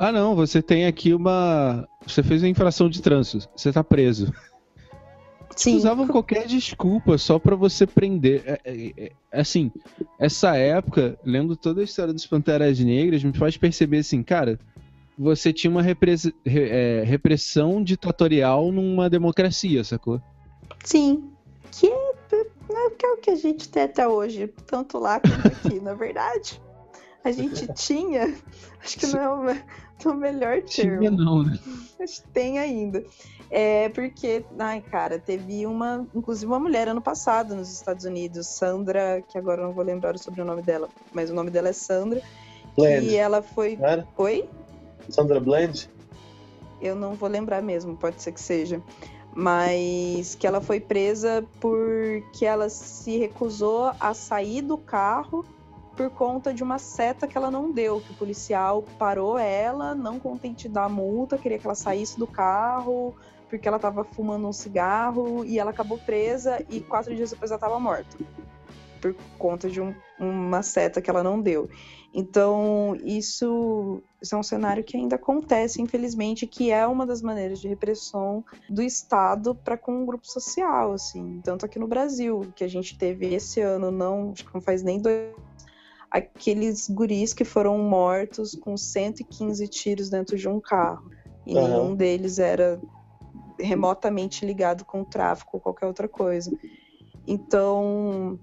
[0.03, 1.87] Ah não, você tem aqui uma.
[2.07, 4.33] Você fez uma infração de trânsito, você tá preso.
[5.55, 8.41] sim, Usavam qualquer desculpa só pra você prender.
[8.47, 9.71] É, é, é, assim,
[10.17, 14.57] essa época, lendo toda a história dos Panteras Negras, me faz perceber assim, cara,
[15.15, 20.19] você tinha uma represa- re- é, repressão ditatorial numa democracia, sacou?
[20.83, 21.29] sim.
[21.71, 25.79] Que é, que é o que a gente tem até hoje, tanto lá quanto aqui,
[25.79, 26.59] na verdade.
[27.23, 28.33] A gente tinha,
[28.83, 29.63] acho que não é não
[30.07, 30.99] é o melhor termo.
[30.99, 31.57] Tinha não, né?
[32.33, 33.03] Tem ainda.
[33.49, 39.21] É porque, ai, cara, teve uma, inclusive uma mulher ano passado nos Estados Unidos, Sandra,
[39.27, 42.21] que agora eu não vou lembrar o sobrenome dela, mas o nome dela é Sandra.
[42.77, 43.77] Bland, E ela foi.
[44.17, 44.49] Oi?
[45.09, 45.89] Sandra Bland?
[46.81, 48.81] Eu não vou lembrar mesmo, pode ser que seja.
[49.35, 55.45] Mas que ela foi presa porque ela se recusou a sair do carro
[55.95, 60.19] por conta de uma seta que ela não deu, que o policial parou ela, não
[60.19, 63.15] contente de dar a multa, queria que ela saísse do carro,
[63.49, 67.57] porque ela estava fumando um cigarro, e ela acabou presa e quatro dias depois ela
[67.57, 68.17] estava morta.
[69.01, 71.69] Por conta de um- uma seta que ela não deu.
[72.13, 77.59] Então, isso, isso é um cenário que ainda acontece, infelizmente, que é uma das maneiras
[77.59, 81.41] de repressão do Estado para com um grupo social, assim.
[81.43, 84.83] Tanto aqui no Brasil, que a gente teve esse ano, não, acho que não faz
[84.83, 85.33] nem dois
[86.11, 91.09] aqueles guris que foram mortos com 115 tiros dentro de um carro.
[91.45, 91.67] E Aham.
[91.67, 92.79] nenhum deles era
[93.57, 96.51] remotamente ligado com o tráfico ou qualquer outra coisa.
[97.25, 98.37] Então,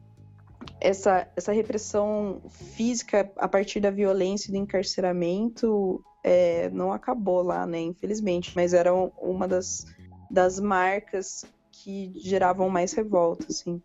[0.80, 7.66] essa, essa repressão física a partir da violência e do encarceramento é, não acabou lá,
[7.66, 7.80] né?
[7.80, 9.84] Infelizmente, mas era um- uma das,
[10.30, 13.80] das marcas que geravam mais revolta, assim.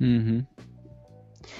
[0.00, 0.44] Uhum.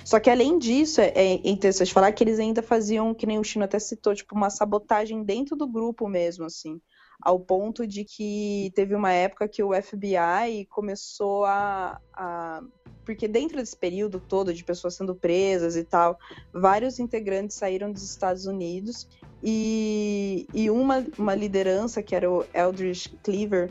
[0.05, 3.45] Só que além disso, é, é interessante falar que eles ainda faziam, que nem o
[3.45, 6.81] Chino até citou, tipo, uma sabotagem dentro do grupo mesmo, assim.
[7.23, 12.63] ao ponto de que teve uma época que o FBI começou a, a
[13.05, 16.19] porque dentro desse período todo de pessoas sendo presas e tal,
[16.53, 19.09] vários integrantes saíram dos Estados Unidos
[19.43, 23.71] e, e uma, uma liderança que era o Eldridge Cleaver,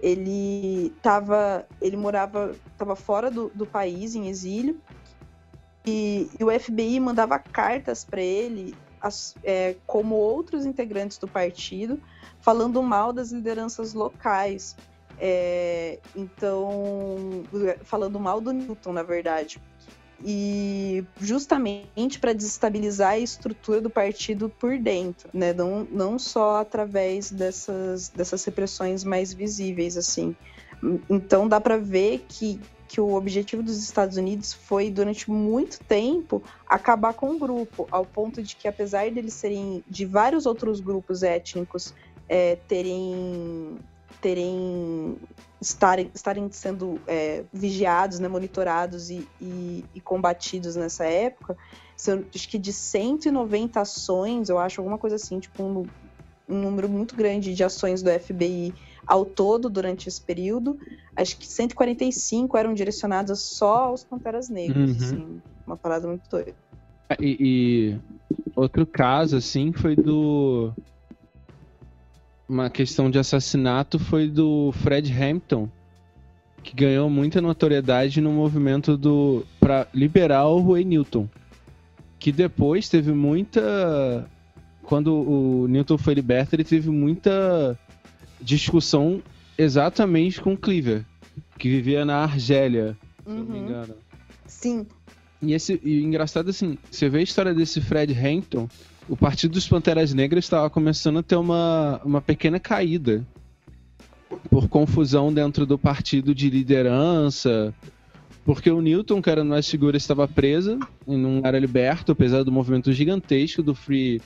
[0.00, 4.80] ele tava, ele morava, estava fora do, do país em exílio
[5.86, 12.00] e, e o FBI mandava cartas para ele, as, é, como outros integrantes do partido,
[12.40, 14.76] falando mal das lideranças locais.
[15.18, 17.44] É, então,
[17.84, 19.60] falando mal do Newton, na verdade.
[20.22, 25.54] E justamente para desestabilizar a estrutura do partido por dentro, né?
[25.54, 30.36] Não, não só através dessas, dessas repressões mais visíveis, assim.
[31.08, 36.42] Então dá para ver que, que o objetivo dos Estados Unidos foi, durante muito tempo,
[36.66, 41.22] acabar com o grupo, ao ponto de que, apesar deles serem de vários outros grupos
[41.22, 41.94] étnicos
[42.28, 43.78] é, terem
[44.20, 45.16] terem
[45.60, 51.56] estarem, estarem sendo é, vigiados, né, monitorados e, e, e, combatidos nessa época,
[51.96, 55.86] são, acho que de 190 ações, eu acho alguma coisa assim, tipo um,
[56.48, 58.74] um número muito grande de ações do FBI
[59.10, 60.78] ao todo durante esse período,
[61.16, 64.96] acho que 145 eram direcionadas só aos Panteras Negras, Uhum.
[64.96, 66.54] assim, uma parada muito doida.
[67.18, 67.98] E, e
[68.54, 70.72] outro caso, assim, foi do.
[72.48, 75.68] Uma questão de assassinato foi do Fred Hampton,
[76.62, 81.28] que ganhou muita notoriedade no movimento do para liberar o Rui Newton,
[82.16, 84.24] que depois teve muita
[84.84, 87.76] quando o Newton foi liberto, ele teve muita
[88.42, 89.22] discussão
[89.58, 91.04] exatamente com o Cleaver,
[91.58, 93.64] que vivia na Argélia, se eu não me Uhum.
[93.64, 93.94] engano.
[94.46, 94.86] Sim,
[95.42, 98.68] E, esse, e engraçado assim, você vê a história desse Fred Hampton,
[99.08, 103.26] o Partido dos Panteras Negras estava começando a ter uma, uma pequena caída
[104.50, 107.74] por confusão dentro do partido de liderança,
[108.44, 112.42] porque o Newton, que era uma das figuras, estava presa e não era liberto, apesar
[112.42, 114.20] do movimento gigantesco do Free,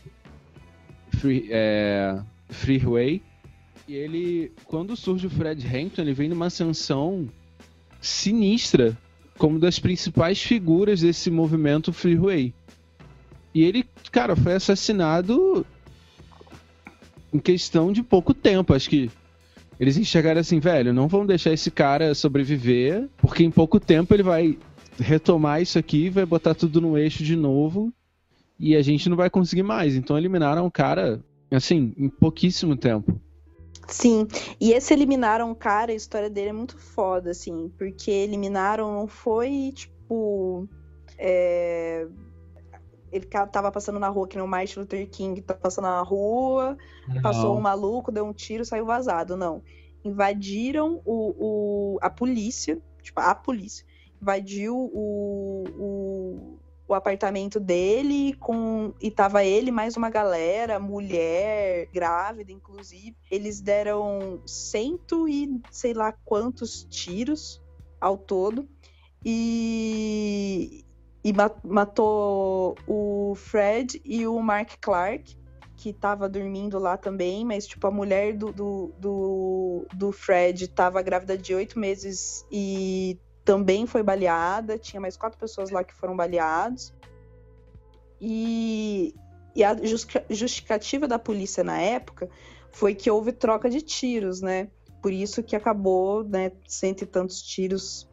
[1.11, 2.19] free, é,
[2.51, 3.23] Freeway.
[3.87, 7.29] E ele, quando surge o Fred Hampton, ele vem numa ascensão
[8.01, 8.97] sinistra
[9.37, 12.55] como das principais figuras desse movimento Freeway.
[13.55, 15.67] E ele, cara, foi assassinado
[17.33, 18.73] em questão de pouco tempo.
[18.73, 19.11] Acho que
[19.79, 24.23] eles enxergaram assim, velho, não vão deixar esse cara sobreviver, porque em pouco tempo ele
[24.23, 24.59] vai
[24.99, 27.93] retomar isso aqui, vai botar tudo no eixo de novo
[28.59, 29.97] e a gente não vai conseguir mais.
[29.97, 31.21] Então eliminaram o cara,
[31.51, 33.21] assim, em pouquíssimo tempo.
[33.89, 34.27] Sim,
[34.61, 39.07] e esse eliminaram o cara, a história dele é muito foda, assim, porque eliminaram não
[39.07, 40.69] foi tipo.
[41.19, 42.07] é,
[43.13, 46.77] Ele tava passando na rua, que nem o Martin Luther King tá passando na rua,
[47.23, 49.37] passou um maluco, deu um tiro, saiu vazado.
[49.37, 49.63] Não.
[50.05, 53.85] Invadiram o, o- a polícia, tipo, a polícia,
[54.21, 62.53] invadiu o, o, o apartamento dele com e tava ele mais uma galera, mulher, grávida,
[62.53, 63.17] inclusive.
[63.31, 67.63] Eles deram cento e sei lá quantos tiros
[68.01, 68.69] ao todo.
[69.25, 70.85] E,
[71.25, 75.39] e ma- matou o Fred e o Mark Clark,
[75.77, 81.01] que tava dormindo lá também, mas tipo, a mulher do, do, do, do Fred tava
[81.01, 84.79] grávida de oito meses e também foi baleada.
[84.79, 86.93] Tinha mais quatro pessoas lá que foram baleados.
[88.21, 89.15] E,
[89.55, 92.29] e a justi- justificativa da polícia na época
[92.73, 94.69] foi que houve troca de tiros, né?
[95.03, 98.09] Por isso que acabou, né, cento e tantos tiros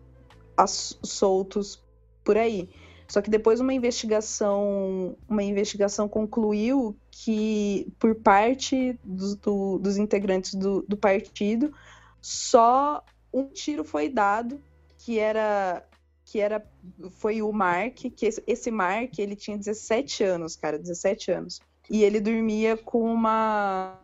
[1.04, 1.82] soltos
[2.24, 2.70] por aí.
[3.08, 10.54] Só que depois uma investigação, uma investigação concluiu que por parte dos, do- dos integrantes
[10.54, 11.74] do, do partido,
[12.22, 13.04] só
[13.34, 14.62] um tiro foi dado,
[15.04, 15.86] que era
[16.24, 16.66] que era
[17.12, 21.60] foi o Mark, que esse, esse Mark, ele tinha 17 anos, cara, 17 anos.
[21.90, 24.00] E ele dormia com uma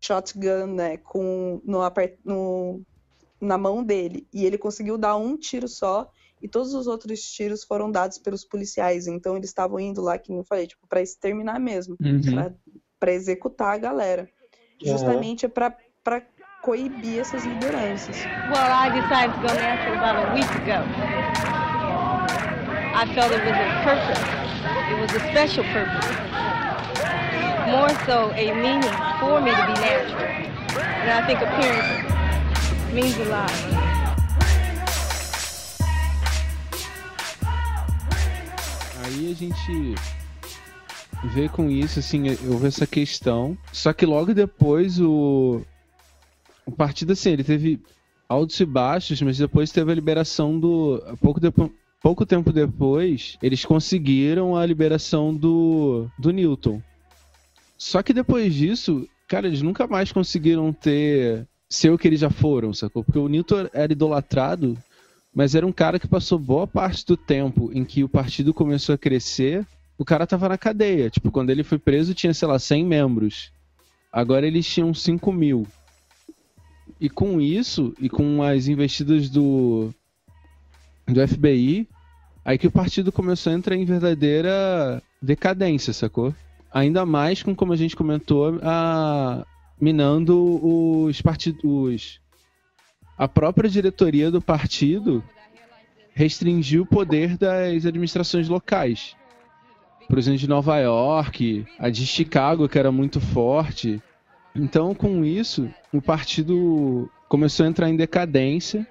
[0.00, 1.80] shotgun, né, com no,
[2.24, 2.82] no
[3.40, 4.26] na mão dele.
[4.32, 6.10] E ele conseguiu dar um tiro só
[6.40, 9.06] e todos os outros tiros foram dados pelos policiais.
[9.06, 12.52] Então eles estavam indo lá, que eu falei, tipo, para exterminar mesmo, Uhum.
[12.98, 14.28] para executar a galera.
[14.82, 16.26] Justamente para para
[16.62, 18.24] coibir essas lideranças.
[18.48, 20.84] Well, I decided to go natural about a week ago.
[22.94, 24.22] I felt it was a purpose.
[24.90, 26.06] It was a special purpose.
[27.68, 30.22] More so a meaning for me to be natural.
[31.02, 33.50] And I think appearance means a lot.
[39.04, 39.94] Aí a gente
[41.34, 43.58] veio com isso, assim, houve essa questão.
[43.72, 45.62] Só que logo depois o.
[46.66, 47.80] O partido, assim, ele teve
[48.28, 51.02] altos e baixos, mas depois teve a liberação do.
[51.20, 51.72] Pouco, depo...
[52.00, 56.82] Pouco tempo depois, eles conseguiram a liberação do, do Newton.
[57.78, 61.46] Só que depois disso, cara, eles nunca mais conseguiram ter.
[61.68, 63.04] ser o que eles já foram, sacou?
[63.04, 64.76] Porque o Newton era idolatrado,
[65.32, 68.94] mas era um cara que passou boa parte do tempo em que o partido começou
[68.94, 69.66] a crescer
[70.02, 71.08] o cara tava na cadeia.
[71.08, 73.52] Tipo, quando ele foi preso, tinha, sei lá, 100 membros.
[74.12, 75.66] Agora eles tinham 5 mil.
[77.02, 79.92] E com isso, e com as investidas do,
[81.08, 81.88] do FBI,
[82.44, 86.32] aí que o partido começou a entrar em verdadeira decadência, sacou?
[86.72, 89.44] Ainda mais com, como a gente comentou, a,
[89.80, 92.20] minando os partidos.
[93.18, 95.24] A própria diretoria do partido
[96.14, 99.16] restringiu o poder das administrações locais
[100.12, 103.98] por exemplo, de Nova York, a de Chicago, que era muito forte.
[104.54, 108.86] Então, com isso, o partido começou a entrar em decadência.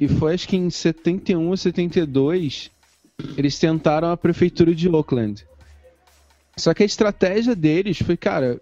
[0.00, 2.70] E foi acho que em 71 ou 72
[3.36, 5.46] eles tentaram a prefeitura de Oakland.
[6.56, 8.60] Só que a estratégia deles foi, cara,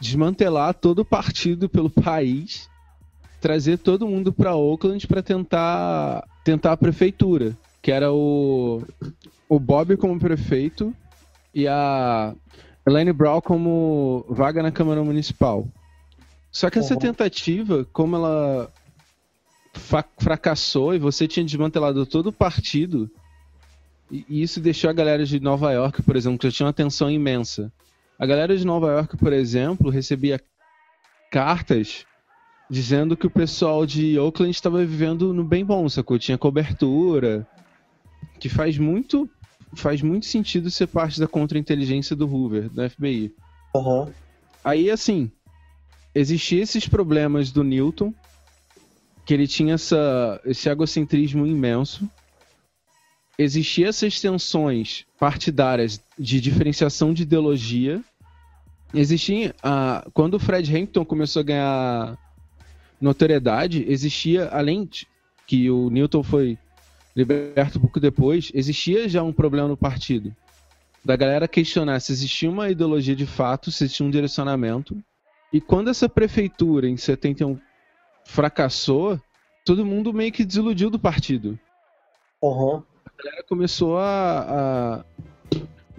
[0.00, 2.68] desmantelar todo o partido pelo país,
[3.40, 8.82] trazer todo mundo para Oakland para tentar tentar a prefeitura, que era o
[9.48, 10.94] o Bob como prefeito
[11.54, 12.34] e a
[12.88, 15.66] Elaine Brown como vaga na Câmara Municipal.
[16.50, 17.00] Só que essa Uhum.
[17.00, 18.72] tentativa, como ela
[20.18, 23.10] fracassou e você tinha desmantelado todo o partido,
[24.10, 26.72] e e isso deixou a galera de Nova York, por exemplo, que já tinha uma
[26.72, 27.70] tensão imensa.
[28.18, 30.40] A galera de Nova York, por exemplo, recebia
[31.30, 32.04] cartas
[32.70, 36.18] dizendo que o pessoal de Oakland estava vivendo no bem bom, sacou?
[36.18, 37.46] Tinha cobertura,
[38.40, 39.28] que faz muito
[39.74, 43.34] faz muito sentido ser parte da contra-inteligência do Hoover, da FBI.
[43.74, 44.12] Aham.
[44.64, 45.30] Aí, assim,
[46.14, 48.12] existia esses problemas do Newton,
[49.24, 52.08] que ele tinha essa, esse egocentrismo imenso.
[53.38, 58.02] Existia essas tensões partidárias de diferenciação de ideologia.
[58.92, 62.18] Existia, ah, quando o Fred Hampton começou a ganhar
[63.00, 65.06] notoriedade, existia, além de
[65.46, 66.58] que o Newton foi
[67.18, 70.34] liberto um pouco depois, existia já um problema no partido.
[71.04, 74.96] Da galera questionar se existia uma ideologia de fato, se existia um direcionamento.
[75.52, 77.58] E quando essa prefeitura, em 71,
[78.24, 79.18] fracassou,
[79.64, 81.58] todo mundo meio que desiludiu do partido.
[82.42, 82.82] Aham.
[83.06, 85.00] A galera começou a.
[85.00, 85.04] a-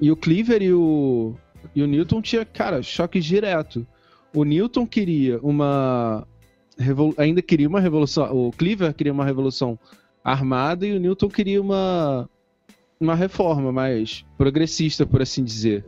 [0.01, 1.35] E o Cleaver e o,
[1.75, 3.85] e o Newton tinha, cara, choque direto.
[4.33, 6.25] O Newton queria uma.
[6.77, 8.31] revol- Ainda queria uma revolução.
[8.47, 9.77] O Cleaver queria uma revolução
[10.23, 12.29] armada e o Newton queria uma.
[13.01, 15.85] Uma reforma mais progressista, por assim dizer.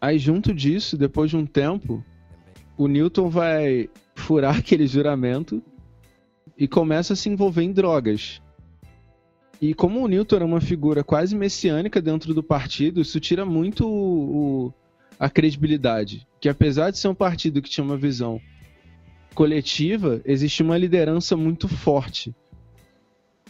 [0.00, 2.04] Aí, junto disso, depois de um tempo,
[2.76, 5.62] o Newton vai furar aquele juramento
[6.58, 8.42] e começa a se envolver em drogas.
[9.62, 13.86] E como o Newton era uma figura quase messiânica dentro do partido, isso tira muito
[13.88, 14.74] o- o-
[15.20, 16.26] a credibilidade.
[16.40, 18.40] Que apesar de ser um partido que tinha uma visão
[19.36, 22.34] coletiva, existia uma liderança muito forte.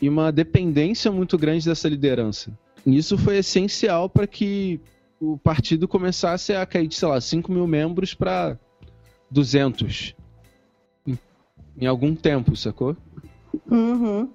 [0.00, 2.50] E uma dependência muito grande dessa liderança.
[2.84, 4.80] E isso foi essencial para que
[5.20, 8.58] o partido começasse a cair de, sei lá, 5 mil membros para
[9.30, 10.14] 200
[11.06, 11.18] em,
[11.80, 12.96] em algum tempo, sacou?
[13.70, 14.30] Uhum.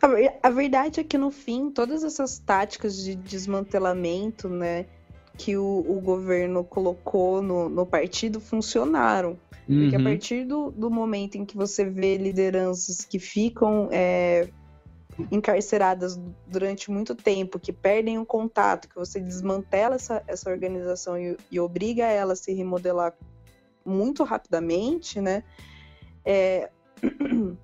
[0.00, 4.86] A, a verdade é que no fim, todas essas táticas de desmantelamento, né,
[5.36, 9.38] que o, o governo colocou no, no partido funcionaram.
[9.66, 10.04] Porque a Uhum.
[10.04, 14.48] partir do, do momento em que você vê lideranças que ficam é,
[15.30, 21.36] encarceradas durante muito tempo, que perdem o contato, que você desmantela essa, essa organização e,
[21.50, 23.14] e obriga ela a se remodelar
[23.84, 25.42] muito rapidamente, né?
[26.28, 26.70] é,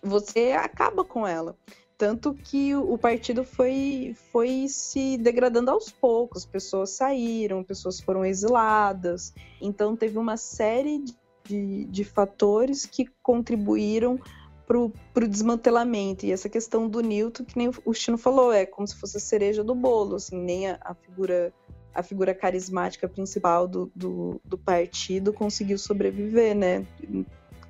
[0.00, 1.56] você acaba com ela.
[1.98, 9.32] Tanto que o partido foi, foi se degradando aos poucos, pessoas saíram, pessoas foram exiladas.
[9.60, 11.04] Então teve uma série
[11.44, 14.18] de, de fatores que contribuíram
[14.66, 16.24] para o desmantelamento.
[16.26, 19.20] E essa questão do Newton, que nem o Chino falou, é como se fosse a
[19.20, 21.52] cereja do bolo, assim, nem a, a figura
[21.94, 26.86] a figura carismática principal do, do, do partido conseguiu sobreviver, né?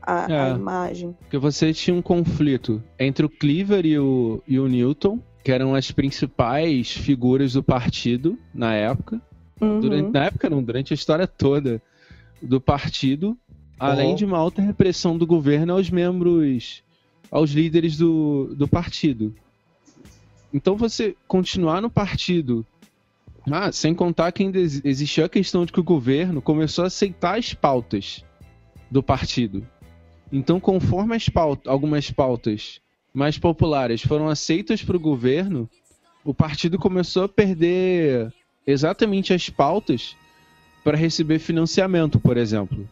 [0.01, 0.55] A, a É.
[0.55, 1.17] imagem.
[1.23, 5.75] Porque você tinha um conflito entre o Cleaver e o, e o Newton, que eram
[5.75, 9.21] as principais figuras do partido na época.
[9.61, 9.81] Uhum.
[9.81, 11.83] Durante, na época não, durante a história toda
[12.41, 13.37] do partido,
[13.91, 16.83] além de uma alta repressão do governo aos membros,
[17.31, 19.35] aos líderes do, do partido.
[20.53, 22.65] Então você continuar no partido
[23.51, 26.87] Ah, sem contar que ainda ex- existia a questão de que o governo começou a
[26.87, 28.25] aceitar as pautas
[28.91, 29.67] do partido.
[30.31, 32.81] Então, conforme as pautas, algumas pautas
[33.13, 35.69] mais populares foram aceitas para o governo,
[36.25, 38.33] o partido começou a perder
[38.67, 40.15] exatamente as pautas
[40.85, 42.89] para receber financiamento, por exemplo,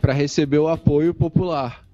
[0.00, 1.84] para receber o apoio popular.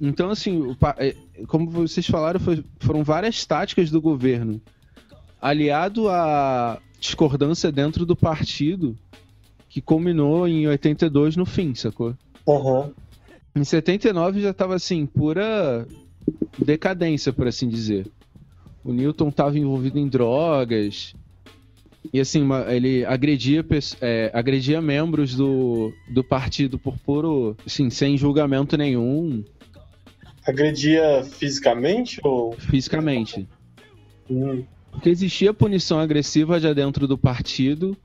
[0.00, 1.14] Então, assim, é,
[1.46, 4.60] como vocês falaram, foi- foram várias táticas do governo
[5.40, 8.96] aliado à discordância dentro do partido
[9.68, 12.14] que culminou em 82 no fim, sacou?
[12.48, 12.92] Aham.
[13.54, 15.86] Em 79 já tava assim, pura
[16.58, 18.06] decadência, por assim dizer.
[18.84, 21.14] O Newton tava envolvido em drogas.
[22.12, 23.64] E assim, uma- ele agredia,
[24.00, 27.56] é, agredia membros do, do partido por puro.
[27.66, 29.44] Assim, sem julgamento nenhum,
[30.46, 32.52] Agredia fisicamente ou.
[32.52, 33.48] fisicamente.
[34.30, 34.62] Hum,
[34.92, 37.96] Porque existia punição agressiva já dentro do partido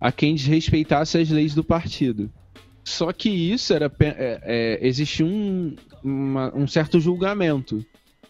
[0.00, 2.30] a quem desrespeitasse as leis do partido.
[2.82, 3.92] Só que isso era.
[4.00, 7.84] É, é, existia um, uma- um certo julgamento.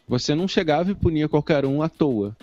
[0.08, 2.36] Você não chegava e punia qualquer um à toa.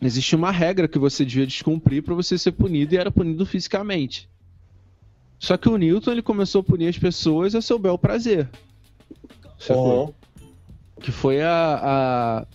[0.00, 4.28] Existia uma regra que você devia descumprir para você ser punido e era punido fisicamente.
[5.38, 8.48] Só que o Newton ele começou a punir as pessoas a seu bel prazer.
[9.58, 10.02] Sacou?
[10.02, 10.14] aham.
[11.00, 12.46] que foi a, a,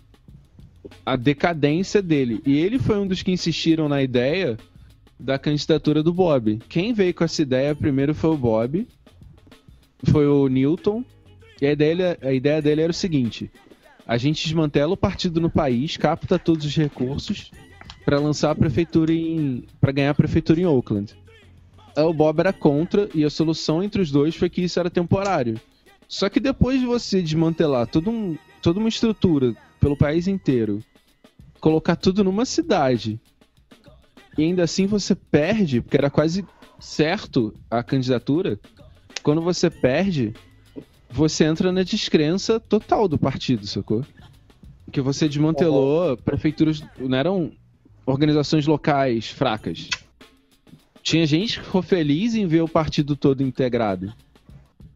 [1.06, 2.42] a decadência dele.
[2.46, 4.58] E ele foi um dos que insistiram na ideia
[5.20, 6.60] da candidatura do Bob.
[6.70, 8.88] Quem veio com essa ideia primeiro foi o Bob,
[10.06, 11.04] foi o Newton,
[11.62, 13.50] e a ideia, a ideia dele era o seguinte:
[14.06, 17.52] a gente desmantela o partido no país, capta todos os recursos
[18.06, 19.66] para lançar a prefeitura em.
[19.80, 21.16] para ganhar a prefeitura em Oakland.
[21.96, 25.60] O Bob era contra, e a solução entre os dois foi que isso era temporário.
[26.08, 30.84] Só que depois de você desmantelar todo um, toda uma estrutura pelo país inteiro,
[31.60, 33.20] colocar tudo numa cidade,
[34.38, 36.46] e ainda assim você perde, porque era quase
[36.80, 38.60] certo a candidatura,
[39.22, 40.34] quando você perde,
[41.14, 44.04] você entra na descrença total do partido, sacou?
[44.92, 47.52] Que você desmantelou prefeituras, não eram
[48.04, 49.90] organizações locais fracas.
[51.04, 54.12] Tinha gente que ficou feliz em ver o partido todo integrado.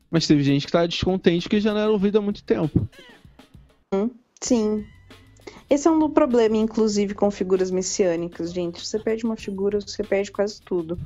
[0.09, 2.89] Mas teve gente que tava descontente que já não era ouvido há muito tempo.
[4.41, 4.85] Sim.
[5.69, 8.83] Esse é um do problema, inclusive, com figuras messiânicas, gente.
[8.83, 10.97] Você perde uma figura, você perde quase tudo.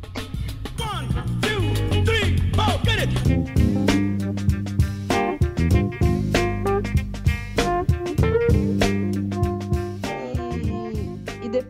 [3.28, 3.61] E, e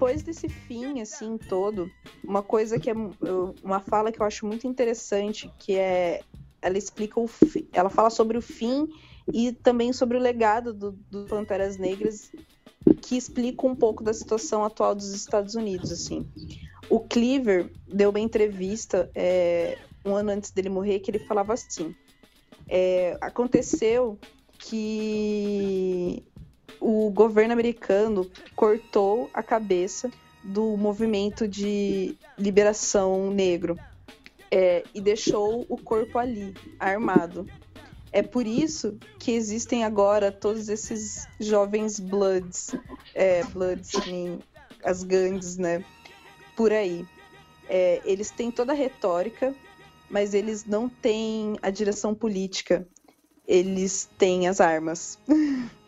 [0.02, 1.88] depois desse fim, assim, todo,
[2.24, 2.94] uma coisa que é
[3.64, 6.22] uma fala que eu acho muito interessante, que é
[6.60, 8.88] ela explica o fi- ela fala sobre o fim
[9.32, 12.32] e também sobre o legado do, do Panteras Negras,
[13.04, 16.26] que explica um pouco da situação atual dos Estados Unidos, assim.
[16.90, 21.94] O Cleaver deu uma entrevista é, um ano antes dele morrer que ele falava assim:
[22.68, 24.18] é, aconteceu
[24.60, 26.24] que
[26.80, 30.12] o governo americano cortou a cabeça
[30.44, 33.78] do movimento de liberação negro
[34.50, 37.48] é, e deixou o corpo ali, armado.
[38.12, 42.76] É por isso que existem agora todos esses jovens Bloods,
[43.16, 43.92] é, Bloods,
[44.84, 45.84] as gangues, né?
[46.56, 47.06] Por aí.
[47.70, 49.56] É, eles têm toda a retórica,
[50.10, 52.86] mas eles não têm a direção política.
[53.48, 55.18] Eles têm as armas.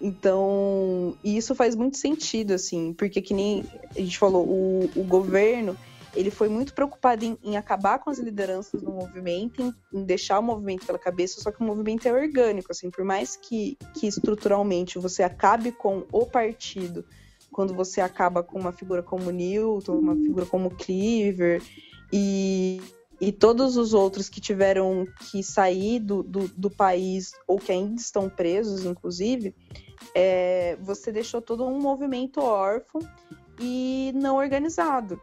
[0.00, 3.64] Então, isso faz muito sentido, assim, porque que nem
[3.94, 5.76] a gente falou, o, o governo,
[6.14, 10.38] ele foi muito preocupado em, em acabar com as lideranças do movimento, em, em deixar
[10.38, 14.06] o movimento pela cabeça, só que o movimento é orgânico, assim, por mais que, que
[14.06, 17.04] estruturalmente você acabe com o partido,
[17.50, 21.62] quando você acaba com uma figura como Newton, uma figura como Cleaver,
[22.12, 22.80] e,
[23.20, 28.00] e todos os outros que tiveram que sair do, do, do país, ou que ainda
[28.00, 29.54] estão presos, inclusive,
[30.14, 33.00] é, você deixou todo um movimento órfão
[33.58, 35.20] e não organizado.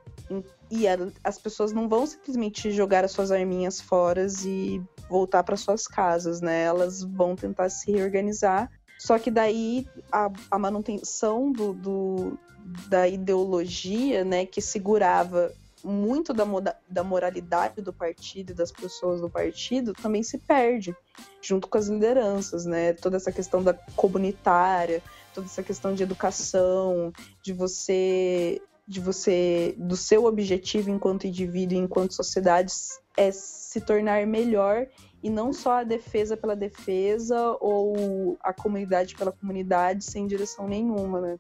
[0.72, 5.56] E a- as pessoas não vão simplesmente jogar as suas arminhas fora e voltar para
[5.56, 6.64] suas casas, né?
[6.64, 8.72] Elas vão tentar se reorganizar.
[8.98, 12.40] Só que daí a, a manutenção do, do-
[12.88, 15.52] da ideologia, né, que segurava
[15.84, 20.96] muito da, moda- da moralidade do partido e das pessoas do partido também se perde
[21.42, 22.94] junto com as lideranças, né?
[22.94, 25.02] Toda essa questão da comunitária,
[25.34, 27.12] toda essa questão de educação,
[27.44, 32.70] de você de você do seu objetivo enquanto indivíduo e enquanto sociedade
[33.16, 34.88] é se tornar melhor
[35.24, 41.22] e não só a defesa pela defesa ou a comunidade pela comunidade sem direção nenhuma,
[41.22, 41.40] né?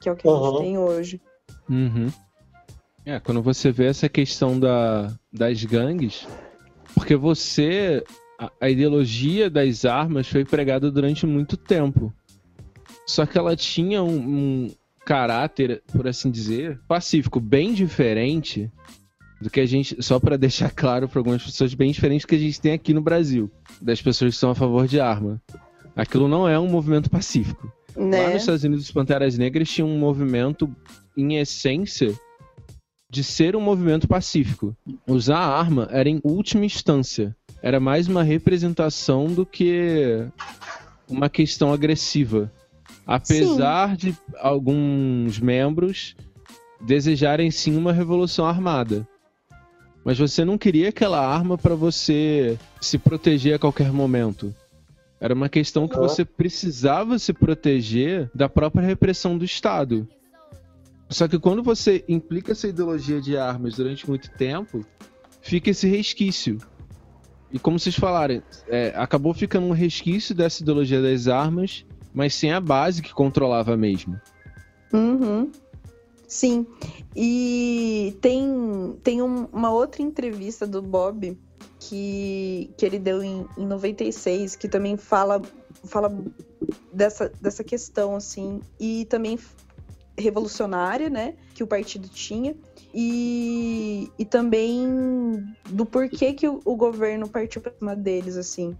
[0.00, 0.50] Que é o que a Aham.
[0.52, 1.20] gente tem hoje.
[1.68, 2.12] Uhum.
[3.06, 6.26] É, quando você vê essa questão da, das gangues,
[6.94, 8.02] porque você.
[8.38, 12.12] A, a ideologia das armas foi pregada durante muito tempo.
[13.06, 14.70] Só que ela tinha um, um
[15.04, 18.70] caráter, por assim dizer, pacífico, bem diferente
[19.40, 20.02] do que a gente.
[20.02, 22.94] Só para deixar claro para algumas pessoas, bem diferente do que a gente tem aqui
[22.94, 23.50] no Brasil,
[23.80, 25.40] das pessoas que são a favor de arma.
[25.94, 27.70] Aquilo não é um movimento pacífico.
[27.94, 28.32] Lá Né?
[28.32, 30.74] nos Estados Unidos, os Panteras Negras tinham um movimento,
[31.16, 32.12] em essência,
[33.14, 34.76] de ser um movimento pacífico.
[35.06, 37.34] Usar a arma era em última instância.
[37.62, 40.26] Era mais uma representação do que
[41.08, 42.50] uma questão agressiva.
[43.06, 46.16] Apesar de alguns membros
[46.80, 49.06] desejarem sim uma revolução armada.
[50.04, 54.52] Mas você não queria aquela arma para você se proteger a qualquer momento.
[55.20, 60.08] Era uma questão que você precisava se proteger da própria repressão do Estado.
[61.14, 64.84] Só que quando você implica essa ideologia de armas durante muito tempo,
[65.40, 66.58] fica esse resquício.
[67.52, 72.52] E como vocês falaram, é, acabou ficando um resquício dessa ideologia das armas, mas sem
[72.52, 74.20] a base que controlava mesmo.
[74.92, 75.52] Uhum.
[76.26, 76.66] Sim.
[77.14, 81.38] E tem, tem um- uma outra entrevista do Bob
[81.78, 85.40] que, que ele deu em, em 96, que também fala,
[85.84, 86.12] fala
[86.92, 89.38] dessa, dessa questão, assim, e também
[90.16, 92.54] revolucionária, né, que o partido tinha,
[92.92, 98.76] e, e também do porquê que o, o governo partiu para cima deles, assim.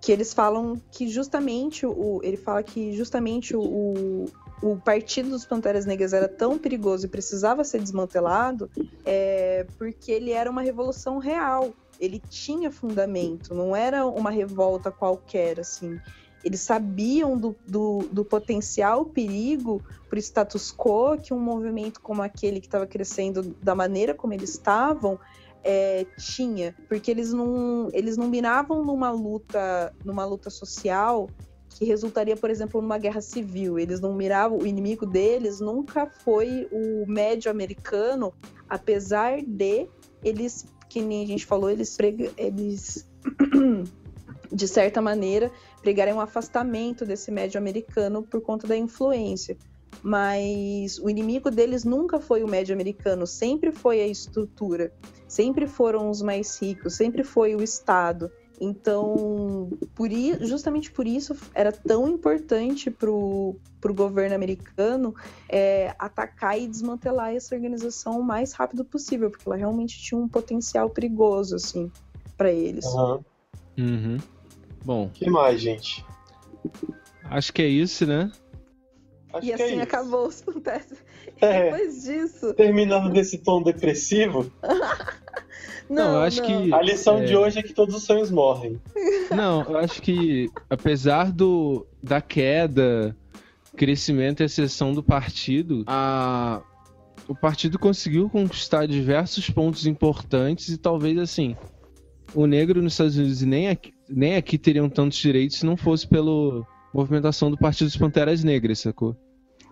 [0.00, 2.20] Que eles falam que justamente o.
[2.22, 4.26] Ele fala que justamente o,
[4.62, 8.70] o partido dos Panteras Negras era tão perigoso e precisava ser desmantelado
[9.04, 11.72] é, porque ele era uma revolução real.
[11.98, 15.98] Ele tinha fundamento, não era uma revolta qualquer, assim.
[16.48, 22.22] Eles sabiam do, do, do potencial perigo para o status quo que um movimento como
[22.22, 25.18] aquele que estava crescendo da maneira como eles estavam
[25.62, 31.28] é, tinha, porque eles não, eles não miravam numa luta, numa luta social
[31.68, 33.78] que resultaria, por exemplo, numa guerra civil.
[33.78, 38.32] Eles não miravam, o inimigo deles nunca foi o médio americano,
[38.66, 39.86] apesar de
[40.24, 41.94] eles, que nem a gente falou, eles,
[42.38, 43.06] eles
[44.50, 45.52] de certa maneira,
[45.88, 49.56] pregarem um afastamento desse médio americano por conta da influência.
[50.02, 54.92] Mas o inimigo deles nunca foi o médio americano, sempre foi a estrutura,
[55.26, 58.30] sempre foram os mais ricos, sempre foi o Estado.
[58.60, 63.56] Então, por i- justamente por isso era tão importante para o
[63.94, 65.14] governo americano
[65.48, 70.28] é, atacar e desmantelar essa organização o mais rápido possível, porque ela realmente tinha um
[70.28, 71.90] potencial perigoso assim
[72.36, 72.84] para eles.
[72.84, 73.20] Aham.
[73.78, 74.18] Uhum.
[74.84, 76.04] Bom, O que mais, gente?
[77.24, 78.30] acho que é isso, né?
[79.32, 79.82] Acho e que é assim isso.
[79.82, 80.94] acabou os Panteras.
[81.40, 81.64] É.
[81.70, 84.50] Depois disso, Terminando desse tom depressivo,
[85.88, 86.46] não, eu acho não.
[86.46, 87.24] que a lição É.
[87.24, 88.80] de hoje é que todos os sonhos morrem.
[89.30, 93.14] Não, eu acho que apesar do da queda,
[93.76, 96.62] crescimento e ascensão do partido, a
[97.28, 101.54] o partido conseguiu conquistar diversos pontos importantes e talvez assim,
[102.34, 105.76] o negro nos Estados Unidos e nem aqui, nem aqui teriam tantos direitos se não
[105.76, 109.16] fosse pela movimentação do Partido dos Panteras Negras, sacou?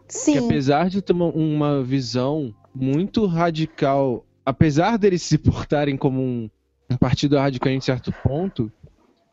[0.06, 6.20] que Sim, apesar de ter uma, uma visão muito radical, apesar deles se portarem como
[6.20, 6.50] um,
[6.90, 8.70] um partido radical em certo ponto,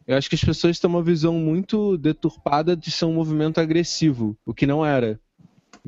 [0.08, 4.36] eu acho que as pessoas têm uma visão muito deturpada de ser um movimento agressivo,
[4.46, 5.20] o que não era.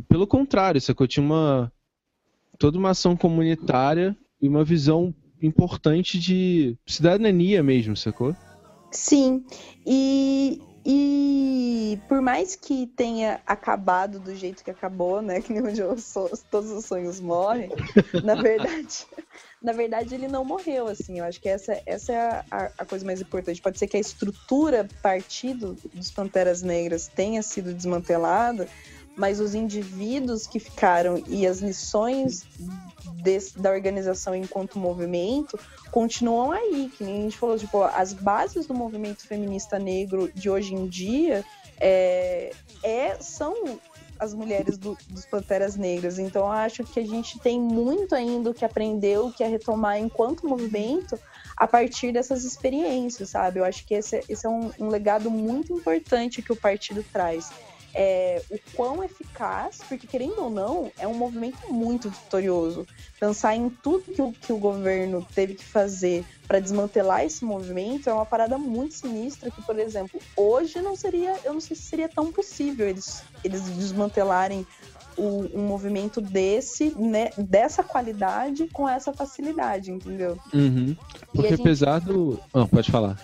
[0.07, 1.07] Pelo contrário, sacou?
[1.07, 1.71] Tinha uma
[2.57, 8.33] toda uma ação comunitária e uma visão importante de cidadania mesmo, sacou?
[8.95, 9.45] Sim.
[9.85, 15.41] E, e por mais que tenha acabado do jeito que acabou, né?
[15.45, 15.81] Que nem onde
[16.51, 17.69] todos os sonhos morrem,
[18.23, 19.05] na verdade.
[19.61, 21.17] Na verdade, ele não morreu, assim.
[21.17, 22.17] Eu acho que essa, essa é
[22.51, 23.59] a- a coisa mais importante.
[23.59, 28.67] Pode ser que a estrutura partido dos Panteras Negras tenha sido desmantelada,
[29.15, 32.45] mas os indivíduos que ficaram e as lições
[33.23, 35.59] desse- da organização enquanto movimento
[35.91, 40.49] continuam aí, que nem a gente falou, tipo, as bases do movimento feminista negro de
[40.49, 41.43] hoje em dia
[41.79, 42.51] é,
[42.83, 43.79] é- são
[44.17, 46.17] as mulheres do- dos Panteras Negras.
[46.19, 49.97] Então, acho que a gente tem muito ainda o que aprender, o que é retomar
[49.99, 51.19] enquanto movimento
[51.57, 53.59] a partir dessas experiências, sabe?
[53.59, 57.49] Eu acho que esse, esse é um, um legado muito importante que o partido traz.
[57.97, 62.85] É, o quão eficaz, porque querendo ou não, é um movimento muito vitorioso.
[63.19, 68.09] Pensar em tudo que o, que o governo teve que fazer para desmantelar esse movimento
[68.09, 71.83] é uma parada muito sinistra que, por exemplo, hoje não seria, eu não sei se
[71.83, 74.67] seria tão possível eles, eles desmantelarem
[75.17, 80.37] o- um movimento desse, né, dessa qualidade com essa facilidade, entendeu?
[80.53, 80.93] Uhum.
[81.33, 82.37] Porque gente- apesar do.
[82.53, 83.17] Ah, pode falar.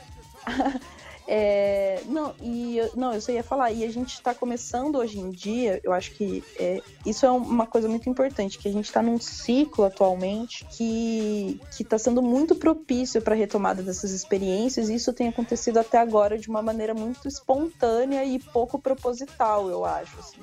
[1.27, 5.29] É, não, e não, eu só ia falar, e a gente está começando hoje em
[5.29, 9.01] dia, eu acho que é, isso é uma coisa muito importante, que a gente está
[9.01, 15.13] num ciclo atualmente que está sendo muito propício para a retomada dessas experiências, e isso
[15.13, 20.19] tem acontecido até agora de uma maneira muito espontânea e pouco proposital, eu acho.
[20.19, 20.41] assim.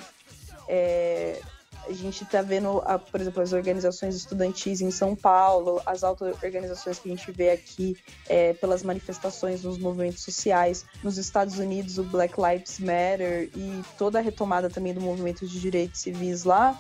[0.69, 1.41] É,
[1.89, 6.99] a gente está vendo, a- por exemplo, as organizações estudantis em São Paulo, as auto-organizações
[6.99, 7.97] que a gente vê aqui
[8.29, 10.85] é, pelas manifestações nos movimentos sociais.
[11.03, 15.61] Nos Estados Unidos, o Black Lives Matter e toda a retomada também do movimento de
[15.61, 16.79] direitos civis lá,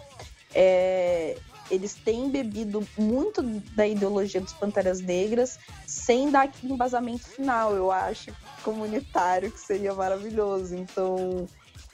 [0.54, 1.36] é,
[1.70, 3.42] eles têm bebido muito
[3.74, 8.30] da ideologia dos Panteras Negras sem dar aquele embasamento final, eu acho,
[8.62, 10.74] comunitário, que seria maravilhoso.
[10.74, 11.46] Então,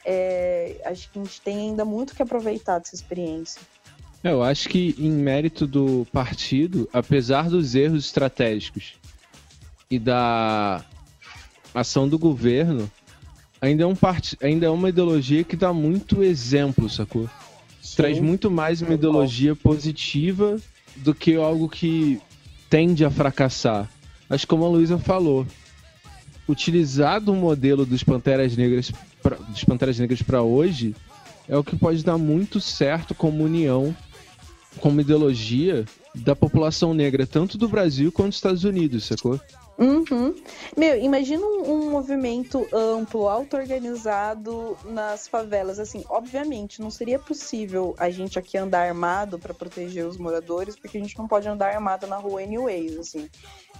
[0.04, 3.60] é, acho que a gente tem ainda muito que aproveitar dessa experiência.
[4.22, 8.94] Eu acho que em mérito do partido, apesar dos erros estratégicos
[9.90, 10.82] e da
[11.74, 12.90] ação do governo,
[13.60, 14.36] ainda é, um part...
[14.42, 17.28] ainda é uma ideologia que dá muito exemplo, sacou?
[17.96, 20.58] Traz muito mais uma ideologia positiva
[20.96, 22.20] do que algo que
[22.70, 23.90] tende a fracassar.
[24.28, 25.46] Acho que como a Luísa falou,
[26.48, 28.90] utilizar do modelo dos Panteras Negras
[29.24, 29.36] pra...
[29.36, 30.94] dos Panteras Negras para hoje
[31.48, 33.96] é o que pode dar muito certo como união
[34.80, 35.84] como ideologia
[36.14, 39.40] da população negra, tanto do Brasil quanto dos Estados Unidos, sacou?
[39.76, 40.32] Uhum.
[40.76, 45.80] Meu, imagina um, um movimento amplo, auto-organizado nas favelas.
[45.80, 50.96] Assim, obviamente, não seria possível a gente aqui andar armado para proteger os moradores, porque
[50.96, 53.28] a gente não pode andar armado na rua anyways, assim.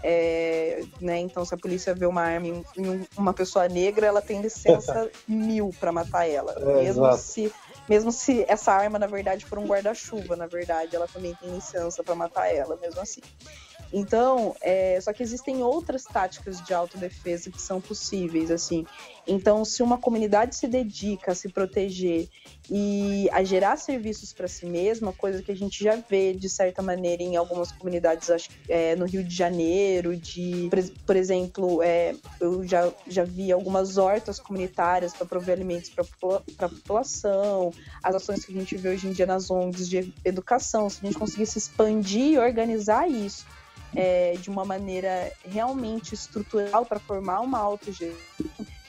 [0.07, 4.07] É, né, então, se a polícia vê uma arma em, em um- uma pessoa negra,
[4.07, 6.53] ela tem licença mil para matar ela.
[6.59, 7.17] É, mesmo exato.
[7.17, 7.51] se
[7.89, 12.03] mesmo se essa arma, na verdade, for um guarda-chuva, na verdade, ela também tem licença
[12.05, 13.21] para matar ela, mesmo assim.
[13.97, 18.85] Então, é, só que existem outras táticas de autodefesa que são possíveis, assim.
[19.25, 22.29] Então, se uma comunidade se dedica a se proteger
[22.69, 26.83] e a gerar serviços para si mesma, coisa que a gente já vê de certa
[26.83, 30.69] maneira em algumas comunidades, acho é, no Rio de Janeiro, de,
[31.07, 36.05] por exemplo, é, eu já, já vi algumas hortas comunitárias para prover alimentos para
[36.67, 37.73] a população,
[38.03, 41.07] as ações que a gente vê hoje em dia nas ONGs de educação, se a
[41.07, 43.47] gente conseguisse expandir e organizar isso
[43.95, 48.19] é, de uma maneira realmente estrutural para formar uma autogestão,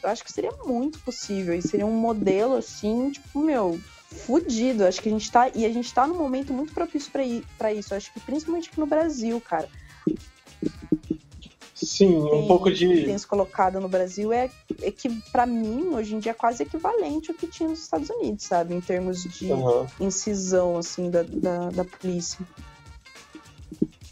[0.04, 3.80] eu acho que seria muito possível e seria um modelo assim, tipo, meu,
[4.16, 4.86] fudido.
[4.86, 5.50] Acho que a gente tá.
[5.54, 7.12] E a gente tá num momento muito propício
[7.58, 7.94] para isso.
[7.94, 9.68] Acho que principalmente aqui no Brasil, cara.
[11.74, 12.88] Sim, um tem, pouco de.
[13.06, 14.50] tem se colocado no Brasil é,
[14.82, 18.10] é que, para mim, hoje em dia é quase equivalente ao que tinha nos Estados
[18.10, 18.74] Unidos, sabe?
[18.74, 19.86] Em termos de Aham.
[20.00, 22.46] incisão, assim, da, da, da polícia.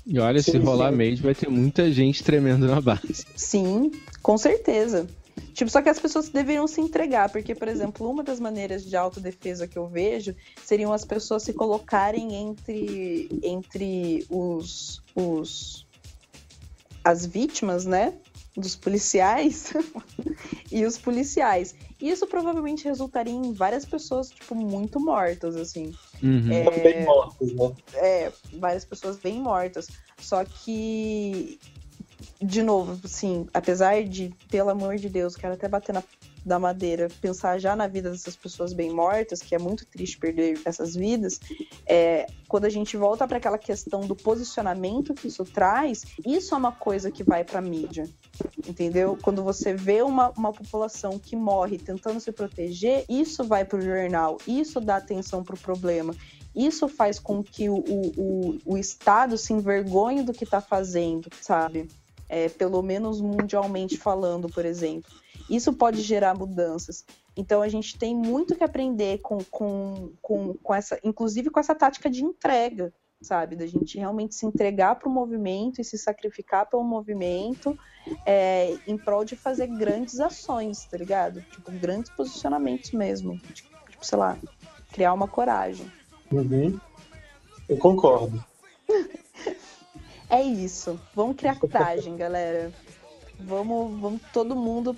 [0.06, 3.26] E olha, se rolar mesmo, vai ter muita gente tremendo na base.
[3.36, 5.08] Sim, com certeza.
[5.54, 8.96] Tipo, só que as pessoas deveriam se entregar, porque, por exemplo, uma das maneiras de
[8.96, 15.86] autodefesa que eu vejo seriam as pessoas se colocarem entre, entre os, os
[17.04, 18.14] as vítimas, né?
[18.56, 19.74] Dos policiais
[20.72, 21.76] e os policiais.
[22.02, 25.94] Isso provavelmente resultaria em várias pessoas, tipo, muito mortas, assim.
[26.24, 26.54] Uhum.
[26.54, 27.76] É, Bem mortos, né?
[27.95, 29.88] é, várias pessoas bem mortas.
[30.18, 31.60] Só que,
[32.41, 36.02] de novo, assim, apesar de, pelo amor de Deus, quero até bater na
[36.45, 40.60] da madeira, pensar já na vida dessas pessoas bem mortas, que é muito triste perder
[40.65, 41.40] essas vidas,
[41.86, 46.57] é, quando a gente volta para aquela questão do posicionamento que isso traz, isso é
[46.57, 48.07] uma coisa que vai para mídia,
[48.68, 49.18] entendeu?
[49.22, 53.82] Quando você vê uma, uma população que morre tentando se proteger, isso vai para o
[53.82, 56.14] jornal, isso dá atenção para o problema.
[56.56, 61.88] Isso faz com que o, o, o Estado se envergonhe do que está fazendo, sabe?
[62.30, 65.11] É, pelo menos mundialmente falando, por exemplo.
[65.49, 67.06] Isso pode gerar mudanças.
[67.36, 71.76] Então a gente tem muito que aprender com, com, com, com essa, inclusive com essa
[71.76, 73.56] tática de entrega, sabe?
[73.56, 77.78] Da gente realmente se entregar para o movimento e se sacrificar pelo movimento
[78.26, 81.41] é, em prol de fazer grandes ações, tá ligado?
[81.41, 83.40] Tipo, grandes posicionamentos mesmo.
[83.40, 84.38] Tipo, sei lá,
[84.91, 85.91] criar uma coragem.
[86.32, 86.80] Uhum.
[87.68, 88.44] Eu concordo.
[90.30, 90.99] É isso.
[91.14, 92.74] Vamos criar coragem, galera.
[93.40, 94.95] Vamos, vamos todo mundo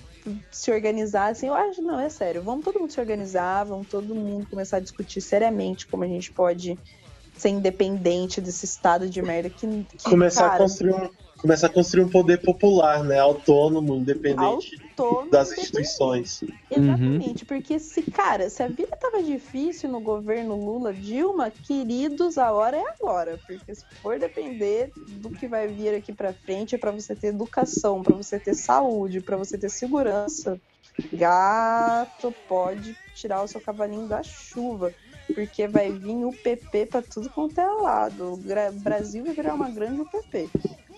[0.51, 1.47] se organizar assim.
[1.47, 2.41] Eu acho, não, é sério.
[2.41, 6.31] Vamos todo mundo se organizar, vamos todo mundo começar a discutir seriamente como a gente
[6.31, 6.77] pode
[7.37, 9.67] ser independente desse estado de merda que.
[9.97, 13.19] que Começar cara, a construir um, começa a construir um poder popular, né?
[13.19, 14.84] Autônomo, independente
[15.29, 16.43] Das instituições.
[16.71, 22.51] Exatamente, porque se, cara, se a vida tava difícil no governo Lula, Dilma, queridos, a
[22.51, 23.39] hora é agora.
[23.45, 27.27] Porque se for depender do que vai vir aqui pra frente, é pra você ter
[27.27, 30.59] educação, pra você ter saúde, pra você ter segurança,
[31.11, 34.93] gato, pode tirar o seu cavalinho da chuva.
[35.33, 38.33] Porque vai vir o PP pra tudo quanto é lado.
[38.33, 38.37] O
[38.73, 40.47] Brasil vai virar uma grande UPP.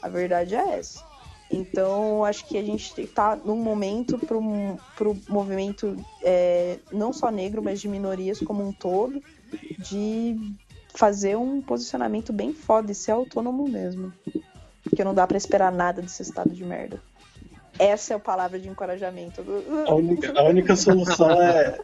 [0.01, 1.06] A verdade é essa.
[1.51, 7.63] Então, acho que a gente está num momento para o movimento é, não só negro,
[7.63, 9.21] mas de minorias como um todo,
[9.79, 10.35] de
[10.93, 14.11] fazer um posicionamento bem foda e ser autônomo mesmo.
[14.83, 17.01] Porque não dá para esperar nada desse estado de merda.
[17.79, 19.43] Essa é a palavra de encorajamento.
[19.87, 21.79] A única, a única solução é,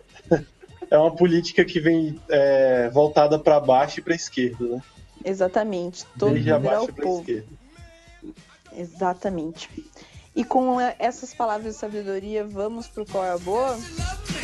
[0.89, 4.81] é uma política que vem é, voltada para baixo e para esquerda, né?
[5.23, 6.05] Exatamente.
[6.17, 7.19] Todo Desde abaixo para povo.
[7.21, 7.62] esquerda.
[8.77, 9.69] Exatamente.
[10.35, 13.77] E com essas palavras de sabedoria, vamos pro qual é a boa?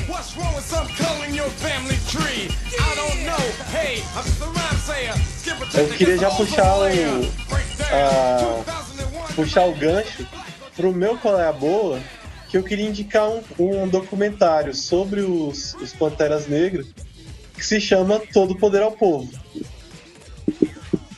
[0.07, 0.87] What's wrong with some
[1.27, 2.47] in your family tree?
[2.47, 3.37] I don't know.
[3.71, 5.13] Hey, I'm just a rhyme sayer.
[5.37, 6.83] Skip a Eu queria já puxar o,
[7.91, 10.25] a- puxar o gancho
[10.75, 11.99] pro meu qual é a boa,
[12.49, 16.87] que eu queria indicar um, um documentário sobre os, os Panteras Negras
[17.53, 19.29] que se chama Todo Poder ao Povo.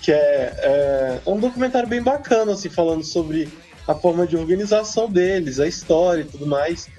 [0.02, 3.48] Que é, é um documentário bem bacana, assim, falando sobre
[3.88, 6.90] a forma de organização deles, a história e tudo mais.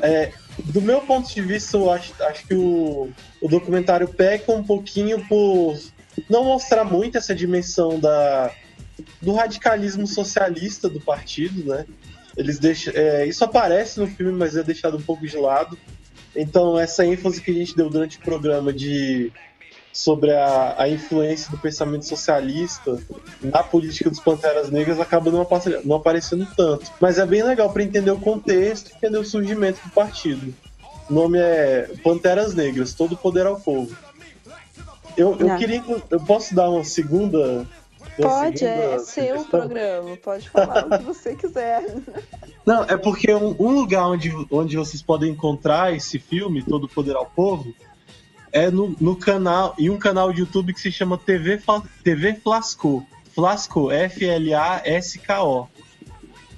[0.00, 3.10] É, do meu ponto de vista, eu acho, acho que o,
[3.40, 5.78] o documentário peca um pouquinho por
[6.28, 8.52] não mostrar muito essa dimensão da,
[9.20, 11.86] do radicalismo socialista do partido, né?
[12.36, 15.78] Eles deixam, é, isso aparece no filme, mas é deixado um pouco de lado.
[16.34, 19.30] Então, essa ênfase que a gente deu durante o programa de
[19.92, 22.98] sobre a, a influência do pensamento socialista
[23.42, 26.90] na política dos Panteras Negras acaba não, apa- não aparecendo tanto.
[27.00, 30.54] Mas é bem legal para entender o contexto e entender o surgimento do partido.
[31.10, 33.94] O nome é Panteras Negras, Todo Poder ao Povo.
[35.16, 35.82] Eu, eu queria.
[36.10, 37.66] Eu posso dar uma segunda.
[38.16, 39.44] Pode, é seu sugestão?
[39.44, 40.16] programa.
[40.16, 41.84] Pode falar o que você quiser.
[42.64, 47.16] Não, é porque um, um lugar onde, onde vocês podem encontrar esse filme, Todo Poder
[47.16, 47.74] ao Povo,
[48.52, 51.60] é no, no canal, em um canal de YouTube que se chama TV,
[52.04, 53.06] TV Flasco.
[53.34, 55.68] Flasco, F-L-A-S-K-O.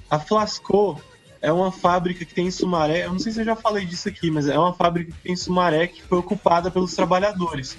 [0.09, 1.01] A Flasco
[1.41, 4.09] é uma fábrica que tem em Sumaré, eu não sei se eu já falei disso
[4.09, 7.77] aqui, mas é uma fábrica que tem em Sumaré que foi ocupada pelos trabalhadores.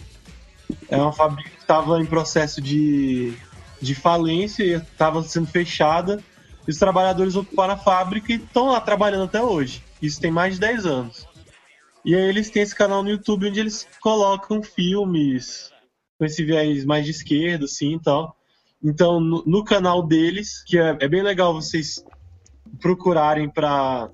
[0.89, 3.35] É uma fábrica que estava em processo de,
[3.81, 6.23] de falência e estava sendo fechada.
[6.67, 9.83] E os trabalhadores ocuparam a fábrica e estão lá trabalhando até hoje.
[10.01, 11.27] Isso tem mais de 10 anos.
[12.07, 15.73] E aí eles têm esse canal no YouTube onde eles colocam filmes
[16.17, 18.37] com esse viés mais de esquerda, assim e tal.
[18.81, 22.05] Então, no, no canal deles, que é, é bem legal vocês
[22.81, 24.09] procurarem para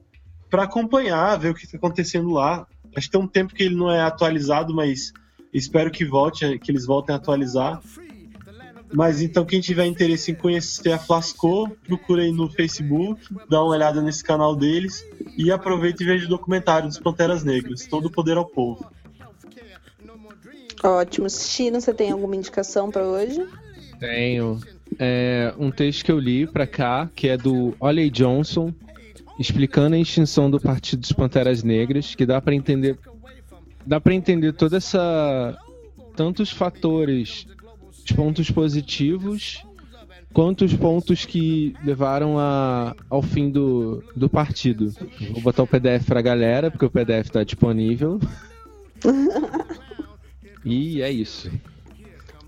[0.50, 2.66] acompanhar, ver o que está acontecendo lá.
[2.96, 5.12] Acho que tem um tempo que ele não é atualizado, mas
[5.52, 7.78] espero que volte, que eles voltem a atualizar.
[8.92, 13.72] Mas então, quem tiver interesse em conhecer a Flasco, procura aí no Facebook, dá uma
[13.72, 15.04] olhada nesse canal deles
[15.36, 18.90] e aproveita e veja o documentário dos Panteras Negras, Todo o Poder ao Povo.
[20.84, 21.30] Ótimo.
[21.30, 23.46] Chino, você tem alguma indicação pra hoje?
[24.00, 24.60] Tenho
[24.98, 28.74] é, um texto que eu li pra cá, que é do Oley Johnson,
[29.38, 32.98] explicando a extinção do Partido dos Panteras Negras, que dá pra entender
[33.84, 35.56] dá para entender toda essa
[36.14, 37.46] tantos fatores,
[38.04, 39.64] os pontos positivos,
[40.32, 44.92] quanto os pontos que levaram a, ao fim do, do partido.
[45.32, 48.20] Vou botar o PDF pra galera, porque o PDF tá disponível.
[50.64, 51.50] E é isso.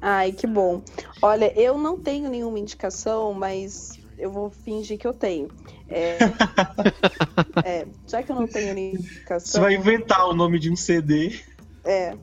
[0.00, 0.82] Ai, que bom.
[1.20, 5.48] Olha, eu não tenho nenhuma indicação, mas eu vou fingir que eu tenho.
[5.88, 6.18] É,
[7.64, 9.50] é, já que eu não tenho nenhuma indicação.
[9.52, 11.40] Você vai inventar o nome de um CD
[11.84, 12.16] É,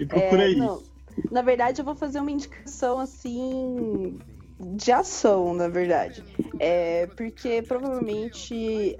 [0.00, 0.56] e procura é, aí.
[0.56, 0.82] não.
[1.30, 4.18] Na verdade, eu vou fazer uma indicação assim
[4.58, 6.24] de ação, na verdade.
[6.58, 8.96] É, porque provavelmente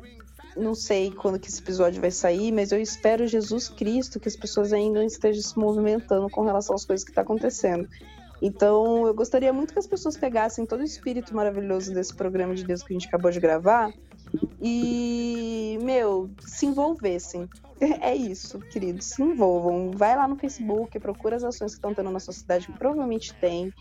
[0.57, 4.37] não sei quando que esse episódio vai sair, mas eu espero Jesus Cristo que as
[4.37, 7.89] pessoas ainda estejam se movimentando com relação às coisas que estão acontecendo.
[8.41, 12.65] Então, eu gostaria muito que as pessoas pegassem todo o espírito maravilhoso desse programa de
[12.65, 13.93] Deus que a gente acabou de gravar
[14.61, 17.49] e, meu, se envolvessem.
[18.01, 19.91] É isso, queridos, se envolvam.
[19.91, 23.35] Vai lá no Facebook, procura as ações que estão tendo na sua cidade, que provavelmente
[23.35, 23.73] tem.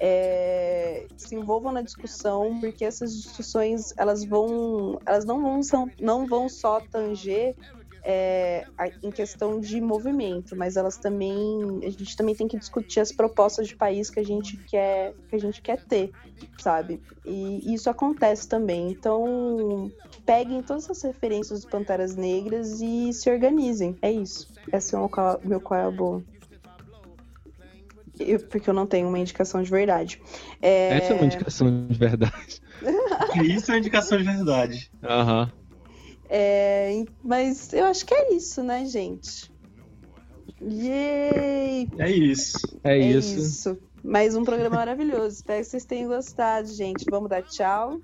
[0.00, 6.26] É, se envolvam na discussão, porque essas discussões elas vão, elas não vão, são, não
[6.26, 7.54] vão só tanger
[8.04, 8.66] é,
[9.02, 11.80] em questão de movimento, mas elas também.
[11.82, 15.34] A gente também tem que discutir as propostas de país que a gente quer, que
[15.34, 16.12] a gente quer ter,
[16.58, 17.00] sabe?
[17.24, 18.90] E isso acontece também.
[18.90, 19.90] Então,
[20.26, 23.96] peguem todas as referências dos Panteras Negras e se organizem.
[24.00, 24.52] É isso.
[24.72, 25.08] Esse é o
[25.44, 26.22] meu qual, é o bom.
[28.18, 30.20] Eu- porque eu não tenho uma indicação de verdade.
[30.62, 32.62] É, Essa é uma indicação de verdade.
[33.44, 34.90] Isso é uma indicação de verdade.
[35.02, 35.50] Aham.
[36.28, 39.50] é, mas eu acho que é isso, né, gente?
[40.62, 41.88] Yay!
[41.98, 42.78] É isso.
[42.82, 43.38] É, isso.
[43.38, 43.78] isso.
[44.02, 45.36] Mais um programa maravilhoso.
[45.36, 47.04] Espero que vocês tenham gostado, gente.
[47.10, 47.98] Vamos dar tchau.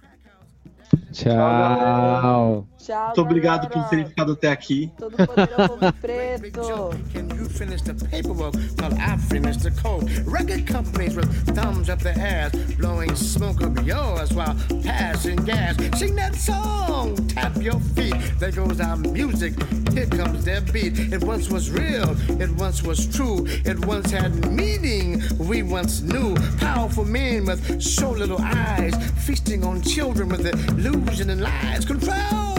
[1.12, 2.66] Tchau.
[2.78, 2.79] Tchau.
[2.88, 3.88] Muito obrigado por galera.
[3.90, 4.90] terem ficado até aqui.
[4.98, 6.90] Todo poder ao preto.
[7.12, 10.10] Can you finish the paperwork while I finish the code?
[10.26, 15.76] Record companies with thumbs up their ass, blowing smoke up yours while passing gas.
[15.98, 18.14] Sing that song, tap your feet.
[18.38, 19.52] There goes our music.
[19.92, 20.98] Here comes their beat.
[21.12, 22.16] It once was real.
[22.40, 23.44] It once was true.
[23.64, 25.22] It once had meaning.
[25.38, 28.94] We once knew powerful men with so little eyes,
[29.26, 31.84] feasting on children with illusion and lies.
[31.84, 32.49] Control,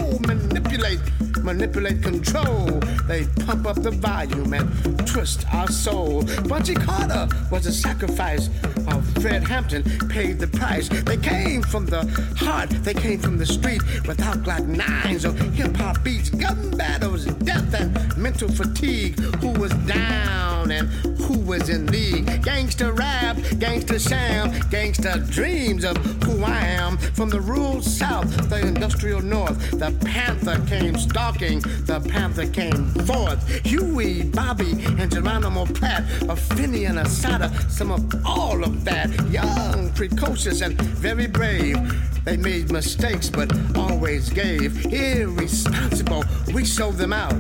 [0.72, 2.66] manipulate, manipulate, control.
[3.08, 6.24] They pump up the volume and twist our soul.
[6.48, 8.50] Bunchy Carter was a sacrifice.
[8.88, 10.88] Of Fred Hampton paid the price.
[10.90, 12.04] They came from the
[12.38, 12.70] heart.
[12.84, 17.74] They came from the street without Glock nines or hip hop beats, gun battles, death
[17.74, 19.20] and mental fatigue.
[19.42, 20.88] Who was down and
[21.22, 22.44] who was in league?
[22.44, 26.98] Gangster rap, gangster sham, gangster dreams of who I am.
[26.98, 31.60] From the rural south, the industrial north, the panther came stalking.
[31.60, 33.48] The panther came forth.
[33.66, 39.10] Huey, Bobby, and Geronimo Pratt, a Finney and a Sada, some of all of that.
[39.30, 41.78] Young, precocious, and very brave.
[42.24, 44.86] They made mistakes, but always gave.
[44.86, 46.24] Irresponsible,
[46.54, 47.34] we sold them out.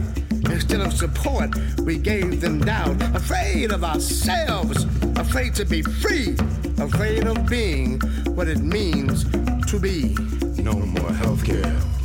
[0.49, 1.49] Instead of support,
[1.81, 3.01] we gave them doubt.
[3.15, 4.85] Afraid of ourselves,
[5.17, 6.35] afraid to be free,
[6.79, 7.99] afraid of being
[8.35, 9.23] what it means
[9.67, 10.15] to be.
[10.57, 12.00] No more healthcare.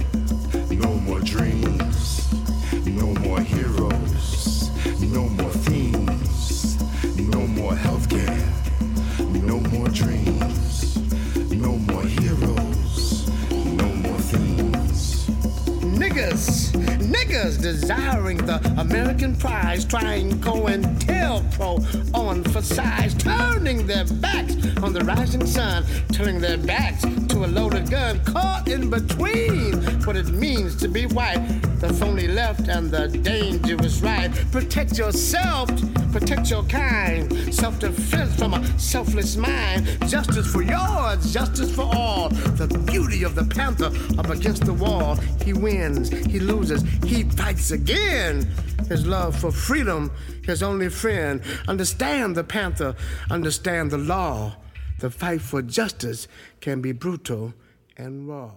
[16.16, 16.72] Niggas,
[17.12, 25.04] niggas desiring the American prize, trying COINTELPRO on for size, turning their backs on the
[25.04, 25.84] rising sun,
[26.14, 29.74] turning their backs to a loaded gun, caught in between
[30.06, 31.46] what it means to be white,
[31.80, 34.32] the phony left and the dangerous right.
[34.50, 35.68] Protect yourself,
[36.18, 42.30] protect your kind, self defense from a selfless mind, justice for yours, justice for all.
[42.30, 47.70] The beauty of the panther up against the wall, he wins, he loses, he fights
[47.70, 48.48] again.
[48.88, 50.10] His love for freedom,
[50.42, 51.42] his only friend.
[51.68, 52.96] Understand the panther,
[53.30, 54.56] understand the law.
[55.00, 56.28] The fight for justice
[56.62, 57.52] can be brutal
[57.98, 58.52] and raw.